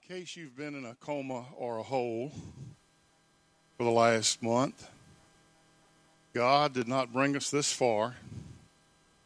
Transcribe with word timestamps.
In 0.00 0.16
case 0.16 0.36
you've 0.36 0.56
been 0.56 0.76
in 0.76 0.84
a 0.84 0.94
coma 0.94 1.46
or 1.56 1.78
a 1.78 1.82
hole 1.82 2.30
for 3.76 3.82
the 3.82 3.90
last 3.90 4.40
month, 4.44 4.88
God 6.32 6.72
did 6.72 6.86
not 6.86 7.12
bring 7.12 7.34
us 7.34 7.50
this 7.50 7.72
far 7.72 8.14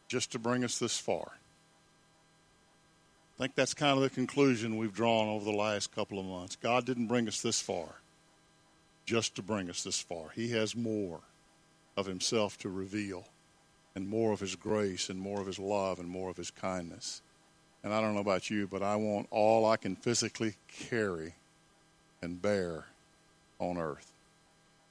just 0.07 0.31
to 0.31 0.39
bring 0.39 0.63
us 0.63 0.79
this 0.79 0.97
far. 0.97 1.33
I 3.35 3.37
think 3.37 3.53
that's 3.53 3.75
kind 3.75 3.95
of 3.97 4.01
the 4.01 4.09
conclusion 4.09 4.77
we've 4.77 4.95
drawn 4.95 5.27
over 5.27 5.45
the 5.45 5.55
last 5.55 5.93
couple 5.93 6.17
of 6.17 6.25
months. 6.25 6.55
God 6.55 6.87
didn't 6.87 7.07
bring 7.07 7.27
us 7.27 7.39
this 7.39 7.61
far 7.61 7.89
just 9.05 9.35
to 9.35 9.43
bring 9.43 9.69
us 9.69 9.83
this 9.83 10.01
far. 10.01 10.29
He 10.33 10.49
has 10.51 10.75
more 10.75 11.19
of 11.95 12.07
Himself 12.07 12.57
to 12.59 12.69
reveal, 12.69 13.27
and 13.93 14.09
more 14.09 14.31
of 14.31 14.39
His 14.39 14.55
grace, 14.55 15.09
and 15.09 15.19
more 15.19 15.39
of 15.39 15.45
His 15.45 15.59
love, 15.59 15.99
and 15.99 16.09
more 16.09 16.31
of 16.31 16.37
His 16.37 16.49
kindness. 16.49 17.21
And 17.83 17.93
I 17.93 17.99
don't 17.99 18.13
know 18.13 18.21
about 18.21 18.49
you, 18.49 18.67
but 18.67 18.81
I 18.81 18.95
want 18.95 19.27
all 19.29 19.65
I 19.65 19.77
can 19.77 19.95
physically 19.95 20.55
carry 20.67 21.35
and 22.21 22.41
bear 22.41 22.85
on 23.59 23.77
earth. 23.77 24.11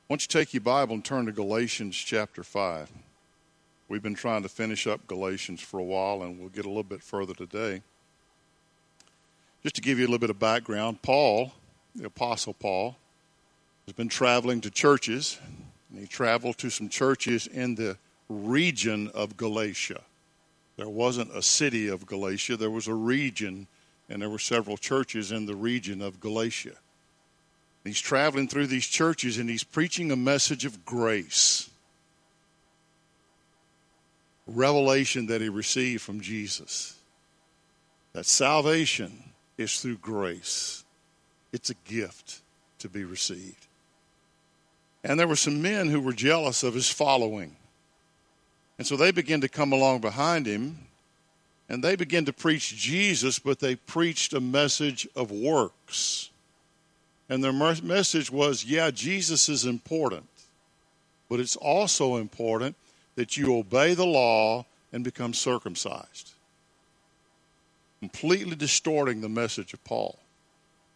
Why 0.07 0.15
don't 0.15 0.23
you 0.23 0.41
take 0.41 0.53
your 0.53 0.61
Bible 0.61 0.95
and 0.95 1.05
turn 1.05 1.25
to 1.27 1.33
Galatians 1.33 1.97
chapter 1.97 2.45
5? 2.45 2.91
We've 3.89 4.03
been 4.03 4.15
trying 4.15 4.43
to 4.43 4.49
finish 4.49 4.87
up 4.87 5.07
Galatians 5.07 5.61
for 5.61 5.79
a 5.79 5.83
while, 5.83 6.23
and 6.23 6.39
we'll 6.39 6.51
get 6.51 6.67
a 6.67 6.69
little 6.69 6.83
bit 6.83 7.03
further 7.03 7.35
today. 7.35 7.83
Just 9.63 9.77
to 9.77 9.81
give 9.81 9.99
you 9.99 10.05
a 10.05 10.09
little 10.09 10.19
bit 10.19 10.31
of 10.31 10.39
background, 10.39 11.01
Paul, 11.03 11.53
the 11.95 12.07
Apostle 12.07 12.55
Paul, 12.55 12.97
has 13.87 13.95
been 13.95 14.09
traveling 14.09 14.61
to 14.63 14.71
churches, 14.71 15.39
and 15.91 16.01
he 16.01 16.07
traveled 16.07 16.59
to 16.59 16.69
some 16.69 16.89
churches 16.89 17.47
in 17.47 17.75
the 17.75 17.97
region 18.29 19.09
of 19.15 19.37
Galatia. 19.37 20.03
There 20.83 20.91
wasn't 20.91 21.31
a 21.37 21.43
city 21.43 21.87
of 21.87 22.07
Galatia, 22.07 22.57
there 22.57 22.69
was 22.69 22.89
a 22.89 22.95
region, 22.95 23.69
and 24.09 24.21
there 24.21 24.29
were 24.29 24.41
several 24.41 24.77
churches 24.77 25.31
in 25.31 25.47
the 25.47 25.55
region 25.55 26.03
of 26.03 26.19
Galatia. 26.19 26.75
He's 27.85 28.01
traveling 28.01 28.49
through 28.49 28.67
these 28.67 28.89
churches 28.89 29.39
and 29.39 29.49
he's 29.49 29.63
preaching 29.63 30.11
a 30.11 30.17
message 30.17 30.65
of 30.65 30.85
grace. 30.85 31.71
Revelation 34.49 35.27
that 35.27 35.41
he 35.41 35.49
received 35.49 36.03
from 36.03 36.21
Jesus. 36.21 36.97
That 38.13 38.27
salvation 38.27 39.23
is 39.57 39.81
through 39.81 39.99
grace, 39.99 40.83
it's 41.53 41.71
a 41.71 41.77
gift 41.85 42.41
to 42.81 42.89
be 42.89 43.05
received. 43.05 43.69
And 45.05 45.21
there 45.21 45.29
were 45.29 45.37
some 45.37 45.63
men 45.63 45.91
who 45.91 46.01
were 46.01 46.13
jealous 46.13 46.65
of 46.65 46.75
his 46.75 46.91
following. 46.91 47.55
And 48.83 48.87
so 48.89 48.97
they 48.97 49.13
began 49.13 49.41
to 49.43 49.49
come 49.49 49.73
along 49.73 50.01
behind 50.01 50.45
him 50.45 50.77
and 51.69 51.85
they 51.85 51.95
began 51.95 52.25
to 52.25 52.33
preach 52.33 52.75
Jesus, 52.77 53.39
but 53.39 53.61
they 53.61 53.77
preached 53.77 54.33
a 54.33 54.41
message 54.41 55.07
of 55.15 55.31
works. 55.31 56.31
And 57.29 57.45
their 57.45 57.53
message 57.53 58.29
was 58.29 58.65
yeah, 58.65 58.91
Jesus 58.91 59.49
is 59.49 59.67
important, 59.67 60.27
but 61.29 61.39
it's 61.39 61.55
also 61.55 62.17
important 62.17 62.75
that 63.15 63.37
you 63.37 63.57
obey 63.57 63.95
the 63.95 64.05
law 64.05 64.67
and 64.93 65.05
become 65.05 65.33
circumcised. 65.33 66.33
Completely 68.01 68.57
distorting 68.57 69.21
the 69.21 69.29
message 69.29 69.73
of 69.75 69.85
Paul. 69.85 70.19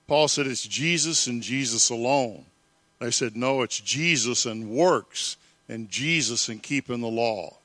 Paul 0.09 0.27
said 0.27 0.49
it's 0.49 0.67
Jesus 0.67 1.29
and 1.29 1.41
Jesus 1.41 1.91
alone. 1.91 2.47
They 2.99 3.13
said, 3.13 3.37
no, 3.37 3.63
it's 3.63 3.79
Jesus 3.79 4.45
and 4.45 4.71
works 4.71 5.37
and 5.69 5.89
Jesus 5.89 6.49
and 6.49 6.61
keeping 6.61 7.01
the 7.01 7.07
law. 7.07 7.59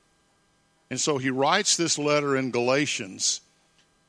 And 0.92 1.00
so 1.00 1.16
he 1.16 1.30
writes 1.30 1.74
this 1.78 1.98
letter 1.98 2.36
in 2.36 2.50
Galatians 2.50 3.40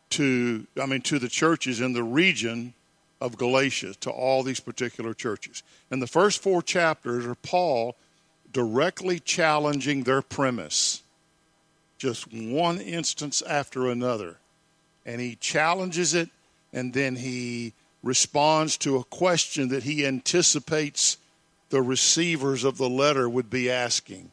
to, 0.09 0.67
I 0.77 0.85
mean, 0.85 0.99
to 1.03 1.17
the 1.17 1.29
churches 1.29 1.79
in 1.79 1.93
the 1.93 2.03
region 2.03 2.73
of 3.21 3.37
Galatia, 3.37 3.93
to 4.01 4.09
all 4.09 4.43
these 4.43 4.59
particular 4.59 5.13
churches. 5.13 5.63
And 5.89 6.01
the 6.01 6.07
first 6.07 6.43
four 6.43 6.61
chapters 6.61 7.25
are 7.25 7.35
Paul 7.35 7.95
directly 8.51 9.19
challenging 9.19 10.03
their 10.03 10.21
premise, 10.21 11.03
just 11.97 12.29
one 12.33 12.81
instance 12.81 13.41
after 13.43 13.87
another. 13.87 14.35
And 15.05 15.21
he 15.21 15.37
challenges 15.37 16.13
it, 16.13 16.31
and 16.73 16.93
then 16.93 17.15
he 17.15 17.71
responds 18.03 18.77
to 18.79 18.97
a 18.97 19.05
question 19.05 19.69
that 19.69 19.83
he 19.83 20.05
anticipates 20.05 21.15
the 21.69 21.81
receivers 21.81 22.65
of 22.65 22.75
the 22.75 22.89
letter 22.89 23.29
would 23.29 23.49
be 23.49 23.71
asking. 23.71 24.31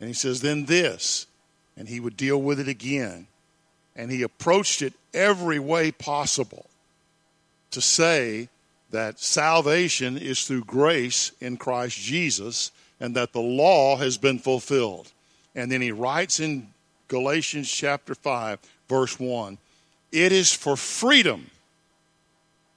And 0.00 0.08
he 0.08 0.14
says, 0.14 0.40
Then 0.40 0.64
this 0.64 1.28
and 1.76 1.88
he 1.88 2.00
would 2.00 2.16
deal 2.16 2.40
with 2.40 2.58
it 2.60 2.68
again. 2.68 3.26
And 3.94 4.10
he 4.10 4.22
approached 4.22 4.82
it 4.82 4.94
every 5.14 5.58
way 5.58 5.90
possible 5.90 6.66
to 7.70 7.80
say 7.80 8.48
that 8.90 9.18
salvation 9.18 10.16
is 10.16 10.44
through 10.46 10.64
grace 10.64 11.32
in 11.40 11.56
Christ 11.56 11.98
Jesus 11.98 12.70
and 13.00 13.14
that 13.16 13.32
the 13.32 13.40
law 13.40 13.96
has 13.96 14.16
been 14.16 14.38
fulfilled. 14.38 15.12
And 15.54 15.70
then 15.70 15.80
he 15.80 15.92
writes 15.92 16.40
in 16.40 16.68
Galatians 17.08 17.70
chapter 17.70 18.14
5, 18.14 18.58
verse 18.88 19.18
1 19.18 19.58
It 20.12 20.32
is 20.32 20.52
for 20.52 20.76
freedom 20.76 21.50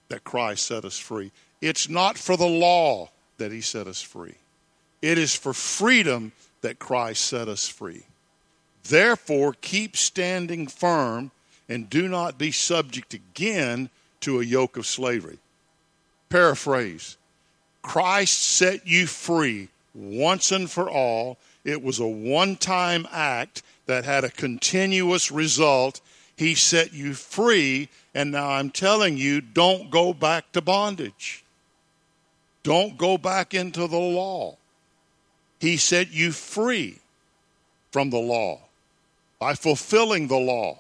that 0.09 0.23
Christ 0.23 0.65
set 0.65 0.85
us 0.85 0.97
free. 0.97 1.31
It's 1.61 1.89
not 1.89 2.17
for 2.17 2.35
the 2.37 2.47
law 2.47 3.09
that 3.37 3.51
he 3.51 3.61
set 3.61 3.87
us 3.87 4.01
free. 4.01 4.35
It 5.01 5.17
is 5.17 5.35
for 5.35 5.53
freedom 5.53 6.31
that 6.61 6.79
Christ 6.79 7.25
set 7.25 7.47
us 7.47 7.67
free. 7.67 8.03
Therefore, 8.83 9.53
keep 9.61 9.95
standing 9.95 10.67
firm 10.67 11.31
and 11.67 11.89
do 11.89 12.07
not 12.07 12.37
be 12.37 12.51
subject 12.51 13.13
again 13.13 13.89
to 14.21 14.39
a 14.39 14.43
yoke 14.43 14.77
of 14.77 14.87
slavery. 14.87 15.37
Paraphrase 16.29 17.17
Christ 17.81 18.39
set 18.39 18.85
you 18.85 19.07
free 19.07 19.69
once 19.93 20.51
and 20.51 20.69
for 20.69 20.89
all. 20.89 21.37
It 21.63 21.81
was 21.81 21.99
a 21.99 22.07
one 22.07 22.55
time 22.55 23.07
act 23.11 23.61
that 23.85 24.05
had 24.05 24.23
a 24.23 24.29
continuous 24.29 25.31
result. 25.31 26.01
He 26.35 26.55
set 26.55 26.93
you 26.93 27.13
free, 27.13 27.89
and 28.13 28.31
now 28.31 28.49
I'm 28.49 28.69
telling 28.69 29.17
you 29.17 29.41
don't 29.41 29.89
go 29.89 30.13
back 30.13 30.51
to 30.53 30.61
bondage. 30.61 31.43
Don't 32.63 32.97
go 32.97 33.17
back 33.17 33.53
into 33.53 33.87
the 33.87 33.97
law. 33.97 34.57
He 35.59 35.77
set 35.77 36.11
you 36.11 36.31
free 36.31 36.99
from 37.91 38.09
the 38.09 38.19
law 38.19 38.68
by 39.39 39.55
fulfilling 39.55 40.27
the 40.27 40.37
law 40.37 40.77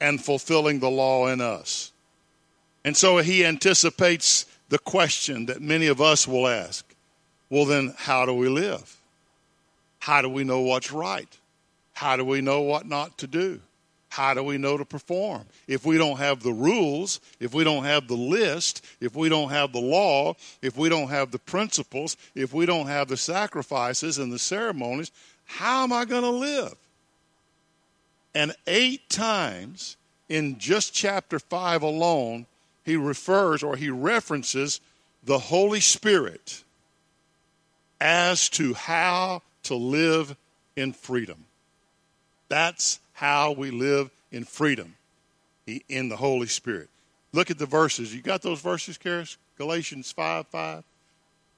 and 0.00 0.24
fulfilling 0.24 0.78
the 0.78 0.90
law 0.90 1.26
in 1.26 1.40
us. 1.40 1.92
And 2.84 2.96
so 2.96 3.18
he 3.18 3.44
anticipates 3.44 4.46
the 4.68 4.78
question 4.78 5.46
that 5.46 5.60
many 5.60 5.88
of 5.88 6.00
us 6.00 6.26
will 6.26 6.46
ask 6.46 6.84
well, 7.50 7.64
then, 7.64 7.94
how 7.96 8.26
do 8.26 8.34
we 8.34 8.48
live? 8.48 8.98
How 10.00 10.20
do 10.20 10.28
we 10.28 10.44
know 10.44 10.60
what's 10.60 10.92
right? 10.92 11.34
How 11.94 12.16
do 12.16 12.24
we 12.24 12.42
know 12.42 12.60
what 12.60 12.86
not 12.86 13.16
to 13.18 13.26
do? 13.26 13.60
How 14.10 14.34
do 14.34 14.42
we 14.42 14.58
know 14.58 14.76
to 14.76 14.84
perform? 14.84 15.44
If 15.66 15.86
we 15.86 15.96
don't 15.96 16.18
have 16.18 16.42
the 16.42 16.52
rules, 16.52 17.20
if 17.40 17.54
we 17.54 17.64
don't 17.64 17.84
have 17.84 18.08
the 18.08 18.16
list, 18.16 18.84
if 19.00 19.16
we 19.16 19.28
don't 19.28 19.50
have 19.50 19.72
the 19.72 19.80
law, 19.80 20.34
if 20.62 20.76
we 20.76 20.88
don't 20.88 21.08
have 21.08 21.30
the 21.30 21.38
principles, 21.38 22.16
if 22.34 22.52
we 22.52 22.66
don't 22.66 22.86
have 22.86 23.08
the 23.08 23.16
sacrifices 23.16 24.18
and 24.18 24.32
the 24.32 24.38
ceremonies, 24.38 25.10
how 25.44 25.84
am 25.84 25.92
I 25.92 26.04
going 26.04 26.22
to 26.22 26.30
live? 26.30 26.74
And 28.34 28.54
eight 28.66 29.08
times 29.08 29.96
in 30.28 30.58
just 30.58 30.92
chapter 30.92 31.38
5 31.38 31.82
alone, 31.82 32.46
he 32.84 32.96
refers 32.96 33.62
or 33.62 33.76
he 33.76 33.90
references 33.90 34.80
the 35.24 35.38
Holy 35.38 35.80
Spirit 35.80 36.62
as 38.00 38.48
to 38.50 38.74
how 38.74 39.42
to 39.64 39.74
live 39.74 40.36
in 40.76 40.92
freedom. 40.92 41.44
That's 42.48 43.00
how 43.14 43.52
we 43.52 43.70
live 43.70 44.10
in 44.30 44.44
freedom 44.44 44.94
in 45.88 46.08
the 46.08 46.16
Holy 46.16 46.46
Spirit. 46.46 46.88
Look 47.32 47.50
at 47.50 47.58
the 47.58 47.66
verses. 47.66 48.14
You 48.14 48.22
got 48.22 48.42
those 48.42 48.60
verses, 48.60 48.96
Karis? 48.96 49.36
Galatians 49.58 50.12
5 50.12 50.46
5. 50.46 50.84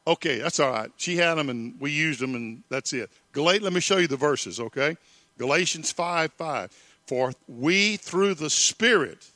Okay, 0.06 0.38
that's 0.38 0.58
all 0.58 0.70
right. 0.70 0.90
She 0.96 1.16
had 1.16 1.34
them 1.34 1.50
and 1.50 1.78
we 1.78 1.90
used 1.90 2.20
them, 2.20 2.34
and 2.34 2.62
that's 2.70 2.92
it. 2.92 3.10
Galat- 3.32 3.60
let 3.60 3.72
me 3.72 3.80
show 3.80 3.98
you 3.98 4.08
the 4.08 4.16
verses, 4.16 4.58
okay? 4.58 4.96
Galatians 5.38 5.92
5 5.92 6.32
5. 6.32 6.70
For 7.06 7.32
we 7.48 7.96
through 7.96 8.34
the 8.34 8.50
Spirit, 8.50 9.30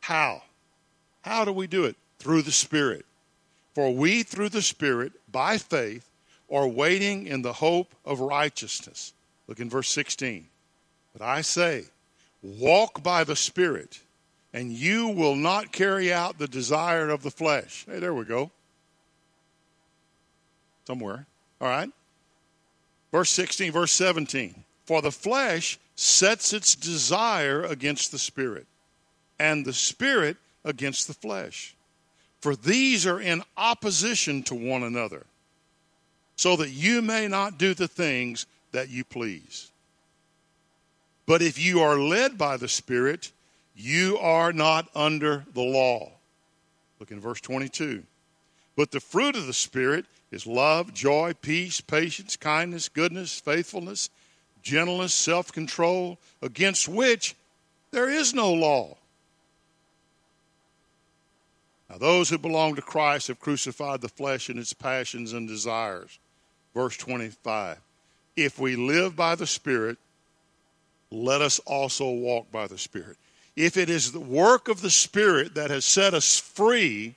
how? 0.00 0.42
How 1.22 1.44
do 1.44 1.52
we 1.52 1.66
do 1.66 1.84
it? 1.84 1.96
Through 2.18 2.42
the 2.42 2.52
Spirit. 2.52 3.04
For 3.74 3.92
we 3.92 4.22
through 4.22 4.50
the 4.50 4.62
Spirit, 4.62 5.12
by 5.30 5.58
faith, 5.58 6.08
are 6.50 6.66
waiting 6.66 7.26
in 7.26 7.42
the 7.42 7.52
hope 7.52 7.94
of 8.04 8.20
righteousness. 8.20 9.12
Look 9.46 9.60
in 9.60 9.68
verse 9.68 9.88
16. 9.88 10.46
But 11.12 11.22
I 11.22 11.40
say, 11.42 11.84
walk 12.42 13.02
by 13.02 13.24
the 13.24 13.36
Spirit, 13.36 14.00
and 14.52 14.72
you 14.72 15.08
will 15.08 15.36
not 15.36 15.72
carry 15.72 16.12
out 16.12 16.38
the 16.38 16.48
desire 16.48 17.08
of 17.08 17.22
the 17.22 17.30
flesh. 17.30 17.84
Hey, 17.88 17.98
there 17.98 18.14
we 18.14 18.24
go. 18.24 18.50
Somewhere. 20.86 21.26
All 21.60 21.68
right. 21.68 21.90
Verse 23.10 23.30
16, 23.30 23.72
verse 23.72 23.92
17. 23.92 24.64
For 24.88 25.02
the 25.02 25.12
flesh 25.12 25.78
sets 25.96 26.54
its 26.54 26.74
desire 26.74 27.62
against 27.62 28.10
the 28.10 28.18
spirit, 28.18 28.66
and 29.38 29.62
the 29.62 29.74
spirit 29.74 30.38
against 30.64 31.08
the 31.08 31.12
flesh. 31.12 31.76
For 32.40 32.56
these 32.56 33.06
are 33.06 33.20
in 33.20 33.42
opposition 33.58 34.42
to 34.44 34.54
one 34.54 34.82
another, 34.82 35.26
so 36.36 36.56
that 36.56 36.70
you 36.70 37.02
may 37.02 37.28
not 37.28 37.58
do 37.58 37.74
the 37.74 37.86
things 37.86 38.46
that 38.72 38.88
you 38.88 39.04
please. 39.04 39.70
But 41.26 41.42
if 41.42 41.58
you 41.62 41.80
are 41.80 41.98
led 41.98 42.38
by 42.38 42.56
the 42.56 42.68
Spirit, 42.68 43.30
you 43.76 44.16
are 44.16 44.54
not 44.54 44.88
under 44.94 45.44
the 45.52 45.60
law. 45.60 46.12
Look 46.98 47.10
in 47.10 47.20
verse 47.20 47.42
22. 47.42 48.04
But 48.74 48.90
the 48.90 49.00
fruit 49.00 49.36
of 49.36 49.46
the 49.46 49.52
Spirit 49.52 50.06
is 50.30 50.46
love, 50.46 50.94
joy, 50.94 51.34
peace, 51.42 51.82
patience, 51.82 52.36
kindness, 52.36 52.88
goodness, 52.88 53.38
faithfulness, 53.38 54.08
gentleness, 54.62 55.14
self 55.14 55.52
control, 55.52 56.18
against 56.42 56.88
which 56.88 57.34
there 57.90 58.08
is 58.08 58.34
no 58.34 58.52
law. 58.52 58.96
Now, 61.88 61.98
those 61.98 62.28
who 62.28 62.38
belong 62.38 62.74
to 62.74 62.82
Christ 62.82 63.28
have 63.28 63.40
crucified 63.40 64.00
the 64.00 64.08
flesh 64.08 64.48
and 64.48 64.58
its 64.58 64.72
passions 64.72 65.32
and 65.32 65.48
desires. 65.48 66.18
Verse 66.74 66.96
25. 66.96 67.78
If 68.36 68.58
we 68.58 68.76
live 68.76 69.16
by 69.16 69.34
the 69.34 69.46
Spirit, 69.46 69.96
let 71.10 71.40
us 71.40 71.58
also 71.60 72.10
walk 72.10 72.52
by 72.52 72.66
the 72.66 72.78
Spirit. 72.78 73.16
If 73.56 73.76
it 73.76 73.90
is 73.90 74.12
the 74.12 74.20
work 74.20 74.68
of 74.68 74.82
the 74.82 74.90
Spirit 74.90 75.54
that 75.54 75.70
has 75.70 75.84
set 75.84 76.14
us 76.14 76.38
free, 76.38 77.16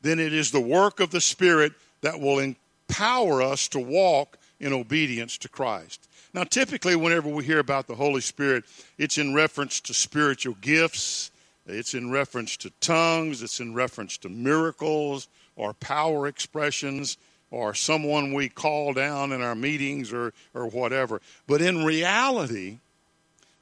then 0.00 0.18
it 0.18 0.32
is 0.32 0.50
the 0.50 0.60
work 0.60 1.00
of 1.00 1.10
the 1.10 1.20
Spirit 1.20 1.72
that 2.00 2.20
will 2.20 2.38
empower 2.38 3.42
us 3.42 3.68
to 3.68 3.78
walk 3.78 4.38
in 4.60 4.72
obedience 4.72 5.36
to 5.38 5.48
Christ. 5.48 6.07
Now, 6.34 6.44
typically, 6.44 6.94
whenever 6.94 7.28
we 7.28 7.44
hear 7.44 7.58
about 7.58 7.86
the 7.86 7.94
Holy 7.94 8.20
Spirit, 8.20 8.64
it's 8.98 9.18
in 9.18 9.34
reference 9.34 9.80
to 9.80 9.94
spiritual 9.94 10.56
gifts, 10.60 11.30
it's 11.66 11.94
in 11.94 12.10
reference 12.10 12.56
to 12.58 12.70
tongues, 12.80 13.42
it's 13.42 13.60
in 13.60 13.74
reference 13.74 14.16
to 14.18 14.28
miracles 14.28 15.28
or 15.56 15.74
power 15.74 16.26
expressions 16.26 17.16
or 17.50 17.74
someone 17.74 18.34
we 18.34 18.48
call 18.48 18.92
down 18.92 19.32
in 19.32 19.40
our 19.40 19.54
meetings 19.54 20.12
or, 20.12 20.32
or 20.54 20.66
whatever. 20.66 21.20
But 21.46 21.62
in 21.62 21.84
reality, 21.84 22.78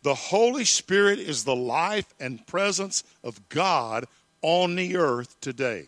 the 0.02 0.14
Holy 0.14 0.64
Spirit 0.64 1.18
is 1.18 1.44
the 1.44 1.56
life 1.56 2.14
and 2.18 2.44
presence 2.46 3.04
of 3.22 3.48
God 3.48 4.06
on 4.42 4.74
the 4.76 4.96
earth 4.96 5.40
today. 5.40 5.86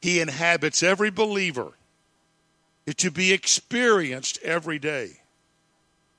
He 0.00 0.20
inhabits 0.20 0.82
every 0.82 1.10
believer 1.10 1.72
to 2.96 3.10
be 3.10 3.32
experienced 3.32 4.38
every 4.42 4.78
day 4.78 5.20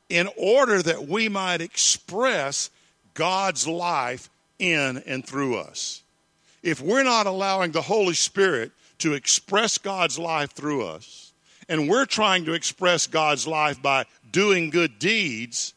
in 0.10 0.30
order 0.38 0.82
that 0.82 1.08
we 1.08 1.30
might 1.30 1.62
express 1.62 2.70
God's 3.14 3.68
life 3.68 4.30
in 4.60 4.98
and 5.06 5.26
through 5.26 5.58
us. 5.58 6.04
If 6.64 6.82
we're 6.82 7.04
not 7.04 7.28
allowing 7.28 7.72
the 7.72 7.82
Holy 7.82 8.14
Spirit 8.14 8.72
to 9.00 9.14
express 9.14 9.78
God's 9.78 10.20
life 10.20 10.52
through 10.52 10.86
us, 10.86 11.34
and 11.68 11.90
we're 11.90 12.06
trying 12.06 12.46
to 12.46 12.54
express 12.54 13.08
God's 13.08 13.48
life 13.48 13.82
by 13.82 14.06
doing 14.32 14.70
good 14.70 15.00
deeds, 15.00 15.74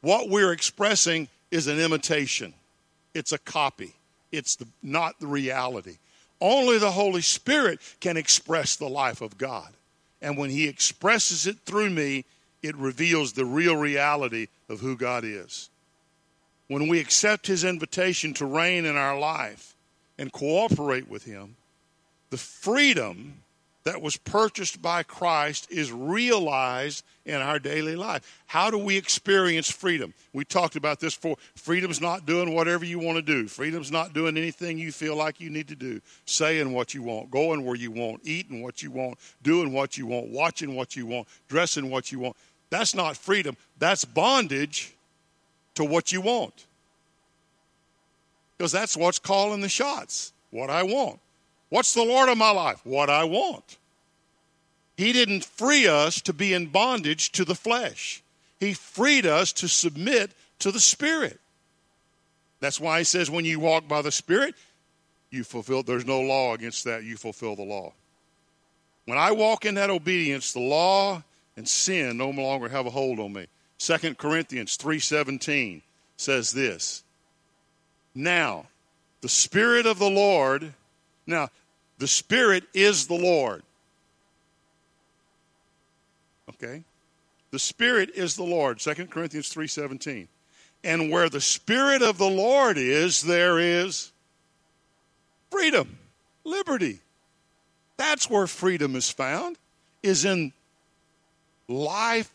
what 0.00 0.28
we're 0.28 0.52
expressing 0.52 1.28
is 1.50 1.66
an 1.66 1.78
imitation. 1.78 2.54
It's 3.14 3.32
a 3.32 3.38
copy. 3.38 3.94
It's 4.30 4.56
the, 4.56 4.66
not 4.82 5.18
the 5.20 5.26
reality. 5.26 5.98
Only 6.40 6.78
the 6.78 6.90
Holy 6.90 7.22
Spirit 7.22 7.80
can 8.00 8.16
express 8.16 8.76
the 8.76 8.88
life 8.88 9.20
of 9.20 9.36
God. 9.36 9.72
And 10.26 10.36
when 10.36 10.50
He 10.50 10.66
expresses 10.66 11.46
it 11.46 11.60
through 11.60 11.90
me, 11.90 12.24
it 12.60 12.74
reveals 12.74 13.32
the 13.32 13.44
real 13.44 13.76
reality 13.76 14.48
of 14.68 14.80
who 14.80 14.96
God 14.96 15.22
is. 15.24 15.70
When 16.66 16.88
we 16.88 16.98
accept 16.98 17.46
His 17.46 17.62
invitation 17.62 18.34
to 18.34 18.44
reign 18.44 18.86
in 18.86 18.96
our 18.96 19.16
life 19.16 19.76
and 20.18 20.32
cooperate 20.32 21.06
with 21.08 21.26
Him, 21.26 21.54
the 22.30 22.38
freedom 22.38 23.34
that 23.86 24.02
was 24.02 24.16
purchased 24.16 24.82
by 24.82 25.04
Christ 25.04 25.68
is 25.70 25.92
realized 25.92 27.04
in 27.24 27.36
our 27.36 27.60
daily 27.60 27.94
life. 27.94 28.42
How 28.46 28.68
do 28.68 28.78
we 28.78 28.96
experience 28.96 29.70
freedom? 29.70 30.12
We 30.32 30.44
talked 30.44 30.74
about 30.74 30.98
this 30.98 31.14
before. 31.14 31.36
Freedom's 31.54 32.00
not 32.00 32.26
doing 32.26 32.52
whatever 32.52 32.84
you 32.84 32.98
want 32.98 33.14
to 33.14 33.22
do. 33.22 33.46
Freedom's 33.46 33.92
not 33.92 34.12
doing 34.12 34.36
anything 34.36 34.76
you 34.76 34.90
feel 34.90 35.14
like 35.14 35.40
you 35.40 35.50
need 35.50 35.68
to 35.68 35.76
do. 35.76 36.00
Saying 36.24 36.72
what 36.72 36.94
you 36.94 37.02
want, 37.04 37.30
going 37.30 37.64
where 37.64 37.76
you 37.76 37.92
want, 37.92 38.22
eating 38.24 38.60
what 38.60 38.82
you 38.82 38.90
want, 38.90 39.18
doing 39.44 39.72
what 39.72 39.96
you 39.96 40.04
want, 40.06 40.30
watching 40.30 40.74
what 40.74 40.96
you 40.96 41.06
want, 41.06 41.28
dressing 41.46 41.88
what 41.88 42.10
you 42.10 42.18
want. 42.18 42.34
That's 42.70 42.92
not 42.92 43.16
freedom. 43.16 43.56
That's 43.78 44.04
bondage 44.04 44.96
to 45.76 45.84
what 45.84 46.10
you 46.10 46.20
want. 46.20 46.66
Because 48.58 48.72
that's 48.72 48.96
what's 48.96 49.20
calling 49.20 49.60
the 49.60 49.68
shots. 49.68 50.32
What 50.50 50.70
I 50.70 50.82
want. 50.82 51.20
What's 51.68 51.94
the 51.94 52.04
Lord 52.04 52.28
of 52.28 52.38
my 52.38 52.50
life? 52.50 52.80
What 52.84 53.10
I 53.10 53.24
want. 53.24 53.76
He 54.96 55.12
didn't 55.12 55.44
free 55.44 55.86
us 55.86 56.20
to 56.22 56.32
be 56.32 56.54
in 56.54 56.66
bondage 56.66 57.32
to 57.32 57.44
the 57.44 57.54
flesh. 57.54 58.22
He 58.58 58.72
freed 58.72 59.26
us 59.26 59.52
to 59.54 59.68
submit 59.68 60.30
to 60.60 60.72
the 60.72 60.80
Spirit. 60.80 61.38
That's 62.60 62.80
why 62.80 62.98
he 62.98 63.04
says, 63.04 63.30
when 63.30 63.44
you 63.44 63.60
walk 63.60 63.86
by 63.86 64.00
the 64.00 64.12
Spirit, 64.12 64.54
you 65.30 65.44
fulfill, 65.44 65.82
there's 65.82 66.06
no 66.06 66.20
law 66.20 66.54
against 66.54 66.84
that. 66.84 67.04
You 67.04 67.16
fulfill 67.16 67.56
the 67.56 67.62
law. 67.62 67.92
When 69.04 69.18
I 69.18 69.32
walk 69.32 69.64
in 69.64 69.74
that 69.74 69.90
obedience, 69.90 70.52
the 70.52 70.60
law 70.60 71.22
and 71.56 71.68
sin 71.68 72.16
no 72.16 72.30
longer 72.30 72.68
have 72.68 72.86
a 72.86 72.90
hold 72.90 73.20
on 73.20 73.32
me. 73.32 73.46
2 73.78 74.14
Corinthians 74.16 74.76
3:17 74.76 75.82
says 76.16 76.52
this. 76.52 77.02
Now, 78.14 78.66
the 79.20 79.28
spirit 79.28 79.86
of 79.86 79.98
the 79.98 80.10
Lord 80.10 80.72
now, 81.26 81.50
the 81.98 82.06
Spirit 82.06 82.64
is 82.72 83.06
the 83.06 83.14
Lord. 83.14 83.62
Okay? 86.50 86.84
The 87.50 87.58
Spirit 87.58 88.10
is 88.14 88.36
the 88.36 88.44
Lord. 88.44 88.80
2 88.80 89.10
Corinthians 89.10 89.48
3:17. 89.48 90.28
And 90.84 91.10
where 91.10 91.28
the 91.28 91.40
Spirit 91.40 92.02
of 92.02 92.18
the 92.18 92.28
Lord 92.28 92.78
is, 92.78 93.22
there 93.22 93.58
is 93.58 94.12
freedom, 95.50 95.98
liberty. 96.44 97.00
That's 97.96 98.28
where 98.28 98.46
freedom 98.46 98.94
is 98.94 99.10
found, 99.10 99.58
is 100.02 100.24
in 100.24 100.52
life 101.66 102.32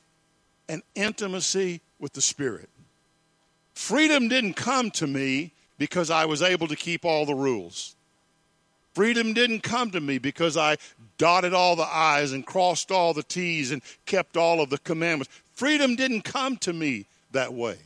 and 0.67 0.81
intimacy 0.95 1.81
with 1.99 2.13
the 2.13 2.21
Spirit. 2.21 2.69
Freedom 3.73 4.27
didn't 4.27 4.55
come 4.55 4.91
to 4.91 5.07
me 5.07 5.53
because 5.77 6.09
I 6.09 6.25
was 6.25 6.41
able 6.41 6.67
to 6.67 6.75
keep 6.75 7.05
all 7.05 7.25
the 7.25 7.35
rules. 7.35 7.95
Freedom 8.93 9.33
didn't 9.33 9.61
come 9.61 9.91
to 9.91 10.01
me 10.01 10.17
because 10.17 10.57
I 10.57 10.77
dotted 11.17 11.53
all 11.53 11.75
the 11.75 11.87
I's 11.87 12.31
and 12.33 12.45
crossed 12.45 12.91
all 12.91 13.13
the 13.13 13.23
T's 13.23 13.71
and 13.71 13.81
kept 14.05 14.35
all 14.35 14.61
of 14.61 14.69
the 14.69 14.77
commandments. 14.79 15.33
Freedom 15.53 15.95
didn't 15.95 16.23
come 16.23 16.57
to 16.57 16.73
me 16.73 17.05
that 17.31 17.53
way. 17.53 17.77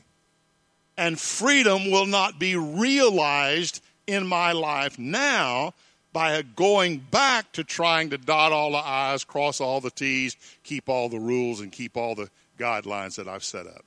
And 0.97 1.19
freedom 1.19 1.91
will 1.91 2.05
not 2.05 2.39
be 2.39 2.55
realized 2.55 3.83
in 4.07 4.25
my 4.25 4.53
life 4.53 4.97
now 4.97 5.73
by 6.13 6.41
going 6.55 6.99
back 7.11 7.51
to 7.51 7.63
trying 7.63 8.09
to 8.11 8.17
dot 8.17 8.53
all 8.53 8.71
the 8.71 8.77
I's, 8.77 9.25
cross 9.25 9.59
all 9.59 9.81
the 9.81 9.91
T's, 9.91 10.37
keep 10.63 10.87
all 10.87 11.09
the 11.09 11.19
rules, 11.19 11.59
and 11.59 11.71
keep 11.71 11.97
all 11.97 12.15
the 12.15 12.29
guidelines 12.57 13.17
that 13.17 13.27
I've 13.27 13.43
set 13.43 13.67
up. 13.67 13.83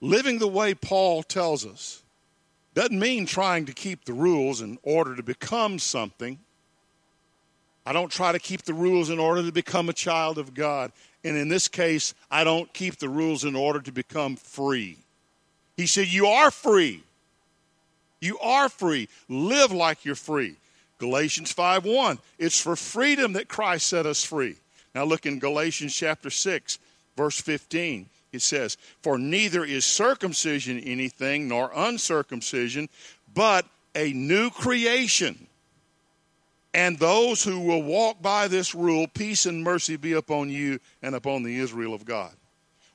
Living 0.00 0.38
the 0.38 0.46
way 0.46 0.72
Paul 0.72 1.24
tells 1.24 1.66
us 1.66 2.02
doesn't 2.74 2.98
mean 2.98 3.26
trying 3.26 3.66
to 3.66 3.72
keep 3.72 4.04
the 4.04 4.12
rules 4.12 4.60
in 4.60 4.78
order 4.82 5.16
to 5.16 5.22
become 5.22 5.78
something. 5.78 6.38
I 7.84 7.92
don't 7.92 8.10
try 8.10 8.32
to 8.32 8.38
keep 8.38 8.62
the 8.62 8.74
rules 8.74 9.10
in 9.10 9.18
order 9.18 9.42
to 9.42 9.52
become 9.52 9.88
a 9.88 9.92
child 9.92 10.38
of 10.38 10.54
God. 10.54 10.92
And 11.24 11.36
in 11.36 11.48
this 11.48 11.68
case, 11.68 12.14
I 12.30 12.44
don't 12.44 12.72
keep 12.72 12.96
the 12.96 13.08
rules 13.08 13.44
in 13.44 13.56
order 13.56 13.80
to 13.80 13.92
become 13.92 14.36
free. 14.36 14.98
He 15.76 15.86
said, 15.86 16.06
You 16.06 16.26
are 16.26 16.50
free. 16.50 17.02
You 18.20 18.38
are 18.38 18.68
free. 18.68 19.08
Live 19.28 19.72
like 19.72 20.04
you're 20.04 20.14
free. 20.14 20.56
Galatians 20.98 21.52
5 21.52 21.84
1. 21.84 22.18
It's 22.38 22.60
for 22.60 22.76
freedom 22.76 23.32
that 23.32 23.48
Christ 23.48 23.86
set 23.86 24.06
us 24.06 24.22
free. 24.22 24.56
Now 24.94 25.04
look 25.04 25.26
in 25.26 25.38
Galatians 25.38 25.94
chapter 25.94 26.30
6, 26.30 26.78
verse 27.16 27.40
15 27.40 28.06
it 28.32 28.42
says, 28.42 28.76
For 29.02 29.18
neither 29.18 29.64
is 29.64 29.84
circumcision 29.84 30.78
anything 30.80 31.48
nor 31.48 31.70
uncircumcision, 31.74 32.88
but 33.34 33.66
a 33.94 34.12
new 34.12 34.50
creation. 34.50 35.46
And 36.72 36.98
those 36.98 37.42
who 37.42 37.60
will 37.60 37.82
walk 37.82 38.22
by 38.22 38.46
this 38.46 38.74
rule, 38.74 39.08
peace 39.08 39.46
and 39.46 39.64
mercy 39.64 39.96
be 39.96 40.12
upon 40.12 40.50
you 40.50 40.78
and 41.02 41.14
upon 41.14 41.42
the 41.42 41.58
Israel 41.58 41.94
of 41.94 42.04
God. 42.04 42.32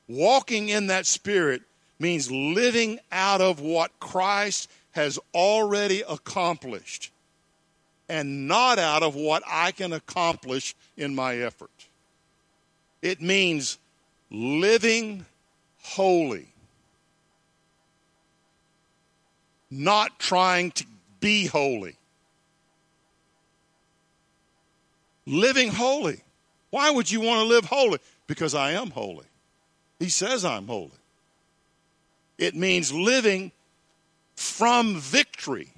Walking 0.08 0.70
in 0.70 0.88
that 0.88 1.06
spirit 1.06 1.62
means 2.00 2.32
living 2.32 3.00
out 3.12 3.42
of 3.42 3.60
what 3.60 4.00
Christ 4.00 4.70
has 4.92 5.20
already 5.34 6.04
accomplished 6.08 7.12
and 8.08 8.48
not 8.48 8.80
out 8.80 9.04
of 9.04 9.16
what 9.16 9.44
I 9.46 9.72
can 9.72 9.92
accomplish 9.92 10.76
in 10.96 11.16
my 11.16 11.38
effort. 11.38 11.72
It 13.02 13.22
means 13.22 13.78
living 14.36 15.26
holy, 15.82 16.48
not 19.72 20.20
trying 20.20 20.72
to 20.72 20.86
be 21.22 21.46
holy. 21.46 21.96
Living 25.26 25.70
holy. 25.70 26.22
Why 26.70 26.92
would 26.92 27.10
you 27.10 27.22
want 27.22 27.40
to 27.40 27.46
live 27.46 27.66
holy? 27.66 28.00
Because 28.28 28.54
I 28.54 28.72
am 28.72 28.92
holy. 28.92 29.26
He 30.00 30.10
says 30.10 30.44
I'm 30.44 30.68
holy. 30.68 30.92
It 32.38 32.56
means 32.56 32.92
living 32.92 33.54
from 34.36 34.98
victory 34.98 35.72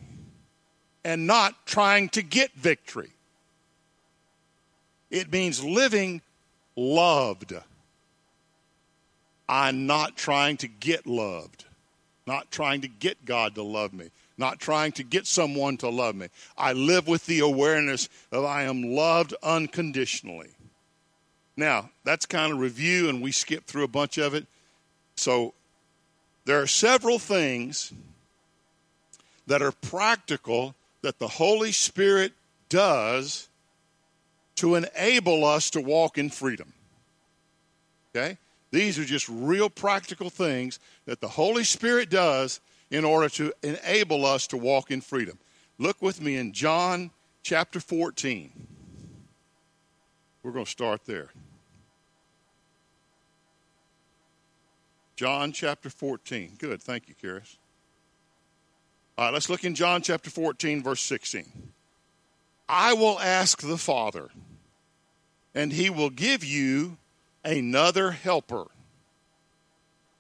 and 1.06 1.28
not 1.28 1.68
trying 1.68 2.10
to 2.10 2.24
get 2.24 2.52
victory. 2.54 3.12
It 5.12 5.32
means 5.32 5.64
living 5.64 6.22
loved. 6.76 7.54
I'm 9.50 9.88
not 9.88 10.18
trying 10.18 10.58
to 10.58 10.68
get 10.68 11.08
loved, 11.08 11.66
not 12.26 12.52
trying 12.52 12.82
to 12.82 12.88
get 12.88 13.26
God 13.26 13.56
to 13.56 13.64
love 13.64 13.94
me, 13.94 14.10
not 14.38 14.60
trying 14.60 14.92
to 14.94 15.04
get 15.04 15.26
someone 15.26 15.78
to 15.78 15.90
love 15.90 16.16
me. 16.16 16.28
I 16.58 16.74
live 16.74 17.08
with 17.08 17.26
the 17.26 17.40
awareness 17.40 18.10
of 18.32 18.44
I 18.46 18.64
am 18.64 18.84
loved 18.84 19.34
unconditionally. 19.42 20.50
Now, 21.56 21.90
that's 22.04 22.26
kind 22.26 22.54
of 22.54 22.60
review, 22.60 23.10
and 23.10 23.22
we 23.22 23.32
skip 23.32 23.66
through 23.66 23.84
a 23.84 23.88
bunch 23.88 24.18
of 24.18 24.34
it. 24.34 24.46
So, 25.16 25.54
there 26.46 26.62
are 26.62 26.68
several 26.68 27.18
things 27.18 27.92
that 29.48 29.62
are 29.62 29.72
practical 29.72 30.76
that 31.02 31.20
the 31.20 31.28
Holy 31.28 31.72
Spirit 31.72 32.34
does 32.70 33.48
to 34.58 34.76
enable 34.76 35.46
us 35.46 35.70
to 35.72 35.82
walk 35.82 36.18
in 36.18 36.30
freedom. 36.30 36.74
Okay? 38.16 38.38
These 38.78 39.00
are 39.00 39.06
just 39.06 39.28
real 39.28 39.72
practical 39.72 40.30
things 40.30 40.80
that 41.08 41.20
the 41.20 41.28
Holy 41.28 41.64
Spirit 41.64 42.12
does 42.12 42.62
in 42.92 43.06
order 43.06 43.28
to 43.30 43.52
enable 43.64 44.24
us 44.24 44.46
to 44.46 44.58
walk 44.58 44.92
in 44.92 45.02
freedom. 45.02 45.40
Look 45.80 46.00
with 46.00 46.22
me 46.22 46.36
in 46.36 46.54
John 46.54 47.10
chapter 47.42 47.80
14. 47.80 48.52
We're 50.44 50.52
going 50.52 50.66
to 50.66 50.70
start 50.70 51.06
there. 51.06 51.30
John 55.16 55.54
chapter 55.54 55.90
14. 55.90 56.58
Good. 56.60 56.80
Thank 56.80 57.10
you, 57.10 57.16
Karis. 57.20 57.56
All 59.18 59.26
right, 59.26 59.34
let's 59.34 59.50
look 59.50 59.64
in 59.64 59.74
John 59.74 60.04
chapter 60.04 60.30
14, 60.30 60.84
verse 60.84 61.02
16. 61.02 61.52
I 62.70 62.94
will 62.94 63.20
ask 63.20 63.60
the 63.60 63.80
Father, 63.80 64.30
and 65.56 65.74
he 65.74 65.90
will 65.90 66.12
give 66.12 66.44
you 66.44 67.00
another 67.48 68.12
helper, 68.12 68.66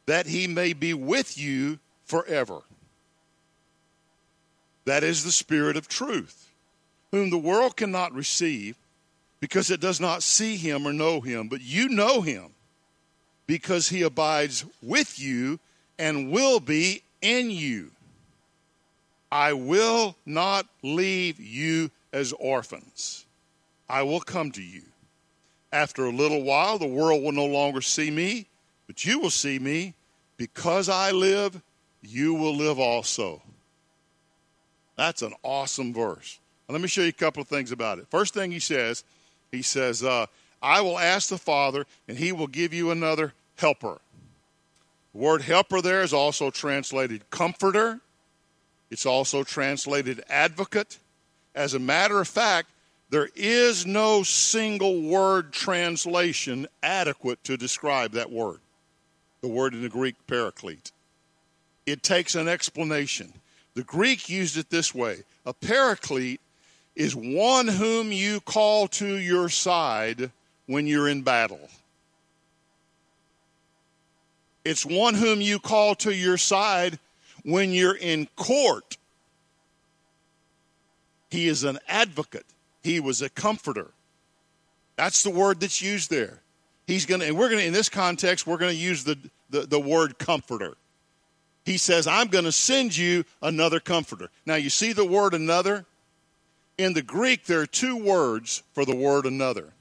that 0.05 0.27
he 0.27 0.47
may 0.47 0.73
be 0.73 0.93
with 0.93 1.37
you 1.37 1.79
forever. 2.05 2.61
That 4.85 5.03
is 5.03 5.23
the 5.23 5.31
Spirit 5.31 5.75
of 5.75 5.87
truth, 5.87 6.49
whom 7.11 7.29
the 7.29 7.37
world 7.37 7.75
cannot 7.75 8.13
receive 8.13 8.77
because 9.39 9.69
it 9.69 9.81
does 9.81 9.99
not 9.99 10.23
see 10.23 10.55
him 10.55 10.87
or 10.87 10.93
know 10.93 11.19
him, 11.19 11.49
but 11.49 11.61
you 11.61 11.89
know 11.89 12.21
him 12.21 12.51
because 13.45 13.89
he 13.89 14.01
abides 14.01 14.65
with 14.81 15.19
you 15.19 15.59
and 15.99 16.31
will 16.31 16.59
be 16.59 17.03
in 17.21 17.51
you. 17.51 17.91
I 19.29 19.53
will 19.53 20.15
not 20.25 20.67
leave 20.81 21.39
you 21.39 21.91
as 22.13 22.31
orphans. 22.33 23.25
I 23.89 24.03
will 24.03 24.21
come 24.21 24.51
to 24.51 24.61
you. 24.61 24.83
After 25.71 26.05
a 26.05 26.11
little 26.11 26.43
while, 26.43 26.77
the 26.77 26.87
world 26.87 27.23
will 27.23 27.31
no 27.31 27.45
longer 27.45 27.81
see 27.81 28.09
me, 28.09 28.47
but 28.85 29.05
you 29.05 29.19
will 29.19 29.29
see 29.29 29.59
me. 29.59 29.93
Because 30.37 30.87
I 30.87 31.11
live, 31.11 31.61
you 32.01 32.33
will 32.35 32.55
live 32.55 32.79
also. 32.79 33.41
That's 34.95 35.21
an 35.21 35.33
awesome 35.43 35.93
verse. 35.93 36.39
let 36.69 36.81
me 36.81 36.87
show 36.87 37.01
you 37.01 37.09
a 37.09 37.13
couple 37.13 37.41
of 37.41 37.47
things 37.47 37.71
about 37.71 37.99
it. 37.99 38.07
First 38.09 38.33
thing 38.33 38.51
he 38.51 38.59
says, 38.59 39.03
he 39.51 39.61
says, 39.61 40.03
uh, 40.03 40.27
I 40.61 40.81
will 40.81 40.97
ask 40.97 41.29
the 41.29 41.37
Father, 41.37 41.85
and 42.07 42.17
he 42.17 42.31
will 42.31 42.47
give 42.47 42.73
you 42.73 42.91
another 42.91 43.33
helper. 43.57 43.99
The 45.13 45.19
word 45.19 45.41
helper 45.41 45.81
there 45.81 46.01
is 46.01 46.13
also 46.13 46.49
translated 46.49 47.29
comforter, 47.29 47.99
it's 48.89 49.05
also 49.05 49.43
translated 49.43 50.23
advocate. 50.29 50.97
As 51.53 51.73
a 51.73 51.79
matter 51.79 52.21
of 52.21 52.27
fact, 52.27 52.69
there 53.09 53.29
is 53.35 53.85
no 53.85 54.23
single 54.23 55.01
word 55.01 55.53
translation 55.53 56.67
adequate 56.83 57.43
to 57.45 57.55
describe 57.55 58.11
that 58.13 58.31
word. 58.31 58.59
The 59.41 59.47
word 59.47 59.73
in 59.73 59.81
the 59.81 59.89
Greek, 59.89 60.15
paraclete. 60.27 60.91
It 61.85 62.03
takes 62.03 62.35
an 62.35 62.47
explanation. 62.47 63.31
The 63.75 63.83
Greek 63.83 64.27
used 64.27 64.57
it 64.57 64.69
this 64.69 64.93
way 64.93 65.23
a 65.45 65.53
paraclete 65.53 66.41
is 66.95 67.15
one 67.15 67.67
whom 67.67 68.11
you 68.11 68.41
call 68.41 68.87
to 68.87 69.17
your 69.17 69.47
side 69.47 70.31
when 70.65 70.87
you're 70.87 71.07
in 71.07 71.21
battle. 71.21 71.69
It's 74.65 74.85
one 74.85 75.13
whom 75.13 75.39
you 75.39 75.59
call 75.59 75.95
to 75.95 76.13
your 76.13 76.37
side 76.37 76.99
when 77.43 77.71
you're 77.71 77.95
in 77.95 78.27
court. 78.35 78.97
He 81.29 81.47
is 81.47 81.63
an 81.63 81.79
advocate. 81.87 82.45
He 82.87 83.01
was 83.01 83.21
a 83.21 83.27
comforter. 83.27 83.91
That's 84.95 85.21
the 85.21 85.29
word 85.29 85.59
that's 85.59 85.81
used 85.81 86.09
there. 86.09 86.39
He's 86.85 87.05
going 87.05 87.19
to, 87.19 87.27
and 87.27 87.37
we're 87.37 87.49
going 87.49 87.59
to, 87.59 87.67
in 87.67 87.73
this 87.73 87.89
context, 87.89 88.47
we're 88.47 88.57
going 88.57 88.71
to 88.71 88.81
use 88.81 89.03
the, 89.03 89.17
the, 89.49 89.61
the 89.61 89.79
word 89.79 90.17
comforter. 90.17 90.77
He 91.65 91.77
says, 91.77 92.07
I'm 92.07 92.27
going 92.27 92.45
to 92.45 92.51
send 92.53 92.95
you 92.95 93.25
another 93.41 93.81
comforter. 93.81 94.29
Now, 94.45 94.55
you 94.55 94.69
see 94.69 94.93
the 94.93 95.03
word 95.03 95.33
another? 95.33 95.85
In 96.77 96.93
the 96.93 97.01
Greek, 97.01 97.43
there 97.43 97.59
are 97.59 97.65
two 97.67 97.97
words 97.97 98.63
for 98.71 98.85
the 98.85 98.95
word 98.95 99.25
another. 99.25 99.73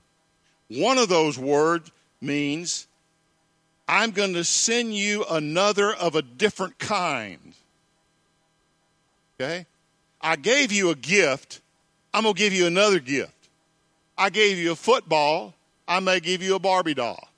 One 0.66 0.98
of 0.98 1.08
those 1.08 1.38
words 1.38 1.92
means 2.20 2.88
I'm 3.86 4.10
going 4.10 4.34
to 4.34 4.42
send 4.42 4.96
you 4.96 5.24
another 5.30 5.94
of 5.94 6.16
a 6.16 6.22
different 6.22 6.80
kind. 6.80 7.54
Okay? 9.38 9.66
I 10.20 10.34
gave 10.34 10.72
you 10.72 10.90
a 10.90 10.96
gift. 10.96 11.60
I'm 12.16 12.22
going 12.22 12.34
to 12.34 12.38
give 12.38 12.54
you 12.54 12.66
another 12.66 12.98
gift. 12.98 13.34
I 14.16 14.30
gave 14.30 14.56
you 14.56 14.72
a 14.72 14.74
football. 14.74 15.52
I 15.86 16.00
may 16.00 16.18
give 16.18 16.42
you 16.42 16.54
a 16.54 16.58
Barbie 16.58 16.94
doll. 16.94 17.28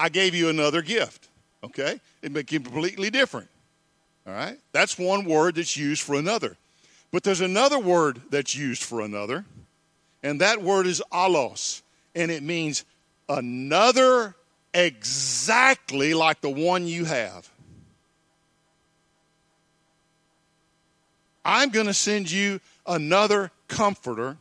I 0.00 0.08
gave 0.08 0.34
you 0.34 0.48
another 0.48 0.82
gift. 0.82 1.28
Okay? 1.62 2.00
It 2.20 2.32
may 2.32 2.42
be 2.42 2.58
completely 2.58 3.10
different. 3.10 3.46
All 4.26 4.32
right? 4.32 4.58
That's 4.72 4.98
one 4.98 5.26
word 5.26 5.54
that's 5.54 5.76
used 5.76 6.02
for 6.02 6.16
another. 6.16 6.56
But 7.12 7.22
there's 7.22 7.40
another 7.40 7.78
word 7.78 8.20
that's 8.30 8.56
used 8.56 8.82
for 8.82 9.00
another, 9.00 9.44
and 10.24 10.40
that 10.40 10.60
word 10.60 10.88
is 10.88 11.00
allos, 11.12 11.82
and 12.16 12.32
it 12.32 12.42
means 12.42 12.84
another 13.28 14.34
exactly 14.74 16.14
like 16.14 16.40
the 16.40 16.50
one 16.50 16.84
you 16.84 17.04
have. 17.04 17.48
I'm 21.44 21.70
going 21.70 21.86
to 21.86 21.94
send 21.94 22.28
you 22.28 22.60
another 22.86 23.52
comforter. 23.70 24.36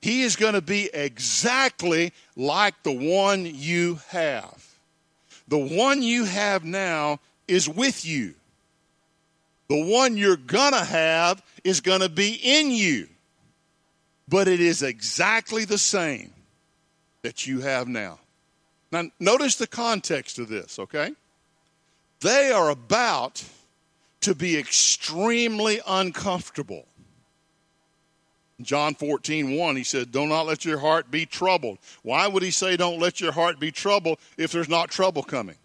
He 0.00 0.22
is 0.22 0.34
going 0.34 0.54
to 0.54 0.62
be 0.62 0.90
exactly 0.92 2.12
like 2.34 2.82
the 2.82 2.92
one 2.92 3.46
you 3.46 4.00
have. 4.08 4.66
The 5.46 5.58
one 5.58 6.02
you 6.02 6.24
have 6.24 6.64
now 6.64 7.20
is 7.46 7.68
with 7.68 8.04
you. 8.04 8.34
The 9.68 9.84
one 9.84 10.16
you're 10.16 10.36
going 10.36 10.72
to 10.72 10.84
have 10.84 11.42
is 11.62 11.80
going 11.80 12.00
to 12.00 12.08
be 12.08 12.40
in 12.42 12.70
you. 12.70 13.08
But 14.28 14.48
it 14.48 14.60
is 14.60 14.82
exactly 14.82 15.64
the 15.64 15.78
same 15.78 16.32
that 17.22 17.46
you 17.46 17.60
have 17.60 17.88
now. 17.88 18.18
Now, 18.90 19.04
notice 19.20 19.56
the 19.56 19.66
context 19.66 20.38
of 20.38 20.48
this, 20.48 20.78
okay? 20.78 21.12
They 22.20 22.50
are 22.50 22.70
about 22.70 23.44
to 24.22 24.34
be 24.34 24.56
extremely 24.56 25.80
uncomfortable. 25.86 26.86
John 28.60 28.94
14, 28.94 29.56
1, 29.56 29.76
he 29.76 29.84
said, 29.84 30.10
Do 30.10 30.26
not 30.26 30.46
let 30.46 30.64
your 30.64 30.78
heart 30.78 31.10
be 31.10 31.26
troubled. 31.26 31.78
Why 32.02 32.26
would 32.26 32.42
he 32.42 32.50
say, 32.50 32.76
Don't 32.76 32.98
let 32.98 33.20
your 33.20 33.32
heart 33.32 33.60
be 33.60 33.70
troubled 33.70 34.18
if 34.36 34.50
there's 34.50 34.68
not 34.68 34.90
trouble 34.90 35.22
coming? 35.22 35.56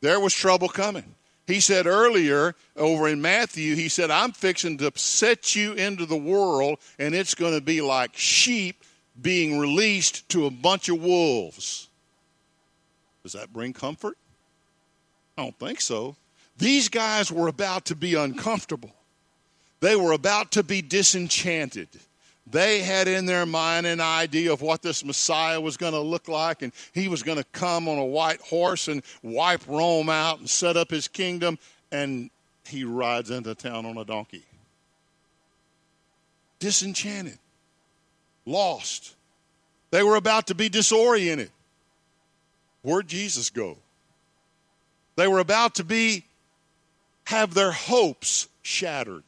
There 0.00 0.20
was 0.20 0.34
trouble 0.34 0.68
coming. 0.68 1.14
He 1.46 1.60
said 1.60 1.86
earlier 1.86 2.54
over 2.76 3.06
in 3.06 3.20
Matthew, 3.20 3.74
he 3.74 3.88
said, 3.88 4.10
I'm 4.10 4.32
fixing 4.32 4.78
to 4.78 4.90
set 4.96 5.54
you 5.54 5.74
into 5.74 6.06
the 6.06 6.16
world, 6.16 6.78
and 6.98 7.14
it's 7.14 7.34
going 7.34 7.54
to 7.54 7.60
be 7.60 7.80
like 7.80 8.16
sheep 8.16 8.82
being 9.20 9.58
released 9.58 10.28
to 10.30 10.46
a 10.46 10.50
bunch 10.50 10.88
of 10.88 11.02
wolves. 11.02 11.88
Does 13.22 13.32
that 13.32 13.52
bring 13.52 13.72
comfort? 13.72 14.16
I 15.36 15.42
don't 15.42 15.58
think 15.58 15.80
so. 15.80 16.16
These 16.56 16.88
guys 16.88 17.30
were 17.30 17.48
about 17.48 17.86
to 17.86 17.94
be 17.94 18.14
uncomfortable. 18.14 18.92
They 19.84 19.96
were 19.96 20.12
about 20.12 20.52
to 20.52 20.62
be 20.62 20.80
disenchanted. 20.80 21.88
They 22.50 22.80
had 22.80 23.06
in 23.06 23.26
their 23.26 23.44
mind 23.44 23.84
an 23.84 24.00
idea 24.00 24.50
of 24.50 24.62
what 24.62 24.80
this 24.80 25.04
Messiah 25.04 25.60
was 25.60 25.76
going 25.76 25.92
to 25.92 26.00
look 26.00 26.26
like, 26.26 26.62
and 26.62 26.72
he 26.94 27.06
was 27.06 27.22
going 27.22 27.36
to 27.36 27.44
come 27.52 27.86
on 27.86 27.98
a 27.98 28.04
white 28.04 28.40
horse 28.40 28.88
and 28.88 29.02
wipe 29.22 29.60
Rome 29.68 30.08
out 30.08 30.38
and 30.38 30.48
set 30.48 30.78
up 30.78 30.90
his 30.90 31.06
kingdom, 31.06 31.58
and 31.92 32.30
he 32.66 32.82
rides 32.84 33.28
into 33.28 33.54
town 33.54 33.84
on 33.84 33.98
a 33.98 34.06
donkey. 34.06 34.46
disenchanted, 36.60 37.38
lost. 38.46 39.14
They 39.90 40.02
were 40.02 40.16
about 40.16 40.46
to 40.46 40.54
be 40.54 40.70
disoriented. 40.70 41.50
Where'd 42.80 43.06
Jesus 43.06 43.50
go? 43.50 43.76
They 45.16 45.28
were 45.28 45.40
about 45.40 45.74
to 45.74 45.84
be 45.84 46.24
have 47.24 47.52
their 47.52 47.72
hopes 47.72 48.48
shattered. 48.62 49.24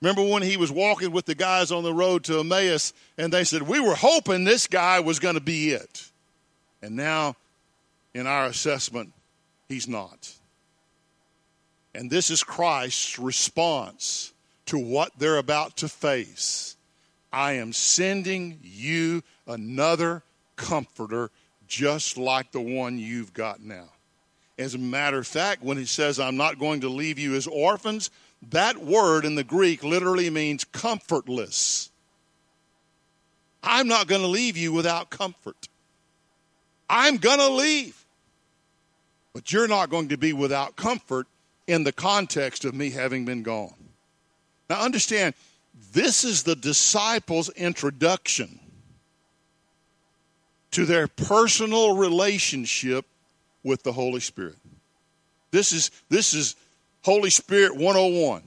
Remember 0.00 0.22
when 0.22 0.42
he 0.42 0.56
was 0.56 0.70
walking 0.70 1.10
with 1.10 1.24
the 1.24 1.34
guys 1.34 1.72
on 1.72 1.82
the 1.82 1.94
road 1.94 2.24
to 2.24 2.40
Emmaus 2.40 2.92
and 3.16 3.32
they 3.32 3.44
said, 3.44 3.62
We 3.62 3.80
were 3.80 3.94
hoping 3.94 4.44
this 4.44 4.66
guy 4.66 5.00
was 5.00 5.18
going 5.18 5.36
to 5.36 5.40
be 5.40 5.70
it. 5.70 6.10
And 6.82 6.96
now, 6.96 7.36
in 8.14 8.26
our 8.26 8.46
assessment, 8.46 9.12
he's 9.68 9.88
not. 9.88 10.32
And 11.94 12.10
this 12.10 12.30
is 12.30 12.44
Christ's 12.44 13.18
response 13.18 14.32
to 14.66 14.78
what 14.78 15.12
they're 15.18 15.38
about 15.38 15.78
to 15.78 15.88
face. 15.88 16.76
I 17.32 17.52
am 17.52 17.72
sending 17.72 18.58
you 18.62 19.22
another 19.46 20.22
comforter 20.56 21.30
just 21.66 22.18
like 22.18 22.52
the 22.52 22.60
one 22.60 22.98
you've 22.98 23.32
got 23.32 23.60
now. 23.60 23.88
As 24.58 24.74
a 24.74 24.78
matter 24.78 25.18
of 25.18 25.26
fact, 25.26 25.62
when 25.62 25.76
he 25.76 25.84
says, 25.84 26.18
I'm 26.18 26.36
not 26.36 26.58
going 26.58 26.80
to 26.80 26.88
leave 26.88 27.18
you 27.18 27.34
as 27.34 27.46
orphans, 27.46 28.10
that 28.50 28.78
word 28.78 29.24
in 29.24 29.34
the 29.34 29.44
Greek 29.44 29.82
literally 29.82 30.30
means 30.30 30.64
comfortless. 30.64 31.90
I'm 33.62 33.88
not 33.88 34.06
going 34.06 34.20
to 34.20 34.28
leave 34.28 34.56
you 34.56 34.72
without 34.72 35.10
comfort. 35.10 35.68
I'm 36.88 37.16
going 37.16 37.38
to 37.38 37.48
leave. 37.48 38.04
But 39.32 39.52
you're 39.52 39.68
not 39.68 39.90
going 39.90 40.08
to 40.08 40.16
be 40.16 40.32
without 40.32 40.76
comfort 40.76 41.26
in 41.66 41.84
the 41.84 41.92
context 41.92 42.64
of 42.64 42.74
me 42.74 42.90
having 42.90 43.24
been 43.24 43.42
gone. 43.42 43.74
Now, 44.70 44.80
understand, 44.80 45.34
this 45.92 46.24
is 46.24 46.42
the 46.42 46.56
disciples' 46.56 47.50
introduction 47.50 48.60
to 50.70 50.84
their 50.86 51.08
personal 51.08 51.96
relationship 51.96 53.04
with 53.62 53.82
the 53.82 53.92
Holy 53.92 54.20
Spirit. 54.20 54.56
This 55.50 55.72
is, 55.72 55.90
this 56.08 56.34
is 56.34 56.54
Holy 57.06 57.30
Spirit 57.30 57.76
101. 57.76 58.42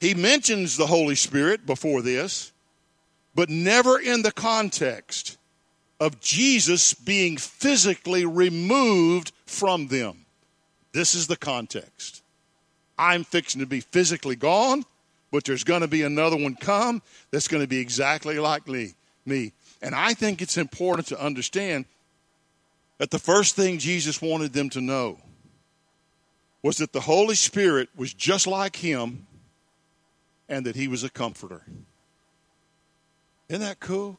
He 0.00 0.12
mentions 0.12 0.76
the 0.76 0.86
Holy 0.86 1.14
Spirit 1.14 1.64
before 1.64 2.02
this, 2.02 2.52
but 3.34 3.48
never 3.48 3.98
in 3.98 4.20
the 4.20 4.30
context 4.30 5.38
of 5.98 6.20
Jesus 6.20 6.92
being 6.92 7.38
physically 7.38 8.26
removed 8.26 9.32
from 9.46 9.86
them. 9.86 10.26
This 10.92 11.14
is 11.14 11.26
the 11.26 11.38
context. 11.38 12.22
I'm 12.98 13.24
fixing 13.24 13.62
to 13.62 13.66
be 13.66 13.80
physically 13.80 14.36
gone, 14.36 14.84
but 15.32 15.44
there's 15.44 15.64
going 15.64 15.80
to 15.80 15.88
be 15.88 16.02
another 16.02 16.36
one 16.36 16.54
come 16.54 17.00
that's 17.30 17.48
going 17.48 17.62
to 17.62 17.66
be 17.66 17.78
exactly 17.78 18.38
like 18.38 18.68
me. 18.68 18.92
me. 19.24 19.52
And 19.80 19.94
I 19.94 20.12
think 20.12 20.42
it's 20.42 20.58
important 20.58 21.08
to 21.08 21.18
understand 21.18 21.86
that 22.98 23.10
the 23.10 23.18
first 23.18 23.56
thing 23.56 23.78
Jesus 23.78 24.20
wanted 24.20 24.52
them 24.52 24.68
to 24.68 24.82
know 24.82 25.16
was 26.62 26.78
that 26.78 26.92
the 26.92 27.00
Holy 27.00 27.34
Spirit 27.34 27.88
was 27.96 28.12
just 28.12 28.46
like 28.46 28.76
him 28.76 29.26
and 30.48 30.66
that 30.66 30.76
he 30.76 30.88
was 30.88 31.04
a 31.04 31.10
comforter. 31.10 31.62
Isn't 33.48 33.62
that 33.62 33.80
cool? 33.80 34.18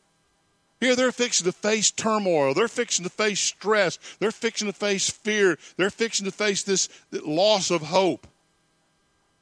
Here 0.80 0.96
they're 0.96 1.12
fixing 1.12 1.46
to 1.46 1.52
face 1.52 1.92
turmoil. 1.92 2.56
They're 2.56 2.68
fixing 2.68 3.04
to 3.04 3.12
face 3.12 3.40
stress. 3.40 4.00
They're 4.20 4.32
fixing 4.32 4.68
to 4.68 4.74
face 4.74 5.10
fear. 5.10 5.60
They're 5.78 5.92
fixing 5.92 6.26
to 6.26 6.32
face 6.32 6.64
this 6.64 6.90
loss 7.12 7.70
of 7.70 7.84
hope. 7.84 8.26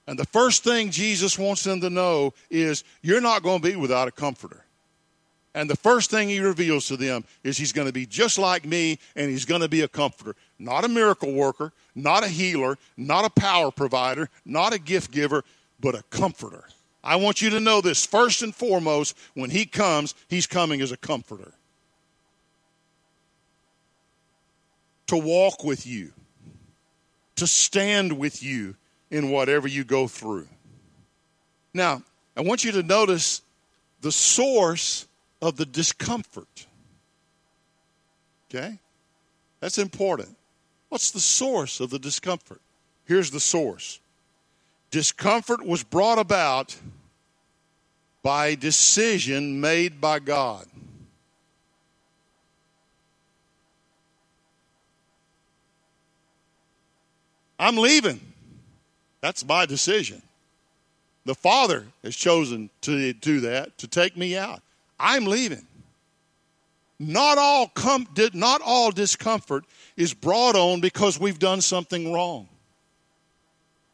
And 0.05 0.19
the 0.19 0.25
first 0.25 0.63
thing 0.63 0.89
Jesus 0.89 1.39
wants 1.39 1.63
them 1.63 1.79
to 1.81 1.89
know 1.89 2.33
is 2.49 2.83
you're 3.01 3.21
not 3.21 3.43
going 3.43 3.61
to 3.61 3.69
be 3.69 3.75
without 3.77 4.07
a 4.07 4.11
comforter. 4.11 4.65
And 5.53 5.69
the 5.69 5.75
first 5.75 6.11
thing 6.11 6.29
he 6.29 6.39
reveals 6.39 6.87
to 6.87 6.97
them 6.97 7.23
is 7.43 7.57
he's 7.57 7.73
going 7.73 7.87
to 7.87 7.93
be 7.93 8.05
just 8.05 8.37
like 8.37 8.65
me 8.65 8.99
and 9.15 9.29
he's 9.29 9.45
going 9.45 9.61
to 9.61 9.69
be 9.69 9.81
a 9.81 9.87
comforter. 9.87 10.35
Not 10.59 10.83
a 10.83 10.89
miracle 10.89 11.31
worker, 11.31 11.71
not 11.95 12.23
a 12.23 12.27
healer, 12.27 12.77
not 12.97 13.23
a 13.23 13.29
power 13.29 13.71
provider, 13.71 14.29
not 14.45 14.73
a 14.73 14.79
gift 14.79 15.11
giver, 15.11 15.43
but 15.79 15.95
a 15.95 16.03
comforter. 16.09 16.65
I 17.01 17.15
want 17.15 17.41
you 17.41 17.49
to 17.51 17.61
know 17.61 17.79
this 17.79 18.05
first 18.05 18.41
and 18.41 18.53
foremost 18.53 19.17
when 19.33 19.49
he 19.49 19.65
comes, 19.65 20.13
he's 20.27 20.45
coming 20.45 20.81
as 20.81 20.91
a 20.91 20.97
comforter. 20.97 21.53
To 25.07 25.17
walk 25.17 25.63
with 25.63 25.87
you, 25.87 26.11
to 27.37 27.47
stand 27.47 28.17
with 28.17 28.43
you 28.43 28.75
in 29.09 29.31
whatever 29.31 29.67
you 29.67 29.85
go 29.85 30.07
through. 30.07 30.47
Now, 31.73 32.03
I 32.35 32.41
want 32.41 32.63
you 32.63 32.73
to 32.73 32.83
notice 32.83 33.41
the 34.01 34.11
source 34.11 35.07
of 35.41 35.55
the 35.55 35.65
discomfort. 35.65 36.67
Okay? 38.49 38.77
That's 39.61 39.77
important. 39.77 40.35
What's 40.89 41.11
the 41.11 41.19
source 41.19 41.79
of 41.79 41.91
the 41.91 41.99
discomfort? 41.99 42.61
Here's 43.05 43.31
the 43.31 43.39
source 43.39 43.99
discomfort 44.91 45.65
was 45.65 45.83
brought 45.83 46.17
about 46.17 46.75
by 48.23 48.47
a 48.47 48.55
decision 48.55 49.61
made 49.61 50.01
by 50.01 50.19
God. 50.19 50.65
I'm 57.59 57.77
leaving. 57.77 58.21
That's 59.21 59.45
my 59.45 59.65
decision. 59.65 60.21
The 61.25 61.35
Father 61.35 61.85
has 62.03 62.15
chosen 62.15 62.69
to 62.81 63.13
do 63.13 63.41
that, 63.41 63.77
to 63.79 63.87
take 63.87 64.15
me 64.15 64.37
out. 64.37 64.61
I'm 64.99 65.25
leaving. 65.25 65.67
Not 66.99 67.37
all 67.37 67.67
com- 67.69 68.07
not 68.33 68.61
all 68.61 68.91
discomfort 68.91 69.63
is 69.95 70.13
brought 70.13 70.55
on 70.55 70.81
because 70.81 71.19
we've 71.19 71.39
done 71.39 71.61
something 71.61 72.11
wrong. 72.11 72.49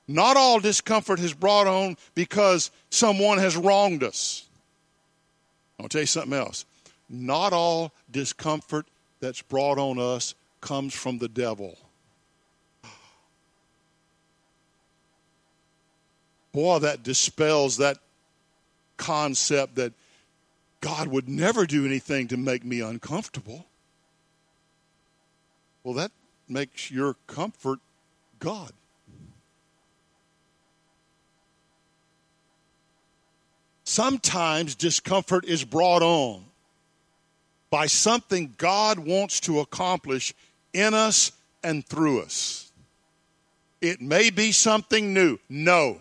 Not 0.07 0.37
all 0.37 0.59
discomfort 0.59 1.19
is 1.19 1.33
brought 1.33 1.67
on 1.67 1.97
because 2.15 2.71
someone 2.89 3.37
has 3.37 3.55
wronged 3.55 4.03
us. 4.03 4.45
I'll 5.79 5.89
tell 5.89 6.01
you 6.01 6.07
something 6.07 6.33
else. 6.33 6.65
Not 7.09 7.53
all 7.53 7.91
discomfort 8.11 8.87
that's 9.19 9.41
brought 9.41 9.77
on 9.77 9.99
us 9.99 10.33
comes 10.61 10.93
from 10.93 11.19
the 11.19 11.27
devil. 11.27 11.77
Boy, 16.51 16.79
that 16.79 17.03
dispels 17.03 17.77
that 17.77 17.97
concept 18.97 19.75
that 19.75 19.93
God 20.85 21.07
would 21.07 21.27
never 21.27 21.65
do 21.65 21.83
anything 21.83 22.27
to 22.27 22.37
make 22.37 22.63
me 22.63 22.79
uncomfortable. 22.79 23.65
Well, 25.83 25.95
that 25.95 26.11
makes 26.47 26.91
your 26.91 27.15
comfort 27.25 27.79
God. 28.37 28.71
Sometimes 33.83 34.75
discomfort 34.75 35.45
is 35.45 35.63
brought 35.63 36.03
on 36.03 36.45
by 37.71 37.87
something 37.87 38.53
God 38.55 38.99
wants 38.99 39.39
to 39.39 39.61
accomplish 39.61 40.35
in 40.71 40.93
us 40.93 41.31
and 41.63 41.83
through 41.83 42.21
us. 42.21 42.71
It 43.81 44.01
may 44.01 44.29
be 44.29 44.51
something 44.51 45.15
new. 45.15 45.39
No. 45.49 45.99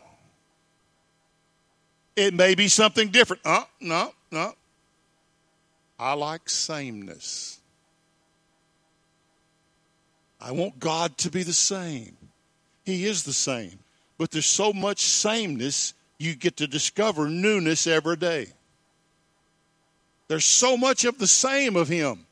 It 2.16 2.34
may 2.34 2.54
be 2.54 2.68
something 2.68 3.08
different. 3.08 3.40
Uh, 3.46 3.64
no, 3.80 4.12
no. 4.30 4.52
I 6.04 6.12
like 6.12 6.50
sameness. 6.50 7.58
I 10.38 10.52
want 10.52 10.78
God 10.78 11.16
to 11.16 11.30
be 11.30 11.42
the 11.42 11.54
same. 11.54 12.14
He 12.84 13.06
is 13.06 13.22
the 13.22 13.32
same. 13.32 13.78
But 14.18 14.30
there's 14.30 14.44
so 14.44 14.74
much 14.74 15.00
sameness, 15.00 15.94
you 16.18 16.34
get 16.34 16.58
to 16.58 16.66
discover 16.66 17.30
newness 17.30 17.86
every 17.86 18.16
day. 18.16 18.48
There's 20.28 20.44
so 20.44 20.76
much 20.76 21.06
of 21.06 21.16
the 21.16 21.26
same 21.26 21.74
of 21.74 21.88
Him. 21.88 22.26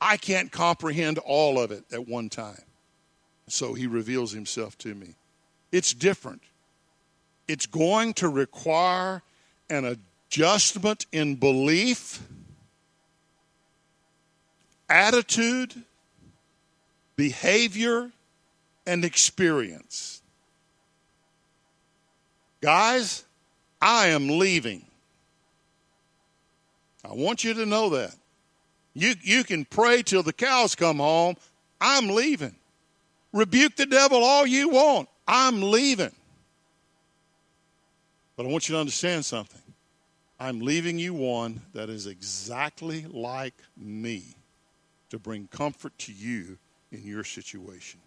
I 0.00 0.16
can't 0.16 0.50
comprehend 0.50 1.18
all 1.18 1.60
of 1.60 1.72
it 1.72 1.84
at 1.92 2.08
one 2.08 2.30
time. 2.30 2.62
So 3.46 3.74
He 3.74 3.86
reveals 3.86 4.32
Himself 4.32 4.78
to 4.78 4.94
me. 4.94 5.16
It's 5.70 5.92
different. 5.92 6.40
It's 7.46 7.66
going 7.66 8.14
to 8.14 8.30
require 8.30 9.20
an 9.68 9.98
adjustment 10.30 11.04
in 11.12 11.34
belief 11.34 12.22
attitude, 14.90 15.72
behavior, 17.16 18.10
and 18.86 19.04
experience. 19.04 20.20
Guys, 22.60 23.24
I 23.80 24.08
am 24.08 24.28
leaving. 24.28 24.84
I 27.04 27.14
want 27.14 27.44
you 27.44 27.54
to 27.54 27.64
know 27.64 27.90
that. 27.90 28.14
You, 28.92 29.14
you 29.22 29.44
can 29.44 29.64
pray 29.64 30.02
till 30.02 30.22
the 30.22 30.32
cows 30.32 30.74
come 30.74 30.98
home. 30.98 31.36
I'm 31.80 32.08
leaving. 32.08 32.56
Rebuke 33.32 33.76
the 33.76 33.86
devil 33.86 34.22
all 34.22 34.44
you 34.44 34.68
want. 34.68 35.08
I'm 35.26 35.62
leaving. 35.62 36.12
But 38.36 38.46
I 38.46 38.48
want 38.48 38.68
you 38.68 38.74
to 38.74 38.80
understand 38.80 39.24
something. 39.24 39.60
I'm 40.38 40.60
leaving 40.60 40.98
you 40.98 41.14
one 41.14 41.60
that 41.74 41.88
is 41.88 42.06
exactly 42.06 43.06
like 43.06 43.54
me 43.76 44.34
to 45.10 45.18
bring 45.18 45.48
comfort 45.48 45.96
to 45.98 46.12
you 46.12 46.58
in 46.90 47.04
your 47.04 47.24
situation. 47.24 48.00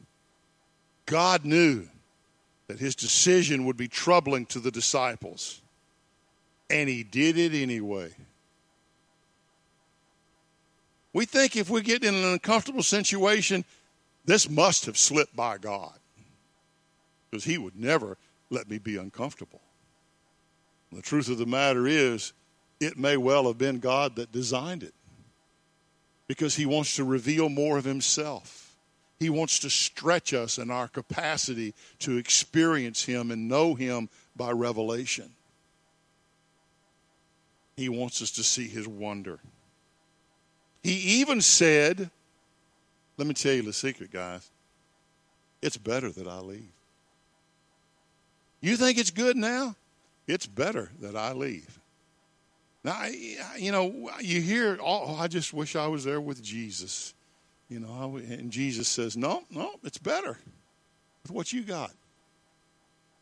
God 1.06 1.46
knew 1.46 1.88
that 2.68 2.80
his 2.80 2.96
decision 2.96 3.66
would 3.66 3.78
be 3.78 3.88
troubling 3.88 4.46
to 4.48 4.60
the 4.60 4.72
disciples, 4.72 5.62
and 6.70 6.90
he 6.90 7.04
did 7.04 7.38
it 7.38 7.54
anyway. 7.54 8.12
We 11.12 11.26
think 11.26 11.56
if 11.56 11.70
we 11.70 11.82
get 11.82 12.04
in 12.04 12.16
an 12.16 12.24
uncomfortable 12.24 12.84
situation, 12.84 13.66
this 14.26 14.50
must 14.50 14.86
have 14.86 14.98
slipped 14.98 15.36
by 15.36 15.58
God 15.58 15.94
because 17.30 17.44
he 17.44 17.58
would 17.58 17.80
never 17.80 18.18
let 18.50 18.70
me 18.70 18.80
be 18.80 18.98
uncomfortable. 18.98 19.62
The 20.92 21.02
truth 21.02 21.30
of 21.30 21.38
the 21.38 21.46
matter 21.46 21.86
is, 21.86 22.34
it 22.80 22.98
may 22.98 23.18
well 23.18 23.48
have 23.48 23.58
been 23.58 23.80
God 23.80 24.16
that 24.16 24.32
designed 24.32 24.84
it 24.84 24.94
because 26.28 26.56
he 26.56 26.66
wants 26.66 26.96
to 26.96 27.04
reveal 27.04 27.50
more 27.50 27.78
of 27.78 27.86
himself. 27.86 28.76
He 29.20 29.30
wants 29.30 29.60
to 29.60 29.70
stretch 29.70 30.34
us 30.34 30.58
in 30.58 30.72
our 30.72 30.88
capacity 30.88 31.74
to 32.00 32.18
experience 32.18 33.06
him 33.06 33.32
and 33.32 33.48
know 33.48 33.74
him 33.74 34.10
by 34.36 34.52
revelation. 34.52 35.32
He 37.76 37.90
wants 37.90 38.22
us 38.22 38.32
to 38.32 38.44
see 38.44 38.68
his 38.68 38.88
wonder. 38.88 39.40
He 40.82 41.22
even 41.22 41.42
said, 41.42 42.10
let 43.18 43.28
me 43.28 43.34
tell 43.34 43.54
you 43.54 43.62
the 43.62 43.74
secret, 43.74 44.12
guys. 44.12 44.50
It's 45.62 45.78
better 45.78 46.10
that 46.10 46.28
I 46.28 46.40
leave. 46.40 46.72
You 48.60 48.76
think 48.76 48.98
it's 48.98 49.12
good 49.12 49.38
now? 49.38 49.76
It's 50.28 50.46
better 50.46 50.92
that 51.00 51.16
I 51.16 51.34
leave. 51.34 51.80
Now, 52.84 53.06
you 53.58 53.72
know, 53.72 54.12
you 54.20 54.42
hear, 54.42 54.78
oh, 54.82 55.16
I 55.16 55.28
just 55.28 55.54
wish 55.54 55.76
I 55.76 55.88
was 55.88 56.04
there 56.04 56.20
with 56.20 56.44
Jesus. 56.44 57.14
You 57.70 57.80
know, 57.80 58.18
and 58.18 58.52
Jesus 58.52 58.88
says, 58.88 59.16
no, 59.16 59.44
no, 59.50 59.72
it's 59.84 59.98
better 59.98 60.38
with 61.24 61.32
what 61.32 61.54
you 61.54 61.64
got. 61.64 61.92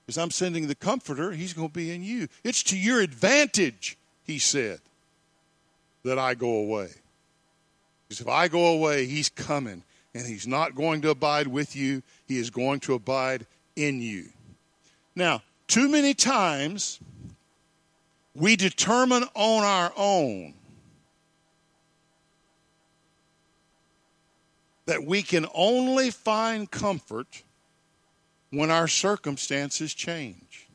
Because 0.06 0.18
I'm 0.18 0.32
sending 0.32 0.68
the 0.68 0.76
comforter, 0.76 1.32
he's 1.32 1.54
going 1.54 1.70
to 1.70 1.74
be 1.74 1.92
in 1.92 2.04
you. 2.04 2.28
It's 2.44 2.64
to 2.64 2.78
your 2.78 3.02
advantage, 3.02 3.98
he 4.26 4.40
said, 4.40 4.80
that 6.04 6.18
I 6.18 6.34
go 6.34 6.56
away. 6.56 6.90
Because 8.08 8.20
if 8.20 8.28
I 8.28 8.48
go 8.48 8.74
away, 8.74 9.06
he's 9.06 9.30
coming, 9.30 9.84
and 10.14 10.26
he's 10.26 10.48
not 10.48 10.76
going 10.76 11.02
to 11.04 11.12
abide 11.12 11.48
with 11.48 11.76
you, 11.76 12.02
he 12.28 12.40
is 12.40 12.50
going 12.50 12.80
to 12.82 12.96
abide 12.96 13.46
in 13.76 14.02
you. 14.02 14.26
Now, 15.16 15.44
too 15.68 15.88
many 15.88 16.14
times, 16.14 17.00
we 18.36 18.56
determine 18.56 19.24
on 19.34 19.64
our 19.64 19.92
own 19.98 20.54
that 24.86 25.06
we 25.06 25.22
can 25.22 25.46
only 25.54 26.10
find 26.10 26.70
comfort 26.70 27.44
when 28.50 28.72
our 28.72 28.88
circumstances 28.88 29.94
change. 29.94 30.68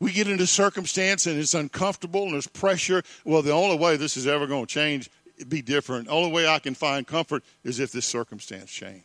We 0.00 0.12
get 0.12 0.28
into 0.28 0.46
circumstance 0.46 1.26
and 1.26 1.38
it's 1.38 1.54
uncomfortable 1.54 2.24
and 2.24 2.34
there's 2.34 2.46
pressure. 2.46 3.02
Well, 3.24 3.42
the 3.42 3.52
only 3.52 3.76
way 3.76 3.96
this 3.96 4.16
is 4.16 4.28
ever 4.28 4.46
going 4.46 4.66
to 4.66 4.72
change, 4.72 5.10
be 5.48 5.62
different. 5.62 6.06
The 6.06 6.12
only 6.12 6.30
way 6.30 6.46
I 6.46 6.60
can 6.60 6.74
find 6.74 7.06
comfort 7.06 7.42
is 7.64 7.80
if 7.80 7.90
this 7.90 8.06
circumstance 8.06 8.70
changes. 8.70 9.02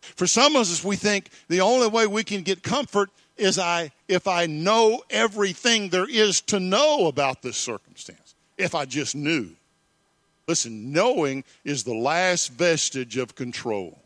For 0.00 0.26
some 0.26 0.56
of 0.56 0.62
us, 0.62 0.82
we 0.82 0.96
think 0.96 1.30
the 1.48 1.60
only 1.60 1.86
way 1.86 2.08
we 2.08 2.24
can 2.24 2.42
get 2.42 2.64
comfort 2.64 3.10
is 3.42 3.58
I 3.58 3.90
if 4.08 4.26
I 4.26 4.46
know 4.46 5.02
everything 5.10 5.88
there 5.88 6.08
is 6.08 6.40
to 6.42 6.60
know 6.60 7.08
about 7.08 7.42
this 7.42 7.56
circumstance. 7.56 8.34
If 8.56 8.74
I 8.74 8.84
just 8.84 9.16
knew. 9.16 9.50
Listen, 10.46 10.92
knowing 10.92 11.44
is 11.64 11.84
the 11.84 11.94
last 11.94 12.52
vestige 12.52 13.16
of 13.16 13.34
control. 13.34 13.98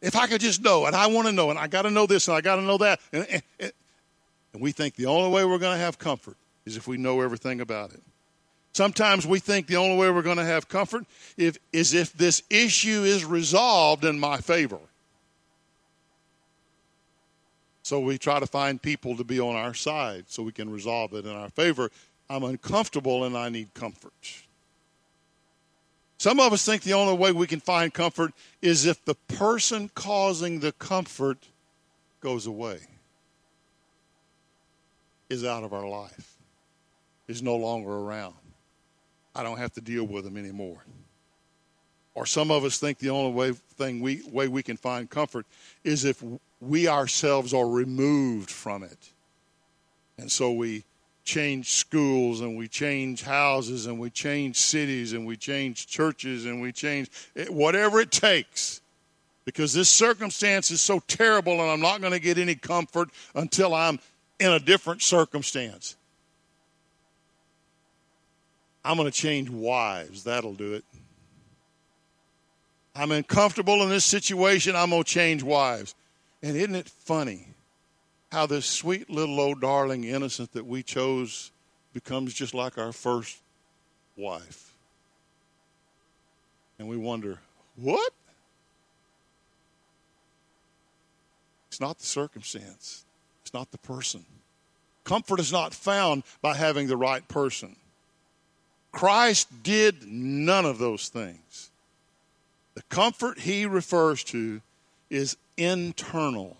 If 0.00 0.14
I 0.14 0.26
could 0.28 0.40
just 0.40 0.62
know, 0.62 0.86
and 0.86 0.94
I 0.94 1.08
want 1.08 1.26
to 1.26 1.32
know, 1.32 1.50
and 1.50 1.58
I 1.58 1.66
got 1.66 1.82
to 1.82 1.90
know 1.90 2.06
this, 2.06 2.28
and 2.28 2.36
I 2.36 2.40
got 2.40 2.56
to 2.56 2.62
know 2.62 2.78
that, 2.78 3.00
and, 3.12 3.26
and, 3.28 3.72
and 4.52 4.62
we 4.62 4.70
think 4.70 4.94
the 4.94 5.06
only 5.06 5.30
way 5.30 5.44
we're 5.44 5.58
going 5.58 5.76
to 5.76 5.84
have 5.84 5.98
comfort 5.98 6.36
is 6.66 6.76
if 6.76 6.86
we 6.86 6.96
know 6.96 7.20
everything 7.20 7.60
about 7.60 7.92
it. 7.92 8.02
Sometimes 8.72 9.26
we 9.26 9.40
think 9.40 9.66
the 9.66 9.76
only 9.76 9.96
way 9.96 10.10
we're 10.10 10.22
going 10.22 10.36
to 10.36 10.44
have 10.44 10.68
comfort 10.68 11.04
if, 11.36 11.56
is 11.72 11.94
if 11.94 12.12
this 12.12 12.42
issue 12.48 13.02
is 13.02 13.24
resolved 13.24 14.04
in 14.04 14.20
my 14.20 14.36
favor. 14.36 14.78
So 17.88 18.00
we 18.00 18.18
try 18.18 18.38
to 18.38 18.46
find 18.46 18.82
people 18.82 19.16
to 19.16 19.24
be 19.24 19.40
on 19.40 19.56
our 19.56 19.72
side 19.72 20.26
so 20.28 20.42
we 20.42 20.52
can 20.52 20.68
resolve 20.68 21.14
it 21.14 21.24
in 21.24 21.30
our 21.30 21.48
favor. 21.48 21.90
I'm 22.28 22.44
uncomfortable 22.44 23.24
and 23.24 23.34
I 23.34 23.48
need 23.48 23.72
comfort. 23.72 24.12
Some 26.18 26.38
of 26.38 26.52
us 26.52 26.66
think 26.66 26.82
the 26.82 26.92
only 26.92 27.16
way 27.16 27.32
we 27.32 27.46
can 27.46 27.60
find 27.60 27.94
comfort 27.94 28.34
is 28.60 28.84
if 28.84 29.02
the 29.06 29.14
person 29.14 29.90
causing 29.94 30.60
the 30.60 30.72
comfort 30.72 31.38
goes 32.20 32.46
away, 32.46 32.80
is 35.30 35.42
out 35.42 35.64
of 35.64 35.72
our 35.72 35.88
life, 35.88 36.36
is 37.26 37.42
no 37.42 37.56
longer 37.56 37.90
around. 37.90 38.34
I 39.34 39.42
don't 39.42 39.56
have 39.56 39.72
to 39.72 39.80
deal 39.80 40.04
with 40.04 40.24
them 40.24 40.36
anymore. 40.36 40.84
Or 42.14 42.26
some 42.26 42.50
of 42.50 42.64
us 42.64 42.76
think 42.76 42.98
the 42.98 43.08
only 43.08 43.32
way 43.32 43.52
thing 43.52 44.00
we 44.00 44.20
way 44.30 44.46
we 44.46 44.62
can 44.62 44.76
find 44.76 45.08
comfort 45.08 45.46
is 45.84 46.04
if 46.04 46.22
we 46.60 46.88
ourselves 46.88 47.54
are 47.54 47.68
removed 47.68 48.50
from 48.50 48.82
it. 48.82 49.12
And 50.18 50.30
so 50.30 50.52
we 50.52 50.84
change 51.24 51.72
schools 51.72 52.40
and 52.40 52.56
we 52.56 52.66
change 52.66 53.22
houses 53.22 53.86
and 53.86 53.98
we 53.98 54.10
change 54.10 54.56
cities 54.56 55.12
and 55.12 55.26
we 55.26 55.36
change 55.36 55.86
churches 55.86 56.46
and 56.46 56.60
we 56.60 56.72
change 56.72 57.10
whatever 57.50 58.00
it 58.00 58.10
takes 58.10 58.80
because 59.44 59.74
this 59.74 59.90
circumstance 59.90 60.70
is 60.70 60.80
so 60.80 61.00
terrible 61.06 61.60
and 61.60 61.70
I'm 61.70 61.80
not 61.80 62.00
going 62.00 62.14
to 62.14 62.18
get 62.18 62.38
any 62.38 62.54
comfort 62.54 63.10
until 63.34 63.74
I'm 63.74 63.98
in 64.40 64.50
a 64.50 64.58
different 64.58 65.02
circumstance. 65.02 65.96
I'm 68.84 68.96
going 68.96 69.10
to 69.10 69.16
change 69.16 69.50
wives. 69.50 70.24
That'll 70.24 70.54
do 70.54 70.74
it. 70.74 70.84
I'm 72.96 73.12
uncomfortable 73.12 73.82
in 73.82 73.90
this 73.90 74.04
situation. 74.04 74.74
I'm 74.74 74.90
going 74.90 75.04
to 75.04 75.08
change 75.08 75.42
wives. 75.42 75.94
And 76.42 76.56
isn't 76.56 76.74
it 76.74 76.88
funny 76.88 77.48
how 78.30 78.46
this 78.46 78.66
sweet 78.66 79.10
little 79.10 79.40
old 79.40 79.60
darling 79.60 80.04
innocent 80.04 80.52
that 80.52 80.66
we 80.66 80.82
chose 80.82 81.50
becomes 81.92 82.34
just 82.34 82.54
like 82.54 82.78
our 82.78 82.92
first 82.92 83.38
wife? 84.16 84.74
And 86.78 86.88
we 86.88 86.96
wonder, 86.96 87.40
what? 87.76 88.12
It's 91.68 91.80
not 91.80 91.98
the 91.98 92.06
circumstance, 92.06 93.04
it's 93.42 93.54
not 93.54 93.70
the 93.70 93.78
person. 93.78 94.24
Comfort 95.04 95.40
is 95.40 95.50
not 95.50 95.72
found 95.72 96.22
by 96.42 96.54
having 96.54 96.86
the 96.86 96.96
right 96.96 97.26
person. 97.28 97.76
Christ 98.92 99.62
did 99.62 100.06
none 100.06 100.66
of 100.66 100.78
those 100.78 101.08
things. 101.08 101.70
The 102.74 102.82
comfort 102.82 103.38
he 103.38 103.64
refers 103.64 104.22
to 104.24 104.60
is 105.08 105.36
internal. 105.58 106.56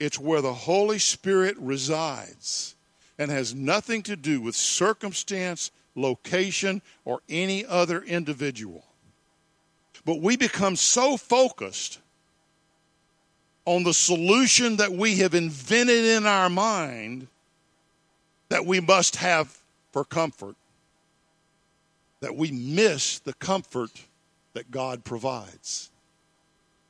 It's 0.00 0.18
where 0.18 0.40
the 0.40 0.54
Holy 0.54 0.98
Spirit 0.98 1.56
resides 1.58 2.74
and 3.18 3.30
has 3.30 3.54
nothing 3.54 4.02
to 4.04 4.16
do 4.16 4.40
with 4.40 4.56
circumstance, 4.56 5.70
location, 5.94 6.82
or 7.04 7.20
any 7.28 7.64
other 7.64 8.02
individual. 8.02 8.84
But 10.04 10.20
we 10.20 10.36
become 10.36 10.74
so 10.74 11.16
focused 11.16 12.00
on 13.64 13.84
the 13.84 13.94
solution 13.94 14.78
that 14.78 14.92
we 14.92 15.18
have 15.18 15.34
invented 15.34 16.04
in 16.04 16.26
our 16.26 16.48
mind 16.48 17.28
that 18.48 18.66
we 18.66 18.80
must 18.80 19.16
have 19.16 19.56
for 19.92 20.04
comfort 20.04 20.56
that 22.22 22.36
we 22.36 22.52
miss 22.52 23.18
the 23.18 23.34
comfort 23.34 23.90
that 24.54 24.70
God 24.70 25.04
provides. 25.04 25.90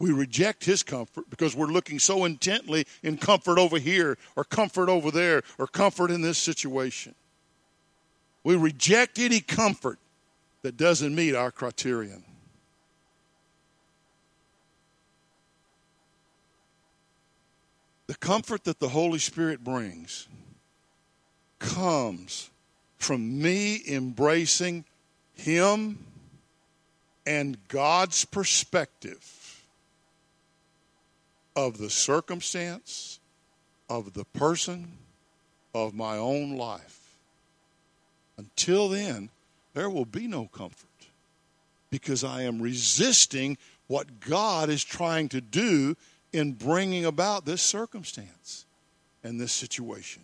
We 0.02 0.10
reject 0.10 0.64
his 0.64 0.82
comfort 0.82 1.30
because 1.30 1.54
we're 1.54 1.68
looking 1.68 2.00
so 2.00 2.24
intently 2.24 2.88
in 3.04 3.16
comfort 3.16 3.56
over 3.56 3.78
here 3.78 4.18
or 4.34 4.42
comfort 4.42 4.88
over 4.88 5.12
there 5.12 5.44
or 5.58 5.68
comfort 5.68 6.10
in 6.10 6.22
this 6.22 6.38
situation. 6.38 7.14
We 8.42 8.56
reject 8.56 9.20
any 9.20 9.38
comfort 9.38 10.00
that 10.62 10.76
doesn't 10.76 11.14
meet 11.14 11.36
our 11.36 11.52
criterion. 11.52 12.24
The 18.08 18.16
comfort 18.16 18.64
that 18.64 18.80
the 18.80 18.88
Holy 18.88 19.20
Spirit 19.20 19.62
brings 19.62 20.26
comes 21.60 22.50
from 22.98 23.40
me 23.40 23.82
embracing 23.88 24.84
Him 25.34 26.04
and 27.24 27.56
God's 27.68 28.24
perspective 28.24 29.41
of 31.54 31.78
the 31.78 31.90
circumstance 31.90 33.20
of 33.88 34.14
the 34.14 34.24
person 34.24 34.92
of 35.74 35.94
my 35.94 36.16
own 36.16 36.56
life. 36.56 37.18
Until 38.38 38.88
then, 38.88 39.30
there 39.74 39.90
will 39.90 40.04
be 40.04 40.26
no 40.26 40.46
comfort 40.46 40.88
because 41.90 42.24
I 42.24 42.42
am 42.42 42.60
resisting 42.60 43.58
what 43.86 44.20
God 44.20 44.70
is 44.70 44.82
trying 44.82 45.28
to 45.30 45.40
do 45.40 45.96
in 46.32 46.52
bringing 46.52 47.04
about 47.04 47.44
this 47.44 47.60
circumstance 47.60 48.64
and 49.22 49.38
this 49.38 49.52
situation. 49.52 50.22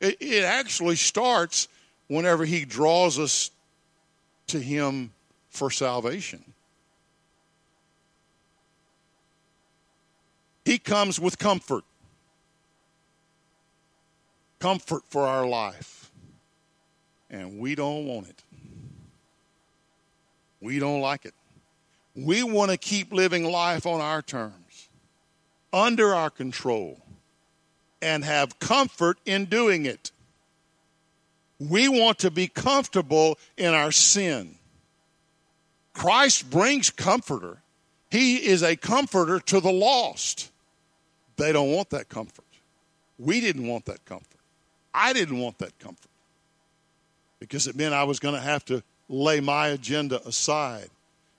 It, 0.00 0.16
it 0.20 0.44
actually 0.44 0.96
starts 0.96 1.68
whenever 2.08 2.44
He 2.44 2.64
draws 2.64 3.18
us 3.18 3.50
to 4.48 4.58
Him 4.58 5.12
for 5.50 5.70
salvation. 5.70 6.42
He 10.68 10.78
comes 10.78 11.18
with 11.18 11.38
comfort. 11.38 11.82
Comfort 14.58 15.02
for 15.08 15.22
our 15.22 15.46
life. 15.46 16.10
And 17.30 17.58
we 17.58 17.74
don't 17.74 18.04
want 18.04 18.28
it. 18.28 18.42
We 20.60 20.78
don't 20.78 21.00
like 21.00 21.24
it. 21.24 21.32
We 22.14 22.42
want 22.42 22.70
to 22.70 22.76
keep 22.76 23.14
living 23.14 23.50
life 23.50 23.86
on 23.86 24.02
our 24.02 24.20
terms, 24.20 24.90
under 25.72 26.14
our 26.14 26.28
control, 26.28 27.00
and 28.02 28.22
have 28.22 28.58
comfort 28.58 29.16
in 29.24 29.46
doing 29.46 29.86
it. 29.86 30.12
We 31.58 31.88
want 31.88 32.18
to 32.18 32.30
be 32.30 32.46
comfortable 32.46 33.38
in 33.56 33.72
our 33.72 33.90
sin. 33.90 34.56
Christ 35.94 36.50
brings 36.50 36.90
comforter. 36.90 37.62
He 38.10 38.46
is 38.46 38.62
a 38.62 38.76
comforter 38.76 39.40
to 39.40 39.60
the 39.60 39.72
lost. 39.72 40.47
They 41.38 41.52
don't 41.52 41.70
want 41.70 41.90
that 41.90 42.08
comfort. 42.08 42.44
We 43.18 43.40
didn't 43.40 43.66
want 43.66 43.86
that 43.86 44.04
comfort. 44.04 44.26
I 44.92 45.12
didn't 45.12 45.38
want 45.38 45.58
that 45.58 45.78
comfort 45.78 46.10
because 47.38 47.66
it 47.66 47.76
meant 47.76 47.94
I 47.94 48.04
was 48.04 48.18
going 48.18 48.34
to 48.34 48.40
have 48.40 48.64
to 48.66 48.82
lay 49.08 49.40
my 49.40 49.68
agenda 49.68 50.20
aside 50.26 50.90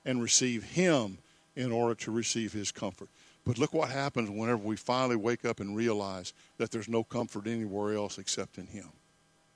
and 0.06 0.22
receive 0.22 0.64
Him 0.64 1.18
in 1.56 1.72
order 1.72 1.96
to 1.96 2.12
receive 2.12 2.54
His 2.54 2.72
comfort. 2.72 3.10
But 3.46 3.58
look 3.58 3.74
what 3.74 3.90
happens 3.90 4.30
whenever 4.30 4.58
we 4.58 4.78
finally 4.78 5.18
wake 5.18 5.44
up 5.44 5.60
and 5.60 5.76
realize 5.76 6.34
that 6.58 6.72
there's 6.72 6.88
no 6.88 7.04
comfort 7.04 7.46
anywhere 7.46 7.94
else 7.94 8.18
except 8.18 8.58
in 8.58 8.68
Him. 8.68 8.88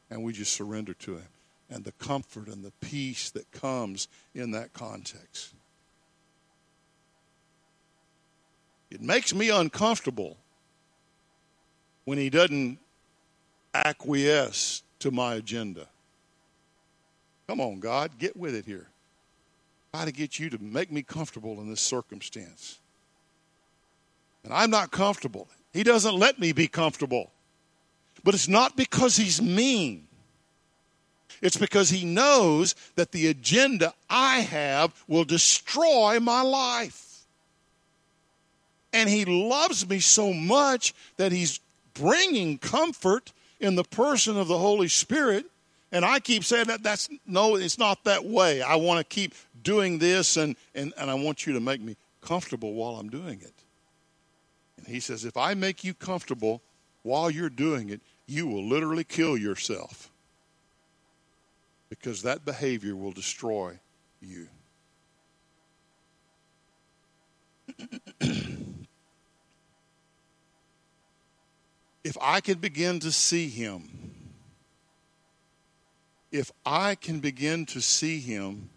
And 0.10 0.24
we 0.24 0.34
just 0.34 0.54
surrender 0.54 0.94
to 0.96 1.16
Him. 1.16 1.28
And 1.70 1.86
the 1.86 1.94
comfort 1.94 2.48
and 2.48 2.64
the 2.64 2.74
peace 2.82 3.30
that 3.32 3.50
comes 3.52 4.10
in 4.36 4.52
that 4.52 4.74
context. 4.74 5.54
It 8.94 9.02
makes 9.02 9.34
me 9.34 9.50
uncomfortable 9.50 10.38
when 12.06 12.20
He 12.20 12.30
doesn't 12.30 12.78
acquiesce 13.74 14.84
to 15.00 15.10
my 15.10 15.36
agenda. 15.36 15.88
Come 17.48 17.60
on, 17.60 17.80
God, 17.80 18.12
get 18.20 18.38
with 18.38 18.56
it 18.56 18.66
here. 18.66 18.88
Try 19.94 20.06
to 20.06 20.12
get 20.12 20.40
you 20.40 20.50
to 20.52 20.62
make 20.62 20.92
me 20.92 21.02
comfortable 21.02 21.60
in 21.60 21.70
this 21.70 21.82
circumstance. 21.82 22.80
And 24.44 24.54
I'm 24.54 24.70
not 24.70 24.92
comfortable. 24.92 25.48
He 25.72 25.84
doesn't 25.84 26.16
let 26.16 26.40
me 26.40 26.52
be 26.52 26.68
comfortable. 26.68 27.32
But 28.24 28.36
it's 28.36 28.48
not 28.48 28.78
because 28.78 29.18
he's 29.18 29.42
mean. 29.42 30.08
It's 31.42 31.58
because 31.58 31.90
he 31.90 32.06
knows 32.06 32.76
that 32.96 33.12
the 33.12 33.28
agenda 33.28 33.94
I 34.10 34.40
have 34.40 34.94
will 35.08 35.26
destroy 35.26 36.20
my 36.20 36.42
life. 36.42 37.03
And 38.94 39.10
he 39.10 39.26
loves 39.26 39.88
me 39.90 40.00
so 40.00 40.32
much 40.32 40.94
that 41.18 41.32
he's 41.32 41.60
bringing 41.94 42.58
comfort 42.60 43.34
in 43.60 43.76
the 43.76 43.84
person 43.84 44.38
of 44.38 44.48
the 44.48 44.58
Holy 44.58 44.88
Spirit 44.88 45.46
and 45.94 46.04
I 46.04 46.20
keep 46.20 46.44
saying 46.44 46.66
that 46.68 46.82
that's 46.82 47.08
no, 47.28 47.56
it's 47.56 47.78
not 47.78 48.04
that 48.06 48.26
way. 48.26 48.64
I 48.64 48.76
want 48.76 48.98
to 48.98 49.04
keep 49.04 49.36
doing 49.62 50.00
this 50.00 50.38
and, 50.38 50.56
and, 50.74 50.92
and 50.98 51.10
I 51.10 51.14
want 51.14 51.46
you 51.46 51.54
to 51.54 51.60
make 51.60 51.82
me 51.82 51.96
comfortable 52.20 52.74
while 52.74 52.96
I'm 52.96 53.10
doing 53.10 53.40
it. 53.42 53.54
And 54.78 54.88
he 54.88 55.00
says, 55.00 55.24
if 55.24 55.38
I 55.38 55.54
make 55.54 55.84
you 55.84 55.94
comfortable 55.94 56.62
while 57.04 57.30
you're 57.30 57.48
doing 57.48 57.92
it, 57.92 58.02
you 58.26 58.48
will 58.48 58.68
literally 58.68 59.04
kill 59.04 59.38
yourself 59.38 60.10
because 61.90 62.24
that 62.24 62.44
behavior 62.44 62.96
will 62.96 63.12
destroy 63.12 63.78
you. 64.20 64.48
if 72.04 72.18
I 72.22 72.42
could 72.42 72.62
begin 72.62 73.00
to 73.00 73.12
see 73.12 73.50
him 73.50 74.04
if 76.34 76.52
I 76.66 76.96
can 76.96 77.20
begin 77.20 77.68
to 77.68 77.80
see 77.80 78.20
him 78.20 78.72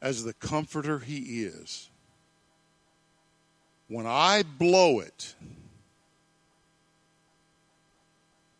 as 0.00 0.22
the 0.22 0.34
comforter 0.34 0.98
he 0.98 1.42
is, 1.42 1.88
when 3.88 4.06
I 4.06 4.42
blow 4.42 5.00
it, 5.00 5.34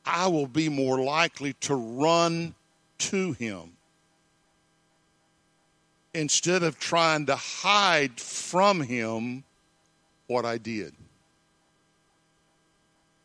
I 0.07 0.27
will 0.29 0.47
be 0.47 0.71
more 0.71 0.99
likely 0.99 1.53
to 1.61 1.75
run 1.75 2.55
to 2.99 3.33
him 3.33 3.73
instead 6.15 6.63
of 6.63 6.79
trying 6.79 7.27
to 7.27 7.37
hide 7.37 8.19
from 8.19 8.81
him 8.81 9.45
what 10.27 10.47
I 10.47 10.57
did. 10.57 10.95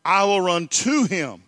I 0.04 0.24
will 0.24 0.40
run 0.40 0.68
to 0.68 1.04
him 1.04 1.42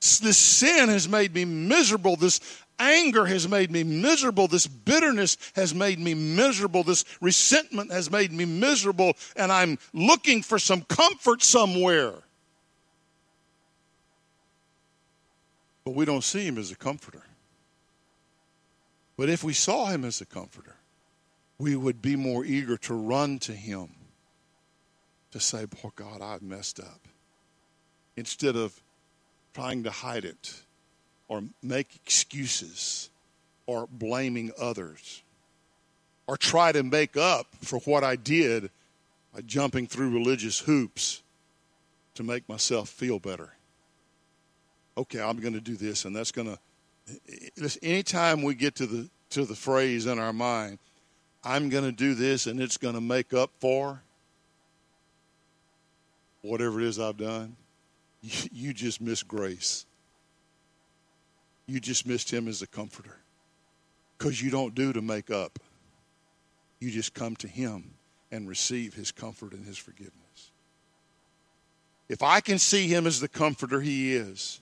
this 0.00 0.38
sin 0.38 0.88
has 0.88 1.08
made 1.08 1.34
me 1.34 1.44
miserable. 1.44 2.16
This 2.16 2.40
anger 2.78 3.26
has 3.26 3.48
made 3.48 3.70
me 3.70 3.82
miserable. 3.82 4.46
This 4.46 4.66
bitterness 4.66 5.36
has 5.54 5.74
made 5.74 5.98
me 5.98 6.14
miserable. 6.14 6.84
This 6.84 7.04
resentment 7.20 7.92
has 7.92 8.10
made 8.10 8.32
me 8.32 8.44
miserable. 8.44 9.14
And 9.36 9.50
I'm 9.50 9.78
looking 9.92 10.42
for 10.42 10.58
some 10.58 10.82
comfort 10.82 11.42
somewhere. 11.42 12.14
But 15.84 15.94
we 15.94 16.04
don't 16.04 16.24
see 16.24 16.46
him 16.46 16.58
as 16.58 16.70
a 16.70 16.76
comforter. 16.76 17.22
But 19.16 19.28
if 19.28 19.42
we 19.42 19.52
saw 19.52 19.86
him 19.86 20.04
as 20.04 20.20
a 20.20 20.26
comforter, 20.26 20.76
we 21.58 21.74
would 21.74 22.00
be 22.00 22.14
more 22.14 22.44
eager 22.44 22.76
to 22.76 22.94
run 22.94 23.40
to 23.40 23.52
him 23.52 23.88
to 25.32 25.40
say, 25.40 25.66
Poor 25.66 25.92
God, 25.96 26.22
I've 26.22 26.42
messed 26.42 26.78
up. 26.78 27.08
Instead 28.18 28.56
of 28.56 28.74
trying 29.54 29.84
to 29.84 29.92
hide 29.92 30.24
it 30.24 30.62
or 31.28 31.40
make 31.62 31.94
excuses 31.94 33.10
or 33.66 33.86
blaming 33.92 34.50
others 34.60 35.22
or 36.26 36.36
try 36.36 36.72
to 36.72 36.82
make 36.82 37.16
up 37.16 37.46
for 37.62 37.78
what 37.80 38.02
I 38.02 38.16
did 38.16 38.70
by 39.32 39.42
jumping 39.42 39.86
through 39.86 40.10
religious 40.10 40.58
hoops 40.58 41.22
to 42.16 42.24
make 42.24 42.48
myself 42.48 42.88
feel 42.88 43.20
better. 43.20 43.52
Okay, 44.96 45.20
I'm 45.20 45.38
going 45.38 45.54
to 45.54 45.60
do 45.60 45.76
this, 45.76 46.04
and 46.04 46.16
that's 46.16 46.32
going 46.32 46.56
to. 46.56 47.78
Anytime 47.84 48.42
we 48.42 48.56
get 48.56 48.74
to 48.76 48.86
the 48.86 49.08
to 49.30 49.44
the 49.44 49.54
phrase 49.54 50.06
in 50.06 50.18
our 50.18 50.32
mind, 50.32 50.80
I'm 51.44 51.68
going 51.68 51.84
to 51.84 51.92
do 51.92 52.14
this, 52.14 52.48
and 52.48 52.60
it's 52.60 52.78
going 52.78 52.96
to 52.96 53.00
make 53.00 53.32
up 53.32 53.52
for 53.60 54.02
whatever 56.42 56.80
it 56.80 56.86
is 56.86 56.98
I've 56.98 57.16
done 57.16 57.54
you 58.22 58.72
just 58.72 59.00
missed 59.00 59.28
grace. 59.28 59.86
You 61.66 61.80
just 61.80 62.06
missed 62.06 62.32
him 62.32 62.48
as 62.48 62.62
a 62.62 62.66
comforter. 62.66 63.16
Because 64.16 64.42
you 64.42 64.50
don't 64.50 64.74
do 64.74 64.92
to 64.92 65.02
make 65.02 65.30
up. 65.30 65.58
You 66.80 66.90
just 66.90 67.14
come 67.14 67.36
to 67.36 67.48
him 67.48 67.92
and 68.32 68.48
receive 68.48 68.94
his 68.94 69.12
comfort 69.12 69.52
and 69.52 69.64
his 69.64 69.78
forgiveness. 69.78 70.50
If 72.08 72.22
I 72.22 72.40
can 72.40 72.58
see 72.58 72.88
him 72.88 73.06
as 73.06 73.20
the 73.20 73.28
comforter 73.28 73.80
he 73.80 74.14
is, 74.14 74.60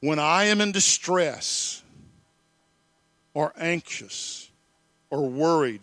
when 0.00 0.18
I 0.18 0.44
am 0.44 0.60
in 0.60 0.72
distress 0.72 1.82
or 3.32 3.52
anxious 3.58 4.50
or 5.10 5.28
worried, 5.28 5.82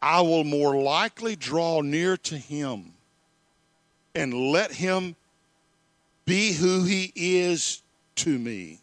I 0.00 0.22
will 0.22 0.44
more 0.44 0.76
likely 0.76 1.36
draw 1.36 1.82
near 1.82 2.16
to 2.18 2.38
him 2.38 2.93
and 4.14 4.32
let 4.32 4.72
him 4.72 5.16
be 6.24 6.52
who 6.52 6.84
he 6.84 7.12
is 7.14 7.82
to 8.16 8.38
me 8.38 8.78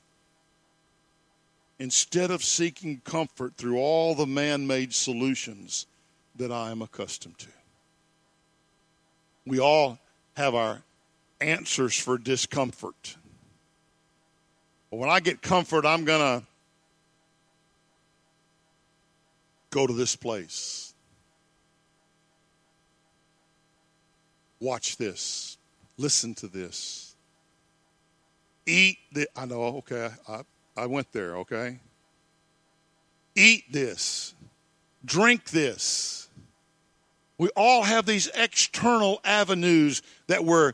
instead 1.80 2.30
of 2.30 2.44
seeking 2.44 3.02
comfort 3.04 3.56
through 3.58 3.78
all 3.78 4.14
the 4.14 4.28
man 4.28 4.68
made 4.68 4.94
solutions 4.94 5.88
that 6.36 6.52
I 6.52 6.72
am 6.72 6.82
accustomed 6.82 7.40
to. 7.40 7.48
We 9.48 9.60
all 9.60 9.98
have 10.36 10.54
our 10.54 10.84
answers 11.40 11.98
for 11.98 12.18
discomfort. 12.18 13.18
But 14.92 14.98
when 14.98 15.10
I 15.10 15.20
get 15.20 15.42
comfort, 15.42 15.86
I'm 15.86 16.06
going 16.06 16.20
to 16.42 16.46
go 19.72 19.88
to 19.88 19.94
this 19.94 20.16
place. 20.16 20.91
Watch 24.62 24.98
this. 24.98 25.58
Listen 25.98 26.36
to 26.36 26.48
this. 26.48 27.16
Eat 28.68 29.00
the. 29.12 29.28
I 29.36 29.46
know, 29.46 29.64
okay, 29.78 30.10
I, 30.30 30.42
I 30.78 30.86
went 30.86 31.12
there, 31.12 31.38
okay? 31.38 31.80
Eat 33.36 33.72
this. 33.72 34.36
Drink 35.04 35.50
this. 35.50 36.30
We 37.40 37.50
all 37.56 37.82
have 37.82 38.06
these 38.06 38.30
external 38.36 39.20
avenues 39.26 40.04
that 40.28 40.46
we're 40.46 40.74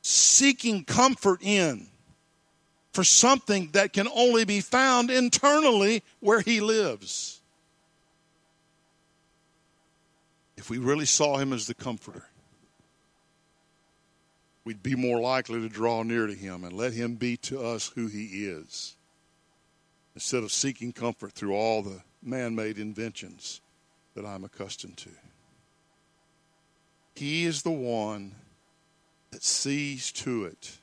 seeking 0.00 0.82
comfort 0.84 1.42
in 1.42 1.88
for 2.94 3.04
something 3.04 3.68
that 3.72 3.92
can 3.92 4.08
only 4.08 4.46
be 4.46 4.60
found 4.60 5.10
internally 5.10 6.02
where 6.20 6.40
He 6.40 6.62
lives. 6.62 7.42
If 10.56 10.70
we 10.70 10.78
really 10.78 11.04
saw 11.04 11.36
Him 11.36 11.52
as 11.52 11.66
the 11.66 11.74
comforter, 11.74 12.27
we'd 14.68 14.82
be 14.82 14.94
more 14.94 15.18
likely 15.18 15.58
to 15.62 15.68
draw 15.70 16.02
near 16.02 16.26
to 16.26 16.34
Him 16.34 16.62
and 16.62 16.74
let 16.74 16.92
Him 16.92 17.14
be 17.14 17.38
to 17.38 17.58
us 17.58 17.90
who 17.94 18.06
He 18.06 18.44
is 18.44 18.96
instead 20.14 20.42
of 20.42 20.52
seeking 20.52 20.92
comfort 20.92 21.32
through 21.32 21.54
all 21.54 21.80
the 21.80 22.02
man 22.22 22.54
made 22.54 22.76
inventions 22.76 23.62
that 24.14 24.26
I'm 24.26 24.44
accustomed 24.44 24.98
to. 24.98 25.08
He 27.14 27.46
is 27.46 27.62
the 27.62 27.70
one 27.70 28.34
that 29.30 29.42
sees 29.42 30.12
to 30.12 30.44
it 30.44 30.76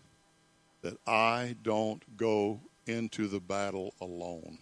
that 0.81 0.97
I 1.05 1.55
don't 1.61 2.17
go 2.17 2.61
into 2.87 3.27
the 3.27 3.39
battle 3.39 3.93
alone. 4.01 4.57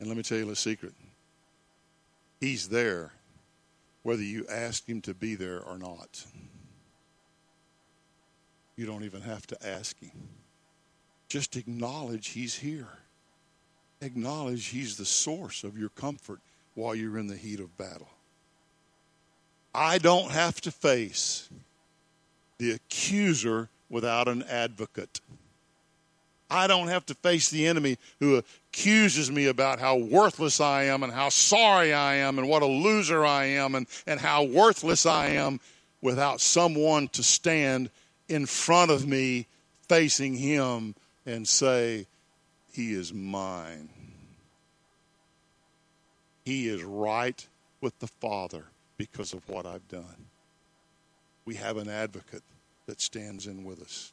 And 0.00 0.08
let 0.08 0.16
me 0.16 0.22
tell 0.22 0.38
you 0.38 0.48
a 0.48 0.56
secret. 0.56 0.94
He's 2.40 2.70
there 2.70 3.12
whether 4.04 4.22
you 4.22 4.46
ask 4.48 4.86
him 4.86 5.00
to 5.00 5.14
be 5.14 5.34
there 5.34 5.60
or 5.60 5.76
not. 5.76 6.24
You 8.76 8.86
don't 8.86 9.04
even 9.04 9.22
have 9.22 9.46
to 9.48 9.66
ask 9.66 9.98
him. 9.98 10.12
Just 11.28 11.56
acknowledge 11.56 12.28
he's 12.28 12.54
here. 12.54 12.98
Acknowledge 14.00 14.66
he's 14.66 14.96
the 14.96 15.04
source 15.04 15.64
of 15.64 15.78
your 15.78 15.88
comfort 15.88 16.38
while 16.74 16.94
you're 16.94 17.18
in 17.18 17.26
the 17.26 17.36
heat 17.36 17.60
of 17.60 17.76
battle. 17.78 18.08
I 19.74 19.98
don't 19.98 20.30
have 20.30 20.60
to 20.62 20.70
face 20.70 21.48
the 22.58 22.72
accuser 22.72 23.70
without 23.88 24.28
an 24.28 24.42
advocate. 24.42 25.20
I 26.50 26.66
don't 26.66 26.88
have 26.88 27.06
to 27.06 27.14
face 27.14 27.48
the 27.48 27.66
enemy 27.66 27.96
who 28.20 28.42
accuses 28.74 29.30
me 29.30 29.46
about 29.46 29.78
how 29.78 29.96
worthless 29.96 30.60
I 30.60 30.84
am 30.84 31.04
and 31.04 31.12
how 31.12 31.28
sorry 31.28 31.92
I 31.92 32.16
am 32.16 32.40
and 32.40 32.48
what 32.48 32.62
a 32.62 32.66
loser 32.66 33.24
I 33.24 33.44
am 33.44 33.76
and, 33.76 33.86
and 34.04 34.18
how 34.18 34.42
worthless 34.42 35.06
I 35.06 35.28
am 35.28 35.60
without 36.02 36.40
someone 36.40 37.06
to 37.08 37.22
stand 37.22 37.88
in 38.28 38.46
front 38.46 38.90
of 38.90 39.06
me 39.06 39.46
facing 39.88 40.34
him 40.34 40.96
and 41.24 41.46
say, 41.46 42.08
He 42.72 42.92
is 42.92 43.14
mine. 43.14 43.90
He 46.44 46.68
is 46.68 46.82
right 46.82 47.46
with 47.80 47.96
the 48.00 48.08
Father 48.08 48.64
because 48.98 49.32
of 49.32 49.48
what 49.48 49.66
I've 49.66 49.86
done. 49.86 50.26
We 51.44 51.54
have 51.54 51.76
an 51.76 51.88
advocate 51.88 52.42
that 52.86 53.00
stands 53.00 53.46
in 53.46 53.62
with 53.64 53.80
us. 53.80 54.12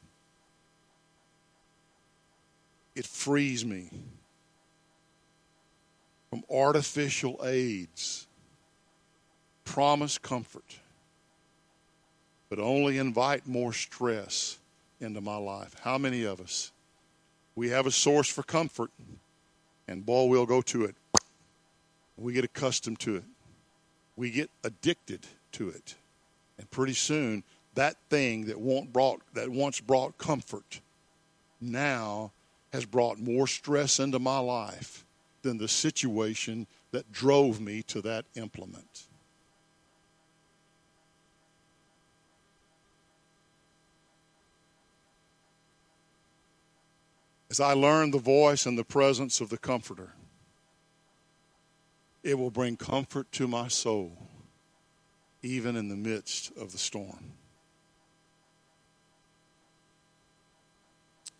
It 2.95 3.07
frees 3.07 3.65
me 3.65 3.89
from 6.31 6.43
artificial 6.49 7.39
aids, 7.43 8.25
promise 9.63 10.17
comfort, 10.17 10.79
but 12.49 12.57
only 12.57 12.97
invite 12.97 13.47
more 13.47 13.73
stress 13.73 14.57
into 14.99 15.21
my 15.21 15.37
life. 15.37 15.75
How 15.83 15.99
many 15.99 16.23
of 16.23 16.41
us? 16.41 16.71
We 17.53 17.69
have 17.69 17.85
a 17.85 17.91
source 17.91 18.27
for 18.27 18.41
comfort, 18.41 18.89
and 19.87 20.03
boy, 20.03 20.25
we'll 20.25 20.47
go 20.47 20.63
to 20.63 20.85
it. 20.85 20.95
We 22.17 22.33
get 22.33 22.43
accustomed 22.43 22.99
to 23.01 23.17
it 23.17 23.23
we 24.21 24.29
get 24.29 24.49
addicted 24.63 25.25
to 25.53 25.69
it. 25.69 25.95
And 26.59 26.69
pretty 26.69 26.93
soon, 26.93 27.43
that 27.73 27.95
thing 28.09 28.45
that, 28.45 28.59
brought, 28.93 29.21
that 29.33 29.49
once 29.49 29.79
brought 29.79 30.17
comfort 30.19 30.81
now 31.59 32.31
has 32.71 32.85
brought 32.85 33.19
more 33.19 33.47
stress 33.47 33.99
into 33.99 34.19
my 34.19 34.37
life 34.37 35.05
than 35.41 35.57
the 35.57 35.67
situation 35.67 36.67
that 36.91 37.11
drove 37.11 37.59
me 37.59 37.81
to 37.83 38.01
that 38.01 38.25
implement. 38.35 39.07
As 47.49 47.59
I 47.59 47.73
learn 47.73 48.11
the 48.11 48.17
voice 48.17 48.65
and 48.65 48.77
the 48.77 48.85
presence 48.85 49.41
of 49.41 49.49
the 49.49 49.57
Comforter, 49.57 50.13
it 52.23 52.37
will 52.37 52.51
bring 52.51 52.77
comfort 52.77 53.29
to 53.33 53.47
my 53.47 53.67
soul, 53.67 54.17
even 55.41 55.75
in 55.75 55.89
the 55.89 55.95
midst 55.95 56.55
of 56.55 56.71
the 56.71 56.77
storm. 56.77 57.33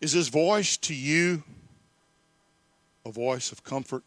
Is 0.02 0.12
his 0.12 0.28
voice 0.28 0.76
to 0.78 0.94
you 0.94 1.44
a 3.04 3.10
voice 3.10 3.52
of 3.52 3.64
comfort? 3.64 4.02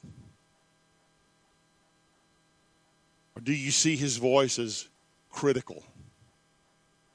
Or 3.36 3.42
do 3.42 3.54
you 3.54 3.72
see 3.72 3.96
his 3.96 4.18
voice 4.18 4.60
as 4.60 4.88
critical, 5.30 5.84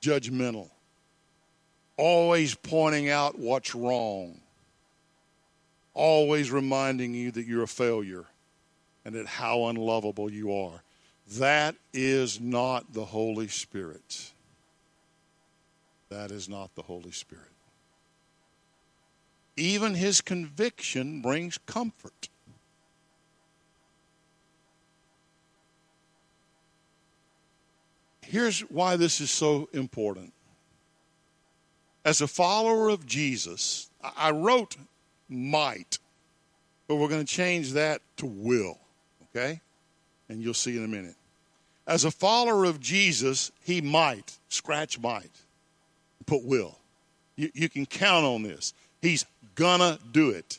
judgmental, 0.03 0.71
always 1.97 2.55
pointing 2.55 3.09
out 3.09 3.39
what's 3.39 3.75
wrong, 3.75 4.41
always 5.95 6.51
reminding 6.51 7.15
you 7.15 7.31
that 7.31 7.47
you're 7.47 7.63
a 7.63 7.69
failure? 7.69 8.27
and 9.05 9.15
that 9.15 9.27
how 9.27 9.67
unlovable 9.67 10.31
you 10.31 10.55
are. 10.55 10.83
That 11.33 11.77
is 11.93 12.41
not 12.41 12.93
the 12.93 13.05
Holy 13.05 13.49
Spirit. 13.49 14.33
That 16.09 16.31
is 16.31 16.49
not 16.49 16.75
the 16.75 16.83
Holy 16.83 17.13
Spirit. 17.13 17.50
Even 19.61 19.95
his 19.95 20.21
conviction 20.21 21.21
brings 21.21 21.59
comfort. 21.59 22.29
Here's 28.23 28.61
why 28.61 28.97
this 28.97 29.21
is 29.21 29.31
so 29.31 29.69
important. 29.73 30.33
As 32.05 32.21
a 32.21 32.29
follower 32.29 32.89
of 32.89 33.05
Jesus, 33.07 33.91
I 34.17 34.31
wrote 34.31 34.77
might, 35.29 35.99
but 36.89 36.97
we're 36.97 37.09
going 37.09 37.25
to 37.25 37.33
change 37.33 37.73
that 37.73 38.01
to 38.17 38.27
will 38.27 38.79
okay? 39.31 39.61
And 40.29 40.43
you'll 40.43 40.55
see 40.55 40.77
in 40.77 40.85
a 40.85 40.89
minute. 40.89 41.17
As 41.87 42.05
a 42.05 42.11
follower 42.11 42.65
of 42.65 42.81
Jesus, 42.81 43.51
he 43.65 43.81
might, 43.81 44.39
scratch 44.49 44.99
might, 44.99 45.31
put 46.27 46.45
will. 46.45 46.79
You, 47.37 47.51
you 47.55 47.69
can 47.69 47.87
count 47.87 48.25
on 48.25 48.43
this. 48.43 48.75
He's 49.03 49.25
gonna 49.55 49.99
do 50.13 50.31
it. 50.31 50.59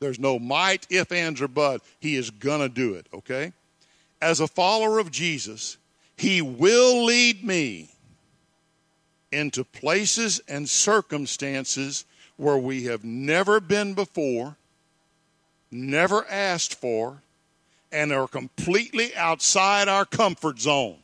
There's 0.00 0.18
no 0.18 0.38
might, 0.38 0.86
if, 0.90 1.12
ands, 1.12 1.40
or 1.40 1.48
but. 1.48 1.82
He 2.00 2.16
is 2.16 2.30
gonna 2.30 2.68
do 2.68 2.94
it, 2.94 3.06
okay? 3.12 3.52
As 4.20 4.40
a 4.40 4.46
follower 4.46 4.98
of 4.98 5.10
Jesus, 5.10 5.76
he 6.16 6.42
will 6.42 7.04
lead 7.04 7.44
me 7.44 7.88
into 9.32 9.64
places 9.64 10.40
and 10.48 10.68
circumstances 10.68 12.04
where 12.36 12.58
we 12.58 12.84
have 12.84 13.04
never 13.04 13.60
been 13.60 13.94
before, 13.94 14.56
never 15.70 16.26
asked 16.28 16.74
for, 16.74 17.22
and 17.92 18.12
are 18.12 18.28
completely 18.28 19.14
outside 19.14 19.88
our 19.88 20.04
comfort 20.04 20.58
zone. 20.58 20.96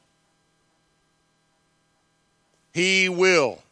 He 2.73 3.09
will. 3.09 3.63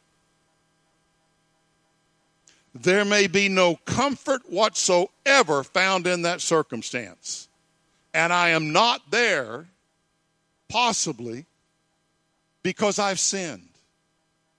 There 2.74 3.04
may 3.04 3.28
be 3.28 3.48
no 3.48 3.76
comfort 3.84 4.42
whatsoever 4.50 5.62
found 5.62 6.06
in 6.08 6.22
that 6.22 6.40
circumstance. 6.40 7.48
And 8.12 8.32
I 8.32 8.50
am 8.50 8.72
not 8.72 9.10
there, 9.10 9.66
possibly, 10.68 11.46
because 12.62 12.98
I've 12.98 13.20
sinned 13.20 13.68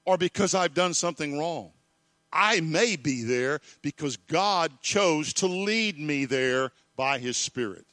or 0.05 0.18
because 0.18 0.55
I've 0.55 0.74
done 0.74 0.93
something 0.93 1.38
wrong. 1.38 1.72
I 2.32 2.61
may 2.61 2.95
be 2.95 3.24
there 3.24 3.59
because 3.82 4.18
God 4.18 4.72
chose 4.82 5.34
to 5.36 5.47
lead 5.47 5.99
me 5.99 6.26
there 6.26 6.72
by 6.95 7.18
His 7.18 7.38
Spirit. 7.38 7.86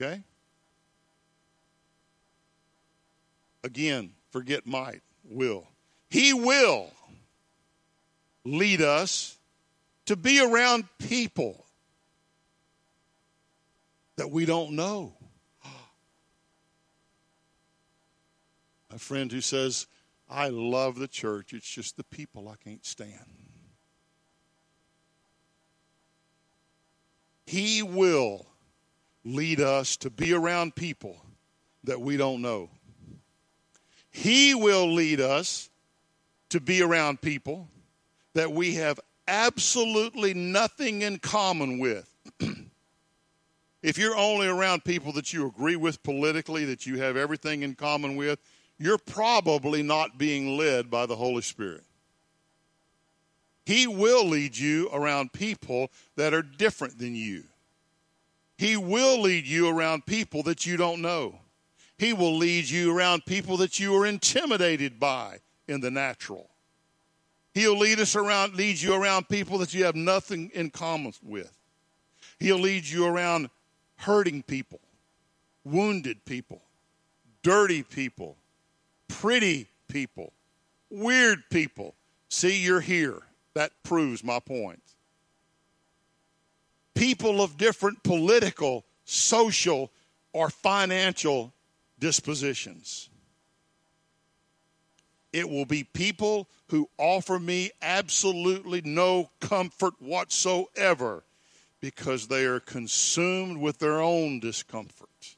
Okay? 0.00 0.20
Again, 3.64 4.10
forget 4.30 4.66
might, 4.66 5.02
will. 5.28 5.66
He 6.10 6.32
will 6.32 6.90
lead 8.44 8.82
us 8.82 9.38
to 10.06 10.16
be 10.16 10.40
around 10.40 10.84
people 10.98 11.64
that 14.16 14.30
we 14.30 14.44
don't 14.44 14.72
know. 14.72 15.14
A 18.90 18.98
friend 18.98 19.30
who 19.32 19.40
says, 19.40 19.86
I 20.28 20.48
love 20.48 20.98
the 20.98 21.08
church, 21.08 21.52
it's 21.52 21.68
just 21.68 21.96
the 21.96 22.04
people 22.04 22.48
I 22.48 22.56
can't 22.62 22.84
stand. 22.84 23.26
He 27.46 27.82
will 27.82 28.46
lead 29.24 29.60
us 29.60 29.96
to 29.98 30.10
be 30.10 30.32
around 30.32 30.74
people 30.74 31.16
that 31.84 32.00
we 32.00 32.16
don't 32.16 32.40
know. 32.40 32.70
He 34.10 34.54
will 34.54 34.92
lead 34.92 35.20
us 35.20 35.68
to 36.50 36.60
be 36.60 36.82
around 36.82 37.20
people 37.20 37.68
that 38.34 38.52
we 38.52 38.74
have 38.74 38.98
absolutely 39.28 40.34
nothing 40.34 41.02
in 41.02 41.18
common 41.18 41.78
with. 41.78 42.08
if 43.82 43.98
you're 43.98 44.16
only 44.16 44.46
around 44.46 44.84
people 44.84 45.12
that 45.12 45.32
you 45.32 45.46
agree 45.46 45.76
with 45.76 46.02
politically, 46.02 46.64
that 46.64 46.86
you 46.86 46.98
have 46.98 47.16
everything 47.16 47.62
in 47.62 47.74
common 47.74 48.16
with, 48.16 48.38
you're 48.78 48.98
probably 48.98 49.82
not 49.82 50.18
being 50.18 50.56
led 50.56 50.90
by 50.90 51.06
the 51.06 51.16
Holy 51.16 51.42
Spirit. 51.42 51.84
He 53.64 53.86
will 53.86 54.26
lead 54.26 54.56
you 54.56 54.88
around 54.92 55.32
people 55.32 55.90
that 56.16 56.34
are 56.34 56.42
different 56.42 56.98
than 56.98 57.14
you. 57.14 57.44
He 58.58 58.76
will 58.76 59.20
lead 59.20 59.46
you 59.46 59.68
around 59.68 60.06
people 60.06 60.42
that 60.44 60.66
you 60.66 60.76
don't 60.76 61.00
know. 61.00 61.38
He 61.96 62.12
will 62.12 62.36
lead 62.36 62.68
you 62.68 62.96
around 62.96 63.24
people 63.24 63.56
that 63.58 63.78
you 63.78 63.94
are 63.94 64.06
intimidated 64.06 64.98
by 64.98 65.38
in 65.68 65.80
the 65.80 65.90
natural. 65.90 66.51
He'll 67.54 67.78
lead 67.78 68.00
us 68.00 68.16
around, 68.16 68.54
lead 68.54 68.80
you 68.80 68.94
around 68.94 69.28
people 69.28 69.58
that 69.58 69.74
you 69.74 69.84
have 69.84 69.94
nothing 69.94 70.50
in 70.54 70.70
common 70.70 71.12
with. 71.22 71.52
He'll 72.38 72.58
lead 72.58 72.86
you 72.86 73.06
around 73.06 73.50
hurting 73.96 74.42
people, 74.42 74.80
wounded 75.64 76.24
people, 76.24 76.62
dirty 77.42 77.82
people, 77.82 78.36
pretty 79.08 79.68
people, 79.88 80.32
weird 80.90 81.44
people. 81.50 81.94
See, 82.28 82.62
you're 82.62 82.80
here. 82.80 83.18
That 83.54 83.72
proves 83.82 84.24
my 84.24 84.40
point. 84.40 84.82
People 86.94 87.42
of 87.42 87.58
different 87.58 88.02
political, 88.02 88.84
social, 89.04 89.90
or 90.32 90.48
financial 90.48 91.52
dispositions. 91.98 93.10
It 95.32 95.48
will 95.48 95.64
be 95.64 95.84
people 95.84 96.48
who 96.72 96.88
offer 96.96 97.38
me 97.38 97.70
absolutely 97.82 98.80
no 98.82 99.28
comfort 99.40 99.92
whatsoever 100.00 101.22
because 101.82 102.28
they 102.28 102.46
are 102.46 102.60
consumed 102.60 103.58
with 103.58 103.78
their 103.78 104.00
own 104.00 104.40
discomfort. 104.40 105.36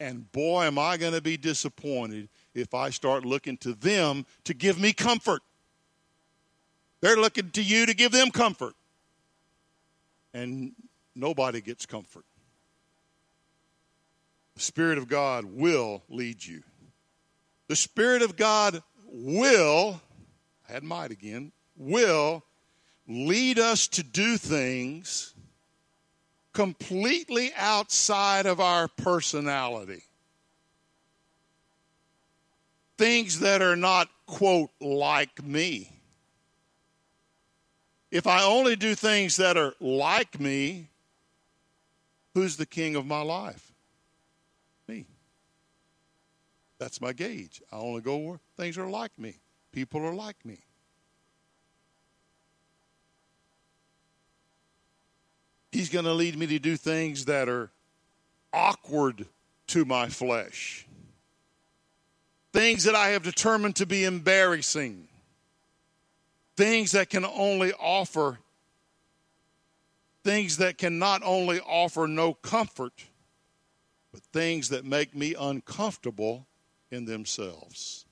And 0.00 0.32
boy, 0.32 0.64
am 0.64 0.78
I 0.78 0.96
going 0.96 1.12
to 1.12 1.20
be 1.20 1.36
disappointed 1.36 2.30
if 2.54 2.72
I 2.72 2.88
start 2.88 3.26
looking 3.26 3.58
to 3.58 3.74
them 3.74 4.24
to 4.44 4.54
give 4.54 4.80
me 4.80 4.94
comfort. 4.94 5.42
They're 7.02 7.16
looking 7.16 7.50
to 7.50 7.62
you 7.62 7.84
to 7.84 7.94
give 7.94 8.10
them 8.10 8.30
comfort. 8.30 8.72
And 10.32 10.72
nobody 11.14 11.60
gets 11.60 11.84
comfort. 11.84 12.24
The 14.54 14.62
Spirit 14.62 14.96
of 14.96 15.06
God 15.06 15.44
will 15.44 16.02
lead 16.08 16.42
you. 16.42 16.62
The 17.68 17.76
Spirit 17.76 18.22
of 18.22 18.36
God 18.36 18.82
will, 19.10 20.00
I 20.68 20.72
had 20.72 20.84
might 20.84 21.10
again, 21.10 21.52
will 21.76 22.44
lead 23.06 23.58
us 23.58 23.88
to 23.88 24.02
do 24.02 24.36
things 24.36 25.34
completely 26.52 27.52
outside 27.56 28.46
of 28.46 28.60
our 28.60 28.88
personality. 28.88 30.02
Things 32.96 33.40
that 33.40 33.62
are 33.62 33.76
not, 33.76 34.08
quote, 34.26 34.70
like 34.80 35.42
me. 35.42 35.92
If 38.10 38.26
I 38.26 38.42
only 38.42 38.74
do 38.74 38.94
things 38.94 39.36
that 39.36 39.56
are 39.56 39.74
like 39.80 40.40
me, 40.40 40.88
who's 42.34 42.56
the 42.56 42.66
king 42.66 42.96
of 42.96 43.06
my 43.06 43.20
life? 43.20 43.72
Me. 44.88 45.06
That's 46.78 47.00
my 47.00 47.12
gauge. 47.12 47.60
I 47.72 47.76
only 47.76 48.00
go 48.00 48.16
where 48.16 48.40
things 48.56 48.78
are 48.78 48.88
like 48.88 49.16
me. 49.18 49.34
People 49.72 50.04
are 50.06 50.14
like 50.14 50.44
me. 50.44 50.60
He's 55.72 55.90
going 55.90 56.06
to 56.06 56.14
lead 56.14 56.36
me 56.36 56.46
to 56.46 56.58
do 56.58 56.76
things 56.76 57.26
that 57.26 57.48
are 57.48 57.70
awkward 58.52 59.26
to 59.68 59.84
my 59.84 60.08
flesh, 60.08 60.86
things 62.52 62.84
that 62.84 62.94
I 62.94 63.08
have 63.08 63.22
determined 63.22 63.76
to 63.76 63.86
be 63.86 64.04
embarrassing, 64.04 65.08
things 66.56 66.92
that 66.92 67.10
can 67.10 67.24
only 67.24 67.72
offer, 67.74 68.38
things 70.24 70.56
that 70.56 70.78
can 70.78 70.98
not 70.98 71.22
only 71.22 71.60
offer 71.60 72.06
no 72.06 72.32
comfort, 72.32 73.04
but 74.10 74.22
things 74.32 74.70
that 74.70 74.86
make 74.86 75.14
me 75.14 75.34
uncomfortable 75.38 76.47
in 76.90 77.04
themselves. 77.04 78.04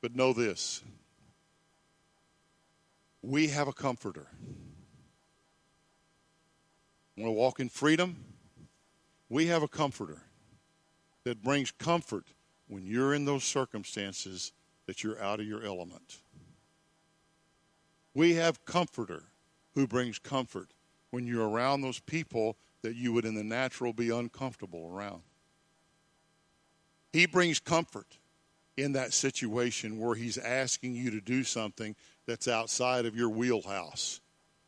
But 0.00 0.14
know 0.14 0.32
this 0.32 0.82
we 3.22 3.48
have 3.48 3.66
a 3.66 3.72
comforter. 3.72 4.28
Want 7.16 7.28
to 7.28 7.32
walk 7.32 7.60
in 7.60 7.68
freedom? 7.68 8.16
We 9.28 9.46
have 9.46 9.62
a 9.62 9.68
comforter 9.68 10.22
that 11.24 11.42
brings 11.42 11.72
comfort 11.72 12.26
when 12.68 12.86
you're 12.86 13.14
in 13.14 13.24
those 13.24 13.42
circumstances 13.42 14.52
that 14.86 15.02
you're 15.02 15.20
out 15.20 15.40
of 15.40 15.46
your 15.46 15.64
element. 15.64 16.20
We 18.14 18.34
have 18.34 18.64
comforter 18.64 19.24
who 19.74 19.86
brings 19.86 20.18
comfort 20.18 20.68
when 21.10 21.26
you're 21.26 21.48
around 21.48 21.80
those 21.80 21.98
people 21.98 22.56
that 22.86 22.94
you 22.94 23.12
would 23.12 23.24
in 23.24 23.34
the 23.34 23.42
natural 23.42 23.92
be 23.92 24.10
uncomfortable 24.10 24.88
around. 24.88 25.22
He 27.12 27.26
brings 27.26 27.58
comfort 27.58 28.06
in 28.76 28.92
that 28.92 29.12
situation 29.12 29.98
where 29.98 30.14
he's 30.14 30.38
asking 30.38 30.94
you 30.94 31.10
to 31.10 31.20
do 31.20 31.42
something 31.42 31.96
that's 32.26 32.46
outside 32.46 33.04
of 33.04 33.16
your 33.16 33.28
wheelhouse. 33.28 34.20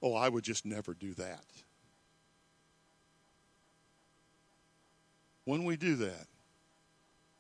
Oh, 0.03 0.14
I 0.14 0.29
would 0.29 0.43
just 0.43 0.66
never 0.66 0.95
do 0.95 1.14
that. 1.14 1.45
When 5.45 5.64
we 5.64 5.77
do 5.77 5.95
that, 5.95 6.27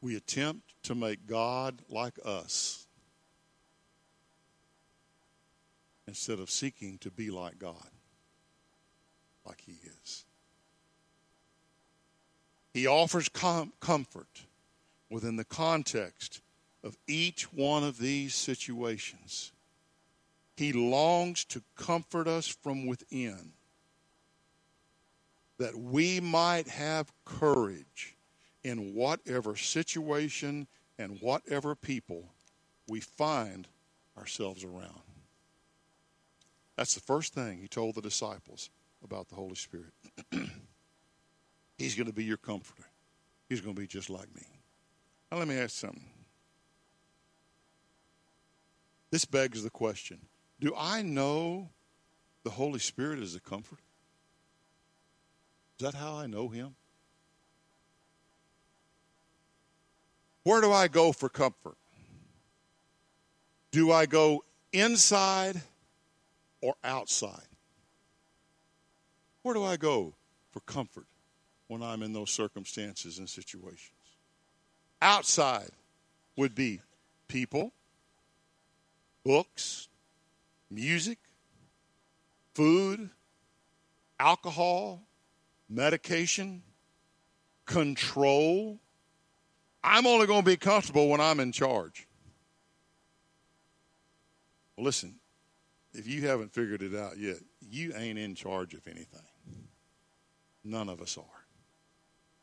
we 0.00 0.14
attempt 0.14 0.74
to 0.84 0.94
make 0.94 1.26
God 1.26 1.82
like 1.90 2.20
us 2.24 2.86
instead 6.06 6.38
of 6.38 6.52
seeking 6.52 6.98
to 6.98 7.10
be 7.10 7.32
like 7.32 7.58
God, 7.58 7.90
like 9.44 9.60
He 9.66 9.78
is. 10.04 10.24
He 12.78 12.86
offers 12.86 13.28
com- 13.28 13.72
comfort 13.80 14.44
within 15.10 15.34
the 15.34 15.44
context 15.44 16.40
of 16.84 16.96
each 17.08 17.52
one 17.52 17.82
of 17.82 17.98
these 17.98 18.36
situations. 18.36 19.50
He 20.56 20.72
longs 20.72 21.44
to 21.46 21.60
comfort 21.74 22.28
us 22.28 22.46
from 22.46 22.86
within 22.86 23.50
that 25.58 25.76
we 25.76 26.20
might 26.20 26.68
have 26.68 27.10
courage 27.24 28.14
in 28.62 28.94
whatever 28.94 29.56
situation 29.56 30.68
and 31.00 31.20
whatever 31.20 31.74
people 31.74 32.26
we 32.86 33.00
find 33.00 33.66
ourselves 34.16 34.62
around. 34.62 35.02
That's 36.76 36.94
the 36.94 37.00
first 37.00 37.34
thing 37.34 37.58
he 37.58 37.66
told 37.66 37.96
the 37.96 38.02
disciples 38.02 38.70
about 39.02 39.28
the 39.30 39.34
Holy 39.34 39.56
Spirit. 39.56 39.92
He's 41.78 41.94
going 41.94 42.08
to 42.08 42.12
be 42.12 42.24
your 42.24 42.36
comforter. 42.36 42.84
He's 43.48 43.60
going 43.60 43.74
to 43.74 43.80
be 43.80 43.86
just 43.86 44.10
like 44.10 44.34
me. 44.34 44.42
Now, 45.30 45.38
let 45.38 45.48
me 45.48 45.56
ask 45.56 45.76
something. 45.76 46.04
This 49.10 49.24
begs 49.24 49.62
the 49.62 49.70
question 49.70 50.18
Do 50.60 50.74
I 50.76 51.02
know 51.02 51.70
the 52.42 52.50
Holy 52.50 52.80
Spirit 52.80 53.20
as 53.20 53.34
a 53.34 53.40
comforter? 53.40 53.82
Is 55.78 55.84
that 55.84 55.94
how 55.94 56.16
I 56.16 56.26
know 56.26 56.48
Him? 56.48 56.74
Where 60.42 60.60
do 60.60 60.72
I 60.72 60.88
go 60.88 61.12
for 61.12 61.28
comfort? 61.28 61.76
Do 63.70 63.92
I 63.92 64.06
go 64.06 64.44
inside 64.72 65.60
or 66.60 66.74
outside? 66.82 67.46
Where 69.42 69.54
do 69.54 69.62
I 69.62 69.76
go 69.76 70.14
for 70.50 70.60
comfort? 70.60 71.06
When 71.68 71.82
I'm 71.82 72.02
in 72.02 72.12
those 72.12 72.30
circumstances 72.30 73.18
and 73.18 73.28
situations. 73.28 73.92
Outside 75.00 75.70
would 76.36 76.54
be 76.54 76.80
people, 77.28 77.72
books, 79.24 79.88
music, 80.70 81.18
food, 82.54 83.10
alcohol, 84.18 85.02
medication, 85.68 86.62
control. 87.66 88.78
I'm 89.84 90.06
only 90.06 90.26
going 90.26 90.40
to 90.42 90.50
be 90.50 90.56
comfortable 90.56 91.08
when 91.08 91.20
I'm 91.20 91.38
in 91.38 91.52
charge. 91.52 92.06
Well, 94.76 94.84
listen, 94.84 95.16
if 95.92 96.06
you 96.06 96.26
haven't 96.26 96.52
figured 96.52 96.82
it 96.82 96.94
out 96.94 97.18
yet, 97.18 97.36
you 97.60 97.94
ain't 97.94 98.18
in 98.18 98.34
charge 98.34 98.74
of 98.74 98.86
anything. 98.86 99.20
None 100.64 100.88
of 100.88 101.00
us 101.00 101.16
are. 101.18 101.37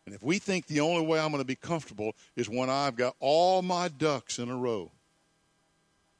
And 0.05 0.13
if 0.13 0.21
we 0.21 0.37
think 0.37 0.67
the 0.67 0.81
only 0.81 1.05
way 1.05 1.19
I'm 1.19 1.31
going 1.31 1.41
to 1.41 1.47
be 1.47 1.55
comfortable 1.55 2.15
is 2.35 2.47
when 2.47 2.69
I've 2.69 2.95
got 2.95 3.15
all 3.19 3.61
my 3.61 3.87
ducks 3.87 4.37
in 4.37 4.49
a 4.49 4.55
row, 4.55 4.91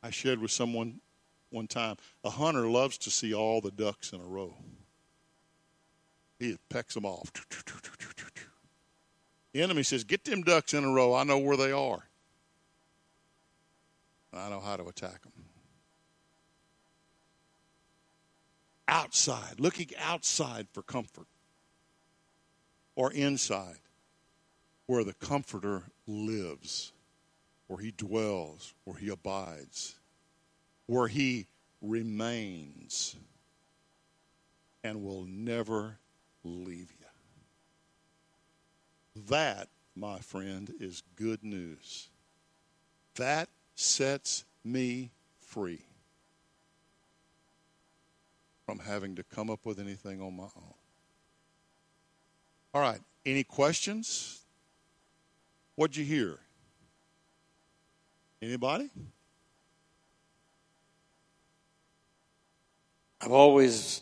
I 0.01 0.09
shared 0.09 0.39
with 0.39 0.51
someone 0.51 1.01
one 1.51 1.67
time 1.67 1.97
a 2.23 2.29
hunter 2.29 2.67
loves 2.67 2.97
to 2.99 3.11
see 3.11 3.33
all 3.33 3.61
the 3.61 3.71
ducks 3.71 4.11
in 4.11 4.19
a 4.19 4.25
row. 4.25 4.55
He 6.39 6.57
pecks 6.69 6.95
them 6.95 7.05
off. 7.05 7.31
The 9.53 9.61
enemy 9.61 9.83
says, 9.83 10.03
Get 10.03 10.25
them 10.25 10.41
ducks 10.43 10.73
in 10.73 10.83
a 10.83 10.91
row. 10.91 11.13
I 11.13 11.23
know 11.23 11.37
where 11.37 11.55
they 11.55 11.71
are. 11.71 12.09
I 14.33 14.49
know 14.49 14.59
how 14.59 14.75
to 14.75 14.85
attack 14.87 15.21
them. 15.21 15.31
Outside, 18.87 19.59
looking 19.59 19.87
outside 19.97 20.67
for 20.73 20.81
comfort 20.81 21.27
or 22.95 23.11
inside, 23.11 23.79
where 24.85 25.03
the 25.03 25.13
Comforter 25.13 25.83
lives, 26.07 26.91
where 27.67 27.79
he 27.79 27.91
dwells, 27.91 28.73
where 28.83 28.97
he 28.97 29.09
abides, 29.09 29.95
where 30.85 31.07
he 31.07 31.47
remains, 31.81 33.15
and 34.83 35.03
will 35.03 35.25
never 35.25 35.97
leave 36.43 36.91
you. 36.99 37.05
That, 39.29 39.67
my 39.95 40.19
friend, 40.19 40.73
is 40.79 41.01
good 41.15 41.43
news. 41.43 42.09
That 43.15 43.49
sets 43.75 44.45
me 44.63 45.11
free 45.39 45.81
from 48.65 48.79
having 48.79 49.15
to 49.15 49.23
come 49.23 49.49
up 49.49 49.65
with 49.65 49.79
anything 49.79 50.21
on 50.21 50.35
my 50.35 50.43
own. 50.43 50.73
All 52.75 52.81
right. 52.81 52.99
Any 53.25 53.45
questions? 53.45 54.41
What'd 55.75 55.95
you 55.95 56.03
hear? 56.03 56.37
Anybody? 58.41 58.89
I've 63.21 63.31
always 63.31 64.01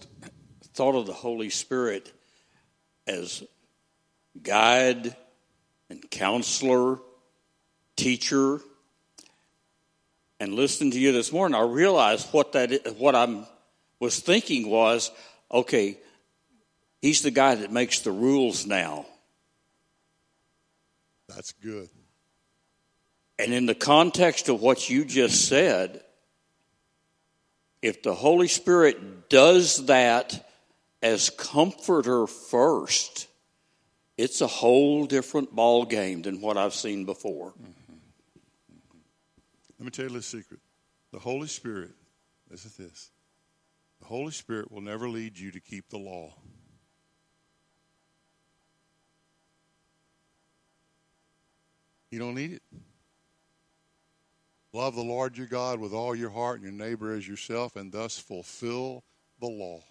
thought 0.74 0.95
of 0.95 1.05
the 1.05 1.13
Holy 1.13 1.51
Spirit 1.51 2.11
as 3.05 3.43
guide 4.41 5.15
and 5.91 6.09
counselor, 6.09 6.97
teacher. 7.95 8.59
And 10.39 10.55
listening 10.55 10.89
to 10.93 10.99
you 10.99 11.11
this 11.11 11.32
morning, 11.32 11.53
I 11.53 11.61
realized 11.61 12.30
what 12.32 12.53
that 12.53 12.95
what 12.97 13.13
I 13.13 13.45
was 13.99 14.19
thinking 14.19 14.67
was, 14.67 15.11
okay, 15.51 15.99
He's 17.04 17.22
the 17.22 17.32
guy 17.32 17.56
that 17.56 17.70
makes 17.70 17.99
the 17.99 18.14
rules 18.14 18.66
now. 18.66 19.06
That's 21.28 21.51
good. 21.51 21.89
And 23.38 23.54
in 23.54 23.66
the 23.66 23.76
context 23.76 24.47
of 24.47 24.62
what 24.62 24.89
you 24.89 25.04
just 25.04 25.49
said, 25.49 26.01
if 27.82 28.04
the 28.04 28.16
Holy 28.16 28.47
Spirit 28.47 29.28
does 29.28 29.88
that 29.88 30.49
as 31.01 31.30
comforter 31.30 32.26
first, 32.26 33.28
it's 34.18 34.39
a 34.39 34.47
whole 34.47 35.06
different 35.06 35.54
ball 35.54 35.84
game 35.84 36.22
than 36.22 36.39
what 36.39 36.56
I've 36.56 36.74
seen 36.74 37.04
before. 37.04 37.49
Mm-hmm. 37.49 37.64
Mm-hmm. 37.66 38.97
Let 39.78 39.86
me 39.86 39.91
tell 39.91 40.10
you 40.10 40.18
a 40.20 40.22
secret. 40.22 40.62
The 41.12 41.20
Holy 41.20 41.49
Spirit, 41.49 41.91
listen 42.49 42.72
to 42.72 42.84
this. 42.84 43.12
The 43.99 44.06
Holy 44.06 44.32
Spirit 44.32 44.72
will 44.72 44.80
never 44.80 45.10
lead 45.10 45.38
you 45.38 45.51
to 45.51 45.60
keep 45.60 45.89
the 45.89 45.97
law. 45.99 46.34
You 52.14 52.20
don't 52.20 52.36
need 52.36 52.51
it. 52.51 52.61
Love 54.72 54.93
the 54.93 55.01
Lord 55.01 55.36
your 55.36 55.47
God 55.47 55.80
with 55.80 55.93
all 55.93 56.14
your 56.14 56.30
heart 56.30 56.59
and 56.59 56.64
your 56.64 56.88
neighbor 56.88 57.11
as 57.11 57.28
yourself, 57.28 57.76
and 57.76 57.91
thus 57.91 58.20
fulfill 58.20 59.03
the 59.39 59.47
law. 59.47 59.82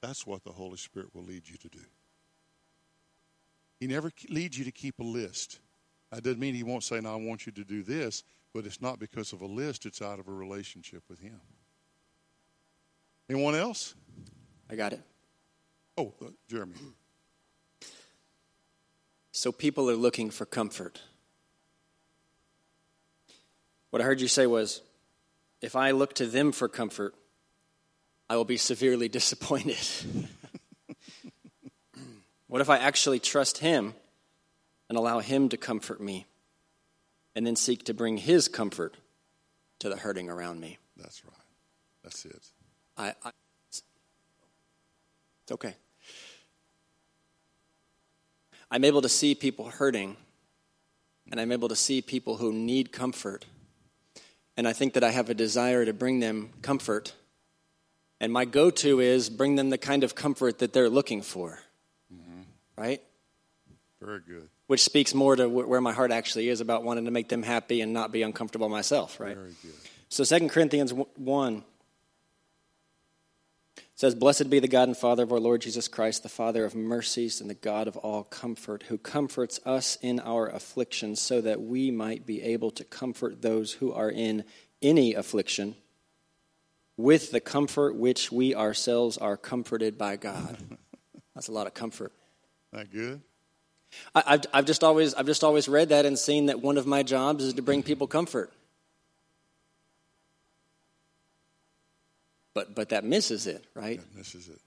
That's 0.00 0.26
what 0.26 0.42
the 0.42 0.50
Holy 0.50 0.78
Spirit 0.78 1.14
will 1.14 1.22
lead 1.22 1.48
you 1.48 1.56
to 1.58 1.68
do. 1.68 1.78
He 3.78 3.86
never 3.86 4.10
leads 4.28 4.58
you 4.58 4.64
to 4.64 4.72
keep 4.72 4.98
a 4.98 5.04
list. 5.04 5.60
That 6.10 6.24
doesn't 6.24 6.40
mean 6.40 6.56
he 6.56 6.64
won't 6.64 6.82
say, 6.82 7.00
"No, 7.00 7.12
I 7.12 7.16
want 7.16 7.46
you 7.46 7.52
to 7.52 7.62
do 7.62 7.84
this," 7.84 8.24
but 8.52 8.66
it's 8.66 8.82
not 8.82 8.98
because 8.98 9.32
of 9.32 9.40
a 9.40 9.46
list. 9.46 9.86
It's 9.86 10.02
out 10.02 10.18
of 10.18 10.26
a 10.26 10.32
relationship 10.32 11.04
with 11.08 11.20
him. 11.20 11.40
Anyone 13.30 13.54
else? 13.54 13.94
I 14.68 14.74
got 14.74 14.92
it. 14.92 15.04
Oh, 15.96 16.14
uh, 16.20 16.30
Jeremy. 16.48 16.74
So 19.30 19.52
people 19.52 19.88
are 19.88 19.94
looking 19.94 20.30
for 20.30 20.44
comfort. 20.44 21.00
What 23.90 24.02
I 24.02 24.04
heard 24.04 24.20
you 24.20 24.28
say 24.28 24.46
was 24.46 24.82
if 25.60 25.74
I 25.74 25.92
look 25.92 26.14
to 26.14 26.26
them 26.26 26.52
for 26.52 26.68
comfort, 26.68 27.14
I 28.28 28.36
will 28.36 28.44
be 28.44 28.56
severely 28.56 29.08
disappointed. 29.18 29.78
what 32.46 32.60
if 32.60 32.70
I 32.70 32.78
actually 32.78 33.18
trust 33.18 33.58
Him 33.58 33.94
and 34.88 34.98
allow 34.98 35.20
Him 35.20 35.48
to 35.50 35.56
comfort 35.56 36.00
me 36.00 36.26
and 37.34 37.46
then 37.46 37.56
seek 37.56 37.84
to 37.84 37.94
bring 37.94 38.18
His 38.18 38.48
comfort 38.48 38.96
to 39.78 39.88
the 39.88 39.96
hurting 39.96 40.28
around 40.28 40.60
me? 40.60 40.78
That's 40.96 41.24
right. 41.24 41.34
That's 42.02 42.24
it. 42.24 42.42
I, 42.96 43.14
I 43.24 43.30
it's 43.70 43.82
okay. 45.52 45.74
I'm 48.70 48.84
able 48.84 49.00
to 49.00 49.08
see 49.08 49.34
people 49.34 49.70
hurting, 49.70 50.16
and 51.30 51.40
I'm 51.40 51.52
able 51.52 51.68
to 51.68 51.76
see 51.76 52.02
people 52.02 52.36
who 52.36 52.52
need 52.52 52.92
comfort 52.92 53.46
and 54.58 54.66
I 54.66 54.72
think 54.72 54.94
that 54.94 55.04
I 55.04 55.12
have 55.12 55.30
a 55.30 55.34
desire 55.34 55.84
to 55.84 55.92
bring 55.92 56.18
them 56.18 56.50
comfort. 56.62 57.14
And 58.20 58.32
my 58.32 58.44
go 58.44 58.70
to 58.70 58.98
is 58.98 59.30
bring 59.30 59.54
them 59.54 59.70
the 59.70 59.78
kind 59.78 60.02
of 60.02 60.16
comfort 60.16 60.58
that 60.58 60.72
they're 60.72 60.90
looking 60.90 61.22
for. 61.22 61.60
Mm-hmm. 62.12 62.40
Right? 62.76 63.00
Very 64.02 64.18
good. 64.18 64.48
Which 64.66 64.82
speaks 64.82 65.14
more 65.14 65.36
to 65.36 65.48
where 65.48 65.80
my 65.80 65.92
heart 65.92 66.10
actually 66.10 66.48
is 66.48 66.60
about 66.60 66.82
wanting 66.82 67.04
to 67.04 67.12
make 67.12 67.28
them 67.28 67.44
happy 67.44 67.80
and 67.80 67.92
not 67.92 68.10
be 68.10 68.22
uncomfortable 68.22 68.68
myself, 68.68 69.20
right? 69.20 69.36
Very 69.36 69.54
good. 69.62 69.74
So 70.08 70.24
2 70.24 70.48
Corinthians 70.48 70.92
1 70.92 71.64
says, 73.98 74.14
Blessed 74.14 74.48
be 74.48 74.60
the 74.60 74.68
God 74.68 74.86
and 74.86 74.96
Father 74.96 75.24
of 75.24 75.32
our 75.32 75.40
Lord 75.40 75.60
Jesus 75.60 75.88
Christ, 75.88 76.22
the 76.22 76.28
Father 76.28 76.64
of 76.64 76.76
mercies 76.76 77.40
and 77.40 77.50
the 77.50 77.54
God 77.54 77.88
of 77.88 77.96
all 77.96 78.22
comfort, 78.22 78.84
who 78.84 78.96
comforts 78.96 79.58
us 79.66 79.98
in 80.00 80.20
our 80.20 80.46
afflictions, 80.46 81.20
so 81.20 81.40
that 81.40 81.60
we 81.60 81.90
might 81.90 82.24
be 82.24 82.40
able 82.40 82.70
to 82.70 82.84
comfort 82.84 83.42
those 83.42 83.72
who 83.72 83.92
are 83.92 84.08
in 84.08 84.44
any 84.80 85.14
affliction 85.14 85.74
with 86.96 87.32
the 87.32 87.40
comfort 87.40 87.96
which 87.96 88.30
we 88.30 88.54
ourselves 88.54 89.18
are 89.18 89.36
comforted 89.36 89.98
by 89.98 90.14
God. 90.14 90.56
That's 91.34 91.48
a 91.48 91.52
lot 91.52 91.66
of 91.66 91.74
comfort. 91.74 92.12
That 92.72 92.92
good? 92.92 93.20
I, 94.14 94.22
have 94.26 94.46
I've, 94.52 94.64
just 94.64 94.84
always, 94.84 95.12
I've 95.14 95.26
just 95.26 95.42
always 95.42 95.68
read 95.68 95.88
that 95.88 96.06
and 96.06 96.16
seen 96.16 96.46
that 96.46 96.60
one 96.62 96.78
of 96.78 96.86
my 96.86 97.02
jobs 97.02 97.42
is 97.42 97.54
to 97.54 97.62
bring 97.62 97.82
people 97.82 98.06
comfort. 98.06 98.52
But, 102.58 102.74
but 102.74 102.88
that 102.88 103.04
misses 103.04 103.46
it, 103.46 103.64
right? 103.74 104.00
That 104.00 104.18
misses 104.18 104.48
it. 104.48 104.58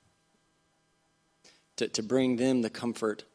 To, 1.76 1.90
to 1.90 2.02
bring 2.02 2.38
them 2.38 2.62
the 2.62 2.70
comfort, 2.70 3.26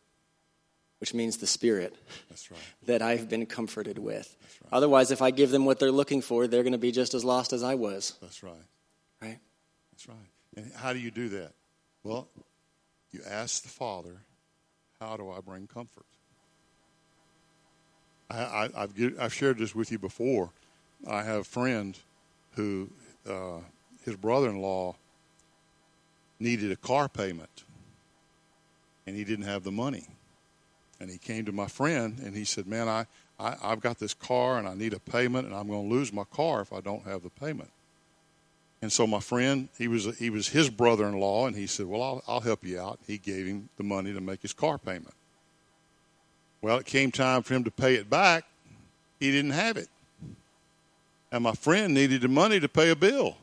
which 0.99 1.13
means 1.13 1.37
the 1.37 1.47
spirit 1.47 1.95
That's 2.31 2.51
right. 2.51 2.59
that 2.87 3.03
I've 3.03 3.29
been 3.29 3.45
comforted 3.45 3.99
with. 3.99 4.35
Right. 4.65 4.73
Otherwise, 4.73 5.11
if 5.11 5.21
I 5.21 5.31
give 5.31 5.51
them 5.51 5.67
what 5.67 5.79
they're 5.79 5.93
looking 5.93 6.23
for, 6.23 6.47
they're 6.47 6.63
going 6.63 6.73
to 6.73 6.79
be 6.79 6.91
just 6.91 7.13
as 7.13 7.23
lost 7.23 7.53
as 7.53 7.63
I 7.63 7.75
was. 7.75 8.15
That's 8.23 8.43
right. 8.43 8.55
Right? 9.21 9.39
That's 9.93 10.09
right. 10.09 10.17
And 10.57 10.73
how 10.75 10.95
do 10.95 11.01
you 11.01 11.11
do 11.11 11.29
that? 11.29 11.53
Well, 12.03 12.27
you 13.11 13.21
ask 13.29 13.63
the 13.63 13.69
Father, 13.69 14.23
how 14.99 15.19
do 15.19 15.31
I 15.31 15.41
bring 15.41 15.67
comfort? 15.67 16.07
I, 18.31 18.71
have 18.75 18.95
I've 19.21 19.35
shared 19.35 19.59
this 19.59 19.75
with 19.75 19.93
you 19.93 19.99
before. 19.99 20.51
I 21.07 21.25
have 21.25 21.41
a 21.41 21.45
friend 21.45 21.99
who 22.53 22.89
uh, 23.29 23.59
his 24.07 24.17
brother 24.17 24.49
in 24.49 24.63
law 24.63 24.97
needed 26.41 26.73
a 26.73 26.77
car 26.77 27.09
payment 27.09 27.65
and 29.07 29.15
he 29.15 29.25
didn't 29.25 29.45
have 29.45 29.63
the 29.63 29.71
money. 29.71 30.07
And 30.99 31.11
he 31.11 31.19
came 31.19 31.45
to 31.45 31.53
my 31.53 31.67
friend 31.67 32.19
and 32.25 32.35
he 32.35 32.45
said, 32.45 32.67
Man, 32.67 32.89
I, 32.89 33.07
I, 33.39 33.57
I've 33.63 33.81
got 33.81 33.99
this 33.99 34.15
car 34.15 34.59
and 34.59 34.67
I 34.67 34.75
need 34.75 34.95
a 34.95 35.01
payment 35.01 35.47
and 35.47 35.55
I'm 35.55 35.69
going 35.69 35.89
to 35.89 35.95
lose 35.95 36.13
my 36.13 36.25
car 36.25 36.63
if 36.63 36.73
I 36.73 36.81
don't 36.81 37.05
have 37.05 37.23
the 37.23 37.31
payment. 37.31 37.71
And 38.83 38.93
so 38.93 39.07
my 39.07 39.21
friend, 39.21 39.69
he 39.79 39.89
was 39.89 40.17
he 40.19 40.31
was 40.31 40.49
his 40.49 40.69
brother-in-law, 40.69 41.47
and 41.47 41.57
he 41.57 41.67
said, 41.67 41.87
"Well, 41.87 42.03
I'll, 42.03 42.23
I'll 42.29 42.41
help 42.41 42.65
you 42.65 42.79
out." 42.79 43.01
He 43.07 43.17
gave 43.17 43.47
him 43.47 43.71
the 43.79 43.83
money 43.83 44.13
to 44.13 44.21
make 44.21 44.43
his 44.43 44.53
car 44.53 44.77
payment. 44.77 45.15
Well, 46.61 46.77
it 46.79 46.87
came 46.87 47.11
time 47.11 47.43
for 47.43 47.55
him 47.55 47.65
to 47.65 47.71
pay 47.71 47.95
it 47.95 48.11
back. 48.11 48.45
He 49.19 49.31
didn't 49.31 49.53
have 49.53 49.77
it. 49.77 49.89
And 51.33 51.43
my 51.43 51.53
friend 51.53 51.95
needed 51.95 52.21
the 52.21 52.29
money 52.29 52.61
to 52.61 52.69
pay 52.69 52.91
a 52.91 52.97
bill. 52.97 53.39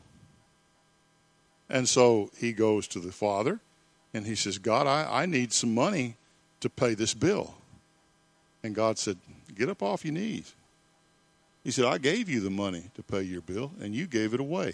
And 1.74 1.90
so 1.90 2.30
he 2.38 2.54
goes 2.54 2.88
to 2.90 3.00
the 3.00 3.12
father 3.12 3.60
and 4.14 4.28
he 4.28 4.36
says, 4.36 4.60
God, 4.60 4.86
I, 4.86 5.24
I 5.24 5.26
need 5.26 5.52
some 5.52 5.74
money 5.74 6.16
to 6.60 6.70
pay 6.70 6.94
this 6.94 7.16
bill. 7.16 7.56
And 8.64 8.76
God 8.76 9.00
said, 9.00 9.18
Get 9.56 9.70
up 9.70 9.82
off 9.82 10.06
your 10.06 10.14
knees. 10.14 10.54
He 11.64 11.72
said, 11.72 11.86
I 11.86 11.98
gave 11.98 12.30
you 12.30 12.42
the 12.42 12.52
money 12.52 12.92
to 12.96 13.04
pay 13.04 13.22
your 13.22 13.42
bill, 13.42 13.72
and 13.80 13.94
you 13.96 14.08
gave 14.08 14.34
it 14.34 14.40
away. 14.40 14.74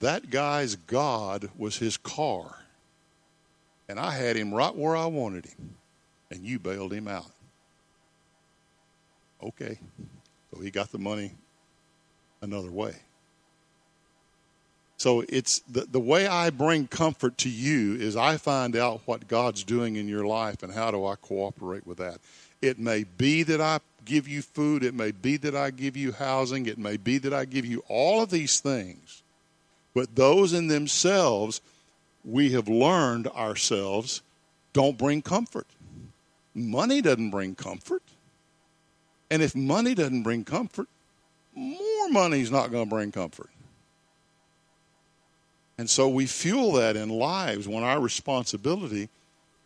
That 0.00 0.30
guy's 0.30 0.76
God 0.76 1.48
was 1.56 1.78
his 1.78 1.96
car. 1.96 2.56
And 3.88 3.98
I 3.98 4.12
had 4.12 4.36
him 4.36 4.52
right 4.52 4.74
where 4.74 4.96
I 4.96 5.06
wanted 5.06 5.46
him, 5.46 5.74
and 6.30 6.44
you 6.44 6.58
bailed 6.58 6.92
him 6.92 7.08
out. 7.08 7.30
Okay. 9.42 9.78
So 10.52 10.60
he 10.60 10.70
got 10.70 10.92
the 10.92 10.98
money 10.98 11.32
another 12.42 12.70
way. 12.70 12.96
So 14.98 15.24
it's 15.28 15.58
the, 15.60 15.82
the 15.82 16.00
way 16.00 16.26
I 16.26 16.50
bring 16.50 16.86
comfort 16.86 17.36
to 17.38 17.50
you 17.50 17.94
is 17.96 18.16
I 18.16 18.38
find 18.38 18.76
out 18.76 19.02
what 19.04 19.28
God's 19.28 19.62
doing 19.62 19.96
in 19.96 20.08
your 20.08 20.26
life 20.26 20.62
and 20.62 20.72
how 20.72 20.90
do 20.90 21.04
I 21.04 21.16
cooperate 21.16 21.86
with 21.86 21.98
that. 21.98 22.18
It 22.62 22.78
may 22.78 23.04
be 23.04 23.42
that 23.42 23.60
I 23.60 23.80
give 24.06 24.26
you 24.26 24.40
food, 24.40 24.82
it 24.82 24.94
may 24.94 25.10
be 25.10 25.36
that 25.38 25.54
I 25.54 25.70
give 25.70 25.96
you 25.96 26.12
housing, 26.12 26.66
it 26.66 26.78
may 26.78 26.96
be 26.96 27.18
that 27.18 27.34
I 27.34 27.44
give 27.44 27.66
you 27.66 27.82
all 27.88 28.22
of 28.22 28.30
these 28.30 28.60
things. 28.60 29.22
But 29.94 30.14
those 30.14 30.52
in 30.52 30.68
themselves, 30.68 31.60
we 32.24 32.52
have 32.52 32.68
learned 32.68 33.26
ourselves, 33.28 34.22
don't 34.72 34.96
bring 34.96 35.22
comfort. 35.22 35.66
Money 36.54 37.02
doesn't 37.02 37.30
bring 37.30 37.54
comfort. 37.54 38.02
And 39.30 39.42
if 39.42 39.54
money 39.54 39.94
doesn't 39.94 40.22
bring 40.22 40.44
comfort, 40.44 40.88
more 41.54 42.08
money 42.10 42.40
is 42.40 42.50
not 42.50 42.70
going 42.70 42.84
to 42.84 42.90
bring 42.90 43.12
comfort. 43.12 43.50
And 45.78 45.90
so 45.90 46.08
we 46.08 46.26
fuel 46.26 46.72
that 46.72 46.96
in 46.96 47.08
lives 47.08 47.68
when 47.68 47.84
our 47.84 48.00
responsibility 48.00 49.08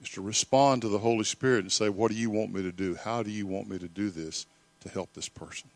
is 0.02 0.10
to 0.10 0.20
respond 0.20 0.82
to 0.82 0.88
the 0.88 0.98
Holy 0.98 1.24
Spirit 1.24 1.60
and 1.60 1.72
say, 1.72 1.88
What 1.88 2.10
do 2.10 2.16
you 2.16 2.30
want 2.30 2.52
me 2.52 2.62
to 2.62 2.72
do? 2.72 2.96
How 2.96 3.22
do 3.22 3.30
you 3.30 3.46
want 3.46 3.68
me 3.68 3.78
to 3.78 3.88
do 3.88 4.10
this 4.10 4.46
to 4.80 4.88
help 4.88 5.12
this 5.14 5.28
person? 5.28 5.68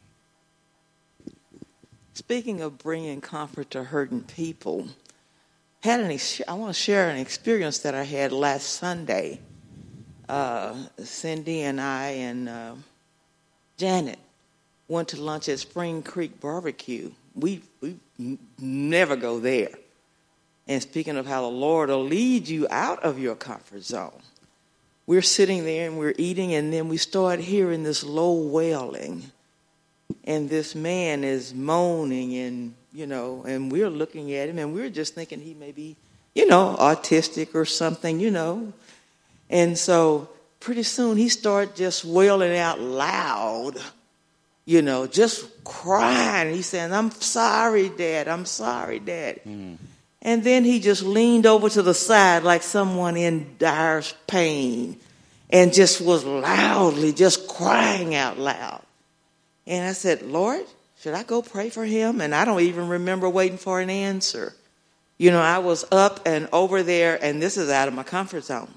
Speaking 2.15 2.61
of 2.61 2.79
bringing 2.79 3.21
comfort 3.21 3.71
to 3.71 3.85
hurting 3.85 4.23
people, 4.23 4.89
had 5.81 6.01
an 6.01 6.19
I 6.49 6.55
want 6.55 6.75
to 6.75 6.81
share 6.81 7.11
an 7.11 7.17
experience 7.17 7.81
that 7.81 7.95
I 7.95 8.05
had 8.05 8.33
last 8.33 8.71
Sunday. 8.71 9.41
Uh, 10.29 10.75
Cindy 11.03 11.63
and 11.63 11.81
I 11.81 12.07
and 12.11 12.49
uh, 12.49 12.75
Janet 13.77 14.19
went 14.89 15.09
to 15.09 15.21
lunch 15.21 15.49
at 15.49 15.59
Spring 15.59 16.03
Creek 16.03 16.41
Barbecue. 16.41 17.11
We 17.35 17.63
we 17.81 17.99
never 18.59 19.17
go 19.17 19.39
there. 19.39 19.71
And 20.67 20.83
speaking 20.83 21.17
of 21.17 21.27
how 21.27 21.43
the 21.43 21.49
Lord 21.49 21.91
will 21.91 22.05
lead 22.05 22.49
you 22.49 22.67
out 22.71 23.03
of 23.03 23.19
your 23.19 23.35
comfort 23.35 23.83
zone, 23.83 24.23
we're 25.07 25.23
sitting 25.23 25.65
there 25.65 25.87
and 25.89 25.99
we're 25.99 26.15
eating, 26.17 26.55
and 26.55 26.73
then 26.73 26.89
we 26.89 26.97
start 26.97 27.39
hearing 27.41 27.83
this 27.83 28.03
low 28.03 28.33
wailing. 28.33 29.31
And 30.25 30.49
this 30.49 30.75
man 30.75 31.25
is 31.25 31.53
moaning, 31.53 32.35
and, 32.37 32.75
you 32.95 33.07
know, 33.07 33.45
and 33.47 33.71
we're 33.71 33.91
looking 33.91 34.33
at 34.33 34.49
him, 34.49 34.59
and 34.59 34.73
we're 34.73 34.91
just 34.91 35.15
thinking 35.15 35.41
he 35.41 35.53
may 35.53 35.73
be, 35.73 35.97
you 36.35 36.47
know, 36.47 36.77
autistic 36.79 37.55
or 37.55 37.67
something, 37.67 38.19
you 38.21 38.31
know. 38.31 38.73
And 39.51 39.77
so 39.77 40.31
pretty 40.61 40.83
soon 40.83 41.19
he 41.19 41.29
started 41.29 41.77
just 41.77 42.07
wailing 42.07 42.57
out 42.57 42.81
loud, 42.81 43.77
you 44.65 44.81
know, 44.81 45.07
just 45.07 45.63
crying. 45.63 46.55
He's 46.55 46.67
saying, 46.67 46.93
I'm 46.93 47.11
sorry, 47.11 47.91
Dad. 47.91 48.29
I'm 48.29 48.47
sorry, 48.47 48.99
Dad. 48.99 49.41
Mm. 49.47 49.77
And 50.25 50.43
then 50.43 50.65
he 50.65 50.81
just 50.81 51.03
leaned 51.03 51.45
over 51.45 51.69
to 51.69 51.83
the 51.83 51.93
side 51.93 52.43
like 52.43 52.63
someone 52.63 53.17
in 53.17 53.57
dire 53.59 54.03
pain 54.27 54.99
and 55.51 55.73
just 55.73 56.01
was 56.01 56.25
loudly 56.25 57.13
just 57.13 57.47
crying 57.47 58.15
out 58.15 58.39
loud. 58.39 58.83
And 59.67 59.87
I 59.87 59.93
said, 59.93 60.23
Lord, 60.23 60.65
should 61.01 61.15
I 61.15 61.23
go 61.23 61.43
pray 61.43 61.69
for 61.69 61.85
him? 61.85 62.23
And 62.23 62.35
I 62.35 62.47
don't 62.47 62.61
even 62.63 62.89
remember 62.89 63.29
waiting 63.29 63.59
for 63.59 63.81
an 63.81 63.91
answer. 63.91 64.55
You 65.19 65.31
know, 65.31 65.41
I 65.41 65.59
was 65.59 65.85
up 65.93 66.21
and 66.27 66.49
over 66.53 66.83
there, 66.83 67.23
and 67.23 67.41
this 67.41 67.57
is 67.57 67.71
out 67.71 67.89
of 67.89 67.95
my 67.95 68.03
comfort 68.03 68.45
zone, 68.45 68.73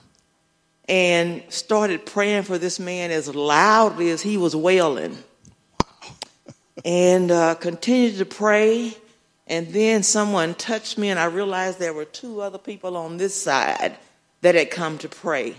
and 0.88 1.42
started 1.50 2.06
praying 2.06 2.44
for 2.44 2.58
this 2.58 2.80
man 2.80 3.10
as 3.10 3.34
loudly 3.34 4.10
as 4.10 4.22
he 4.22 4.38
was 4.38 4.56
wailing. 4.56 5.18
and 6.86 7.32
uh, 7.32 7.56
continued 7.56 8.18
to 8.18 8.26
pray 8.26 8.96
and 9.48 9.68
then 9.70 10.04
someone 10.04 10.56
touched 10.56 10.98
me, 10.98 11.10
and 11.10 11.20
I 11.20 11.26
realized 11.26 11.80
there 11.80 11.94
were 11.94 12.06
two 12.06 12.42
other 12.42 12.58
people 12.58 12.98
on 12.98 13.18
this 13.18 13.42
side 13.42 13.98
that 14.42 14.56
had 14.56 14.70
come 14.72 14.98
to 15.00 15.10
pray. 15.10 15.56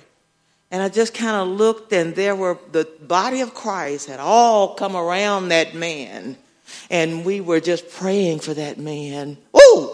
And 0.71 0.83
I 0.83 0.91
just 0.91 1.15
kind 1.15 1.37
of 1.37 1.49
looked, 1.49 1.93
and 1.93 2.15
there 2.15 2.37
were 2.37 2.59
the 2.71 2.87
body 3.01 3.41
of 3.41 3.55
Christ 3.55 4.09
had 4.09 4.21
all 4.21 4.75
come 4.75 4.95
around 4.95 5.49
that 5.49 5.75
man. 5.75 6.37
And 6.91 7.25
we 7.25 7.41
were 7.41 7.61
just 7.61 7.91
praying 7.91 8.41
for 8.41 8.53
that 8.53 8.77
man. 8.77 9.39
Ooh! 9.57 9.91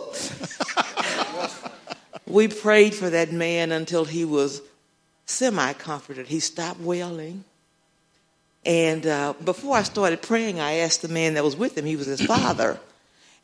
we 2.26 2.48
prayed 2.48 2.94
for 2.94 3.08
that 3.10 3.30
man 3.32 3.70
until 3.70 4.04
he 4.04 4.24
was 4.24 4.60
semi 5.24 5.72
comforted. 5.74 6.26
He 6.26 6.40
stopped 6.40 6.80
wailing. 6.80 7.44
And 8.66 9.06
uh, 9.06 9.34
before 9.44 9.76
I 9.76 9.84
started 9.84 10.22
praying, 10.22 10.58
I 10.58 10.78
asked 10.78 11.02
the 11.02 11.08
man 11.08 11.34
that 11.34 11.44
was 11.44 11.54
with 11.54 11.78
him, 11.78 11.84
he 11.84 11.96
was 11.96 12.06
his 12.06 12.24
father. 12.24 12.80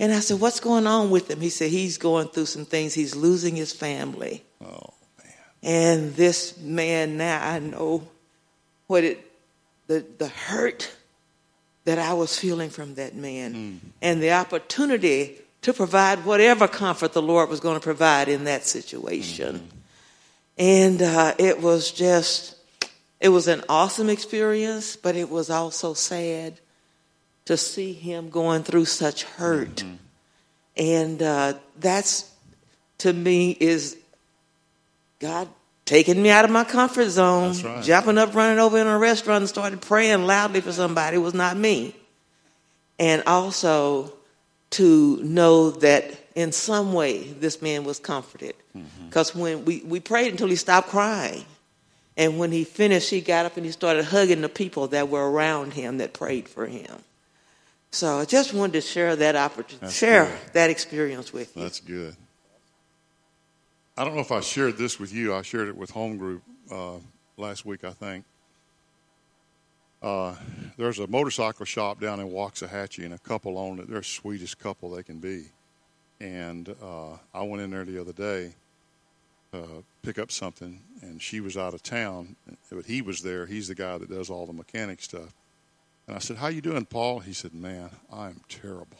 And 0.00 0.14
I 0.14 0.20
said, 0.20 0.40
What's 0.40 0.60
going 0.60 0.86
on 0.86 1.10
with 1.10 1.30
him? 1.30 1.40
He 1.40 1.50
said, 1.50 1.70
He's 1.70 1.98
going 1.98 2.28
through 2.28 2.46
some 2.46 2.64
things. 2.64 2.94
He's 2.94 3.14
losing 3.14 3.54
his 3.54 3.72
family. 3.72 4.42
Oh, 4.64 4.94
man. 5.18 5.34
And 5.62 6.14
this 6.14 6.58
man 6.58 7.18
now, 7.18 7.46
I 7.46 7.58
know 7.58 8.08
what 8.86 9.04
it, 9.04 9.30
the, 9.86 10.04
the 10.18 10.28
hurt 10.28 10.90
that 11.84 11.98
I 11.98 12.14
was 12.14 12.36
feeling 12.36 12.70
from 12.70 12.94
that 12.94 13.14
man 13.14 13.54
mm. 13.54 13.78
and 14.00 14.22
the 14.22 14.32
opportunity 14.32 15.36
to 15.62 15.74
provide 15.74 16.24
whatever 16.24 16.66
comfort 16.66 17.12
the 17.12 17.20
Lord 17.20 17.50
was 17.50 17.60
going 17.60 17.74
to 17.74 17.84
provide 17.84 18.28
in 18.28 18.44
that 18.44 18.64
situation. 18.64 19.56
Mm-hmm. 19.56 19.76
And 20.56 21.02
uh, 21.02 21.34
it 21.38 21.60
was 21.60 21.92
just, 21.92 22.56
it 23.20 23.28
was 23.28 23.48
an 23.48 23.62
awesome 23.68 24.08
experience, 24.08 24.96
but 24.96 25.14
it 25.14 25.28
was 25.28 25.50
also 25.50 25.92
sad 25.92 26.58
to 27.46 27.56
see 27.56 27.92
him 27.92 28.30
going 28.30 28.62
through 28.62 28.84
such 28.84 29.24
hurt. 29.24 29.76
Mm-hmm. 29.76 29.94
And 30.76 31.22
uh, 31.22 31.54
that's, 31.78 32.32
to 32.98 33.12
me, 33.12 33.56
is 33.58 33.96
God 35.18 35.48
taking 35.84 36.22
me 36.22 36.30
out 36.30 36.44
of 36.44 36.50
my 36.50 36.64
comfort 36.64 37.08
zone, 37.08 37.54
right. 37.62 37.82
jumping 37.82 38.16
up, 38.16 38.34
running 38.34 38.58
over 38.58 38.78
in 38.78 38.86
a 38.86 38.98
restaurant 38.98 39.42
and 39.42 39.48
started 39.48 39.80
praying 39.80 40.24
loudly 40.26 40.60
for 40.60 40.72
somebody. 40.72 41.16
It 41.16 41.20
was 41.20 41.34
not 41.34 41.56
me. 41.56 41.96
And 42.98 43.22
also 43.26 44.12
to 44.70 45.18
know 45.22 45.70
that 45.70 46.14
in 46.34 46.52
some 46.52 46.92
way 46.92 47.24
this 47.24 47.60
man 47.60 47.84
was 47.84 47.98
comforted. 47.98 48.54
Because 49.06 49.32
mm-hmm. 49.32 49.40
when 49.40 49.64
we, 49.64 49.82
we 49.84 50.00
prayed 50.00 50.30
until 50.30 50.48
he 50.48 50.56
stopped 50.56 50.88
crying. 50.88 51.44
And 52.16 52.38
when 52.38 52.52
he 52.52 52.64
finished, 52.64 53.10
he 53.10 53.20
got 53.20 53.46
up 53.46 53.56
and 53.56 53.66
he 53.66 53.72
started 53.72 54.04
hugging 54.04 54.42
the 54.42 54.48
people 54.48 54.88
that 54.88 55.08
were 55.08 55.30
around 55.30 55.72
him 55.72 55.98
that 55.98 56.12
prayed 56.12 56.48
for 56.48 56.66
him. 56.66 56.98
So 57.90 58.18
I 58.18 58.24
just 58.24 58.54
wanted 58.54 58.74
to 58.74 58.80
share 58.80 59.16
that 59.16 59.34
opportunity, 59.34 59.92
share 59.92 60.26
good. 60.26 60.52
that 60.52 60.70
experience 60.70 61.32
with 61.32 61.56
you. 61.56 61.62
That's 61.62 61.80
good. 61.80 62.16
I 63.96 64.04
don't 64.04 64.14
know 64.14 64.20
if 64.20 64.32
I 64.32 64.40
shared 64.40 64.78
this 64.78 64.98
with 65.00 65.12
you. 65.12 65.34
I 65.34 65.42
shared 65.42 65.68
it 65.68 65.76
with 65.76 65.90
home 65.90 66.16
group 66.16 66.42
uh, 66.70 66.98
last 67.36 67.66
week, 67.66 67.84
I 67.84 67.90
think. 67.90 68.24
Uh, 70.02 70.34
there's 70.78 70.98
a 70.98 71.06
motorcycle 71.06 71.66
shop 71.66 72.00
down 72.00 72.20
in 72.20 72.28
Waxahachie, 72.28 73.04
and 73.04 73.12
a 73.12 73.18
couple 73.18 73.58
own 73.58 73.78
it. 73.80 73.88
They're 73.88 73.98
the 73.98 74.04
sweetest 74.04 74.58
couple 74.58 74.90
they 74.90 75.02
can 75.02 75.18
be. 75.18 75.46
And 76.20 76.74
uh, 76.82 77.16
I 77.34 77.42
went 77.42 77.62
in 77.62 77.70
there 77.70 77.84
the 77.84 78.00
other 78.00 78.12
day 78.12 78.54
to 79.52 79.82
pick 80.02 80.18
up 80.18 80.30
something, 80.30 80.80
and 81.02 81.20
she 81.20 81.40
was 81.40 81.56
out 81.56 81.74
of 81.74 81.82
town, 81.82 82.36
but 82.70 82.86
he 82.86 83.02
was 83.02 83.20
there. 83.20 83.46
He's 83.46 83.68
the 83.68 83.74
guy 83.74 83.98
that 83.98 84.08
does 84.08 84.30
all 84.30 84.46
the 84.46 84.52
mechanic 84.52 85.02
stuff. 85.02 85.34
And 86.10 86.16
I 86.16 86.18
said, 86.18 86.38
How 86.38 86.48
you 86.48 86.60
doing, 86.60 86.86
Paul? 86.86 87.20
He 87.20 87.32
said, 87.32 87.54
Man, 87.54 87.88
I'm 88.12 88.40
terrible. 88.48 88.98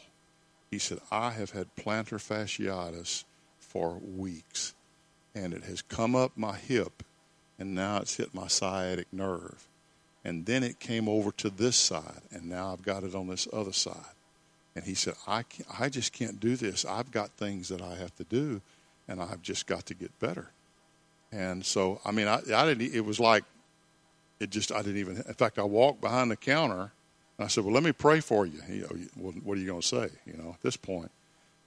He 0.69 0.79
said, 0.79 0.99
I 1.11 1.31
have 1.31 1.51
had 1.51 1.75
plantar 1.75 2.21
fasciitis 2.21 3.25
for 3.59 3.95
weeks, 3.95 4.73
and 5.35 5.53
it 5.53 5.65
has 5.65 5.81
come 5.81 6.15
up 6.15 6.31
my 6.37 6.55
hip, 6.55 7.03
and 7.59 7.75
now 7.75 7.97
it's 7.97 8.15
hit 8.15 8.33
my 8.33 8.47
sciatic 8.47 9.07
nerve. 9.11 9.67
And 10.23 10.45
then 10.45 10.63
it 10.63 10.79
came 10.79 11.09
over 11.09 11.33
to 11.33 11.49
this 11.49 11.75
side, 11.75 12.21
and 12.31 12.45
now 12.45 12.71
I've 12.71 12.81
got 12.81 13.03
it 13.03 13.13
on 13.13 13.27
this 13.27 13.45
other 13.51 13.73
side. 13.73 14.15
And 14.73 14.85
he 14.85 14.93
said, 14.93 15.15
I, 15.27 15.43
I 15.77 15.89
just 15.89 16.13
can't 16.13 16.39
do 16.39 16.55
this. 16.55 16.85
I've 16.85 17.11
got 17.11 17.31
things 17.31 17.67
that 17.67 17.81
I 17.81 17.95
have 17.95 18.15
to 18.15 18.23
do, 18.23 18.61
and 19.09 19.21
I've 19.21 19.41
just 19.41 19.67
got 19.67 19.85
to 19.87 19.93
get 19.93 20.17
better. 20.21 20.51
And 21.29 21.65
so, 21.65 21.99
I 22.05 22.11
mean, 22.11 22.29
I, 22.29 22.39
I 22.55 22.65
didn't, 22.67 22.95
it 22.95 23.03
was 23.03 23.19
like 23.19 23.43
it 24.39 24.49
just 24.49 24.71
I 24.71 24.81
didn't 24.81 24.99
even. 24.99 25.17
In 25.17 25.33
fact, 25.33 25.59
I 25.59 25.63
walked 25.63 25.99
behind 25.99 26.31
the 26.31 26.37
counter 26.37 26.93
I 27.43 27.47
said, 27.47 27.63
"Well, 27.63 27.73
let 27.73 27.83
me 27.83 27.91
pray 27.91 28.19
for 28.19 28.45
you." 28.45 28.61
know, 28.67 28.87
oh, 28.91 28.97
well, 29.17 29.33
what 29.43 29.57
are 29.57 29.61
you 29.61 29.67
going 29.67 29.81
to 29.81 29.87
say? 29.87 30.09
You 30.25 30.33
know, 30.33 30.51
at 30.51 30.61
this 30.61 30.77
point? 30.77 31.11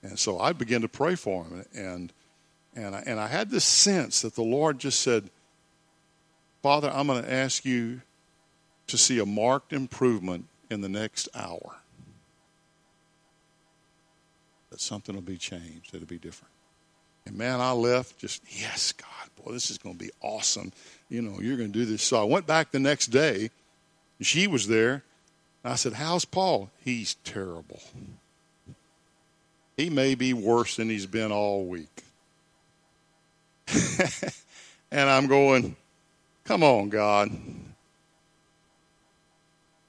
and 0.05 0.19
so 0.19 0.39
I 0.39 0.53
began 0.53 0.83
to 0.83 0.89
pray 0.89 1.15
for 1.15 1.45
him, 1.45 1.65
and 1.75 2.13
and 2.77 2.95
I, 2.95 3.03
and 3.07 3.19
I 3.21 3.29
had 3.29 3.51
this 3.51 3.65
sense 3.65 4.23
that 4.23 4.35
the 4.35 4.43
Lord 4.43 4.79
just 4.79 5.01
said, 5.01 5.31
"Father, 6.63 6.91
I'm 6.91 7.07
going 7.07 7.23
to 7.23 7.33
ask 7.33 7.65
you 7.65 8.03
to 8.89 8.99
see 8.99 9.19
a 9.19 9.27
marked 9.27 9.73
improvement 9.73 10.47
in 10.71 10.83
the 10.83 10.89
next 10.89 11.29
hour." 11.35 11.77
That 14.71 14.81
something 14.81 15.15
will 15.15 15.23
be 15.23 15.39
changed, 15.39 15.95
it'll 15.95 16.07
be 16.07 16.19
different. 16.19 16.53
And 17.27 17.39
man, 17.39 17.61
I 17.61 17.73
left 17.73 18.19
just, 18.19 18.43
yes, 18.49 18.93
God, 18.93 19.31
boy, 19.43 19.53
this 19.53 19.71
is 19.71 19.79
going 19.79 19.97
to 19.97 20.05
be 20.05 20.11
awesome. 20.21 20.73
You 21.09 21.23
know, 21.23 21.41
you're 21.41 21.57
going 21.57 21.73
to 21.73 21.79
do 21.79 21.87
this. 21.87 22.03
So 22.03 22.21
I 22.21 22.25
went 22.25 22.47
back 22.47 22.71
the 22.71 22.79
next 22.79 23.07
day. 23.07 23.51
She 24.21 24.47
was 24.47 24.69
there. 24.69 25.03
I 25.65 25.77
said, 25.77 25.95
How's 25.95 26.25
Paul? 26.25 26.71
He's 26.85 27.15
terrible. 27.25 27.81
He 29.77 29.91
may 29.91 30.15
be 30.15 30.33
worse 30.33 30.77
than 30.77 30.89
he's 30.89 31.07
been 31.07 31.33
all 31.33 31.65
week. 31.65 32.03
and 34.91 35.11
I'm 35.11 35.27
going, 35.27 35.75
Come 36.45 36.63
on, 36.63 36.91
God. 36.91 37.31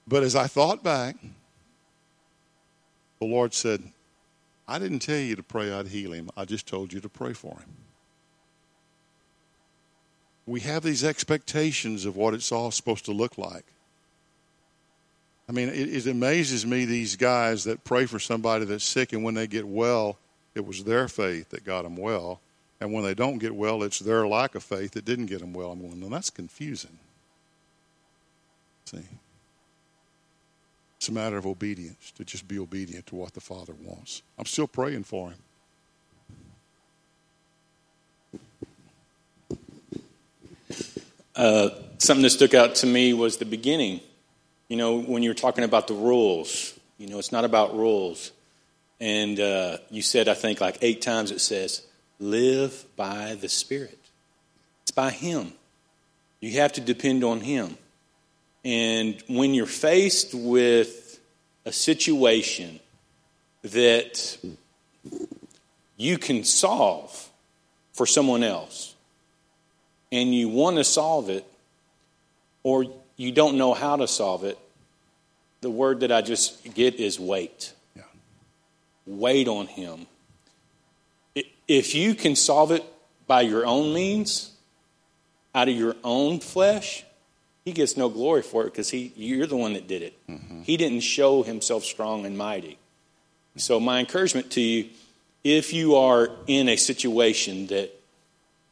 But 0.07 0.23
as 0.23 0.35
I 0.35 0.47
thought 0.47 0.83
back, 0.83 1.17
the 3.19 3.25
Lord 3.25 3.53
said, 3.53 3.83
I 4.67 4.79
didn't 4.79 4.99
tell 4.99 5.17
you 5.17 5.35
to 5.35 5.43
pray 5.43 5.71
I'd 5.71 5.87
heal 5.87 6.13
him. 6.13 6.29
I 6.37 6.45
just 6.45 6.67
told 6.67 6.93
you 6.93 6.99
to 7.01 7.09
pray 7.09 7.33
for 7.33 7.53
him. 7.53 7.69
We 10.45 10.59
have 10.61 10.83
these 10.83 11.03
expectations 11.03 12.05
of 12.05 12.15
what 12.15 12.33
it's 12.33 12.51
all 12.51 12.71
supposed 12.71 13.05
to 13.05 13.11
look 13.11 13.37
like. 13.37 13.65
I 15.47 15.51
mean, 15.51 15.69
it, 15.69 15.93
it, 15.93 16.07
amazes 16.07 16.65
me 16.65 16.85
these 16.85 17.15
guys 17.15 17.65
that 17.65 17.83
pray 17.83 18.07
for 18.07 18.17
somebody 18.17 18.65
that's 18.65 18.83
sick, 18.83 19.13
and 19.13 19.23
when 19.23 19.35
they 19.35 19.45
get 19.45 19.67
well, 19.67 20.17
it 20.55 20.65
was 20.65 20.83
their 20.83 21.07
faith 21.07 21.49
that 21.49 21.63
got 21.63 21.83
them 21.83 21.97
well. 21.97 22.41
And 22.81 22.91
when 22.91 23.03
they 23.03 23.13
don't 23.13 23.37
get 23.37 23.55
well, 23.55 23.83
it's 23.83 23.99
their 23.99 24.27
lack 24.27 24.55
of 24.55 24.63
faith 24.63 24.91
that 24.91 25.05
didn't 25.05 25.27
get 25.27 25.39
them 25.39 25.53
well. 25.53 25.71
I'm 25.71 25.81
going, 25.81 25.99
no, 25.99 26.09
that's 26.09 26.29
confusing. 26.29 26.97
See? 28.85 29.03
It's 30.97 31.09
a 31.09 31.11
matter 31.11 31.37
of 31.37 31.45
obedience, 31.45 32.11
to 32.17 32.25
just 32.25 32.47
be 32.47 32.57
obedient 32.57 33.05
to 33.07 33.15
what 33.15 33.33
the 33.33 33.41
Father 33.41 33.73
wants. 33.83 34.23
I'm 34.39 34.45
still 34.45 34.67
praying 34.67 35.03
for 35.03 35.29
him. 35.29 35.37
Uh, 41.35 41.69
something 41.97 42.23
that 42.23 42.29
stuck 42.31 42.53
out 42.53 42.75
to 42.75 42.87
me 42.87 43.13
was 43.13 43.37
the 43.37 43.45
beginning. 43.45 43.99
You 44.67 44.77
know, 44.77 44.99
when 44.99 45.21
you 45.21 45.29
were 45.29 45.35
talking 45.35 45.63
about 45.63 45.87
the 45.87 45.93
rules, 45.93 46.77
you 46.97 47.07
know, 47.07 47.19
it's 47.19 47.31
not 47.31 47.45
about 47.45 47.75
rules. 47.75 48.31
And 48.99 49.39
uh, 49.39 49.77
you 49.91 50.01
said, 50.01 50.27
I 50.27 50.33
think, 50.33 50.61
like 50.61 50.77
eight 50.81 51.01
times 51.01 51.31
it 51.31 51.41
says, 51.41 51.85
live 52.19 52.85
by 52.95 53.35
the 53.35 53.49
Spirit. 53.49 53.99
It's 54.83 54.91
by 54.91 55.11
Him. 55.11 55.53
You 56.39 56.59
have 56.59 56.73
to 56.73 56.81
depend 56.81 57.23
on 57.23 57.41
Him. 57.41 57.77
And 58.63 59.21
when 59.27 59.53
you're 59.53 59.65
faced 59.65 60.33
with 60.33 61.19
a 61.65 61.71
situation 61.71 62.79
that 63.61 64.37
you 65.97 66.17
can 66.17 66.43
solve 66.43 67.29
for 67.93 68.05
someone 68.05 68.43
else, 68.43 68.95
and 70.11 70.33
you 70.33 70.49
want 70.49 70.77
to 70.77 70.83
solve 70.83 71.29
it, 71.29 71.45
or 72.63 72.85
you 73.17 73.31
don't 73.31 73.57
know 73.57 73.73
how 73.73 73.95
to 73.95 74.07
solve 74.07 74.43
it, 74.43 74.57
the 75.61 75.69
word 75.69 76.01
that 76.01 76.11
I 76.11 76.21
just 76.21 76.73
get 76.73 76.95
is 76.95 77.19
wait. 77.19 77.73
Yeah. 77.95 78.03
Wait 79.05 79.47
on 79.47 79.67
Him. 79.67 80.07
If 81.67 81.95
you 81.95 82.13
can 82.13 82.35
solve 82.35 82.71
it 82.71 82.83
by 83.25 83.41
your 83.41 83.65
own 83.65 83.93
means, 83.93 84.51
out 85.55 85.67
of 85.67 85.75
your 85.75 85.95
own 86.03 86.39
flesh, 86.39 87.03
he 87.63 87.71
gets 87.71 87.97
no 87.97 88.09
glory 88.09 88.43
for 88.43 88.63
it 88.63 88.65
because 88.65 88.89
he, 88.89 89.11
you're 89.15 89.47
the 89.47 89.55
one 89.55 89.73
that 89.73 89.87
did 89.87 90.03
it. 90.03 90.27
Mm-hmm. 90.29 90.61
He 90.61 90.77
didn't 90.77 90.99
show 90.99 91.41
himself 91.41 91.83
strong 91.83 92.25
and 92.25 92.37
mighty. 92.37 92.77
So, 93.57 93.79
my 93.79 93.99
encouragement 93.99 94.51
to 94.51 94.61
you 94.61 94.89
if 95.45 95.73
you 95.73 95.95
are 95.95 96.29
in 96.47 96.67
a 96.67 96.75
situation 96.75 97.67
that, 97.67 97.91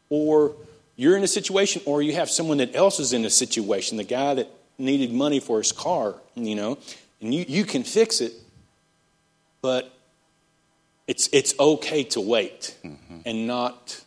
or 0.10 0.54
you're 0.96 1.18
in 1.18 1.24
a 1.24 1.28
situation, 1.28 1.82
or 1.86 2.02
you 2.02 2.14
have 2.14 2.30
someone 2.30 2.58
that 2.58 2.76
else 2.76 3.00
is 3.00 3.14
in 3.14 3.26
a 3.26 3.30
situation, 3.30 3.98
the 3.98 4.04
guy 4.04 4.36
that 4.36 4.50
needed 4.78 5.12
money 5.12 5.40
for 5.40 5.58
his 5.58 5.72
car, 5.72 6.16
you 6.36 6.56
know, 6.56 6.78
and 7.22 7.34
you, 7.34 7.46
you 7.48 7.66
can 7.66 7.84
fix 7.84 8.22
it, 8.22 8.34
but 9.62 9.92
it's, 11.08 11.30
it's 11.32 11.58
okay 11.60 12.04
to 12.04 12.22
wait 12.22 12.76
mm-hmm. 12.84 13.20
and 13.26 13.48
not 13.48 14.04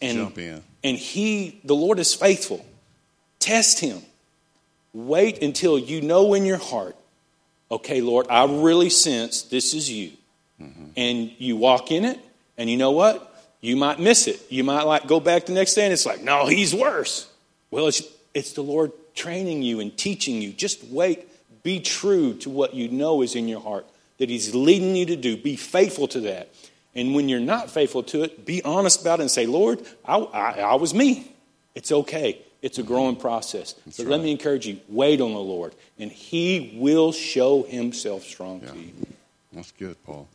and, 0.00 0.18
jump 0.18 0.38
in. 0.38 0.62
And 0.82 0.96
he, 0.96 1.60
the 1.64 1.74
Lord 1.74 1.98
is 1.98 2.14
faithful. 2.14 2.64
Test 3.38 3.80
him. 3.80 4.02
Wait 4.92 5.42
until 5.42 5.78
you 5.78 6.00
know 6.00 6.34
in 6.34 6.44
your 6.44 6.56
heart, 6.56 6.96
okay, 7.70 8.00
Lord, 8.00 8.26
I 8.30 8.46
really 8.46 8.90
sense 8.90 9.42
this 9.42 9.74
is 9.74 9.90
you. 9.90 10.12
Mm-hmm. 10.60 10.84
And 10.96 11.32
you 11.38 11.56
walk 11.56 11.92
in 11.92 12.04
it, 12.04 12.18
and 12.56 12.68
you 12.68 12.76
know 12.76 12.90
what? 12.90 13.27
You 13.60 13.76
might 13.76 13.98
miss 13.98 14.26
it. 14.26 14.40
You 14.50 14.64
might 14.64 14.82
like 14.82 15.06
go 15.06 15.20
back 15.20 15.46
the 15.46 15.52
next 15.52 15.74
day 15.74 15.84
and 15.84 15.92
it's 15.92 16.06
like, 16.06 16.22
no, 16.22 16.46
he's 16.46 16.74
worse. 16.74 17.28
Well, 17.70 17.88
it's, 17.88 18.02
it's 18.34 18.52
the 18.52 18.62
Lord 18.62 18.92
training 19.14 19.62
you 19.62 19.80
and 19.80 19.96
teaching 19.96 20.40
you. 20.40 20.52
Just 20.52 20.84
wait. 20.84 21.28
Be 21.62 21.80
true 21.80 22.34
to 22.38 22.50
what 22.50 22.74
you 22.74 22.88
know 22.88 23.22
is 23.22 23.34
in 23.34 23.48
your 23.48 23.60
heart, 23.60 23.86
that 24.18 24.30
he's 24.30 24.54
leading 24.54 24.94
you 24.94 25.06
to 25.06 25.16
do. 25.16 25.36
Be 25.36 25.56
faithful 25.56 26.06
to 26.08 26.20
that. 26.20 26.50
And 26.94 27.14
when 27.14 27.28
you're 27.28 27.40
not 27.40 27.70
faithful 27.70 28.02
to 28.04 28.22
it, 28.22 28.46
be 28.46 28.62
honest 28.62 29.02
about 29.02 29.18
it 29.18 29.22
and 29.22 29.30
say, 29.30 29.46
Lord, 29.46 29.82
I, 30.04 30.18
I, 30.18 30.50
I 30.60 30.74
was 30.76 30.94
me. 30.94 31.30
It's 31.74 31.92
okay. 31.92 32.40
It's 32.62 32.78
a 32.78 32.82
growing 32.82 33.16
process. 33.16 33.74
That's 33.84 33.98
but 33.98 34.06
right. 34.06 34.12
let 34.12 34.20
me 34.22 34.32
encourage 34.32 34.66
you 34.66 34.80
wait 34.88 35.20
on 35.20 35.32
the 35.32 35.38
Lord, 35.38 35.74
and 35.98 36.10
He 36.10 36.74
will 36.76 37.12
show 37.12 37.62
Himself 37.62 38.24
strong 38.24 38.62
yeah. 38.64 38.70
to 38.72 38.78
you. 38.78 38.92
That's 39.52 39.70
good, 39.72 40.02
Paul. 40.04 40.28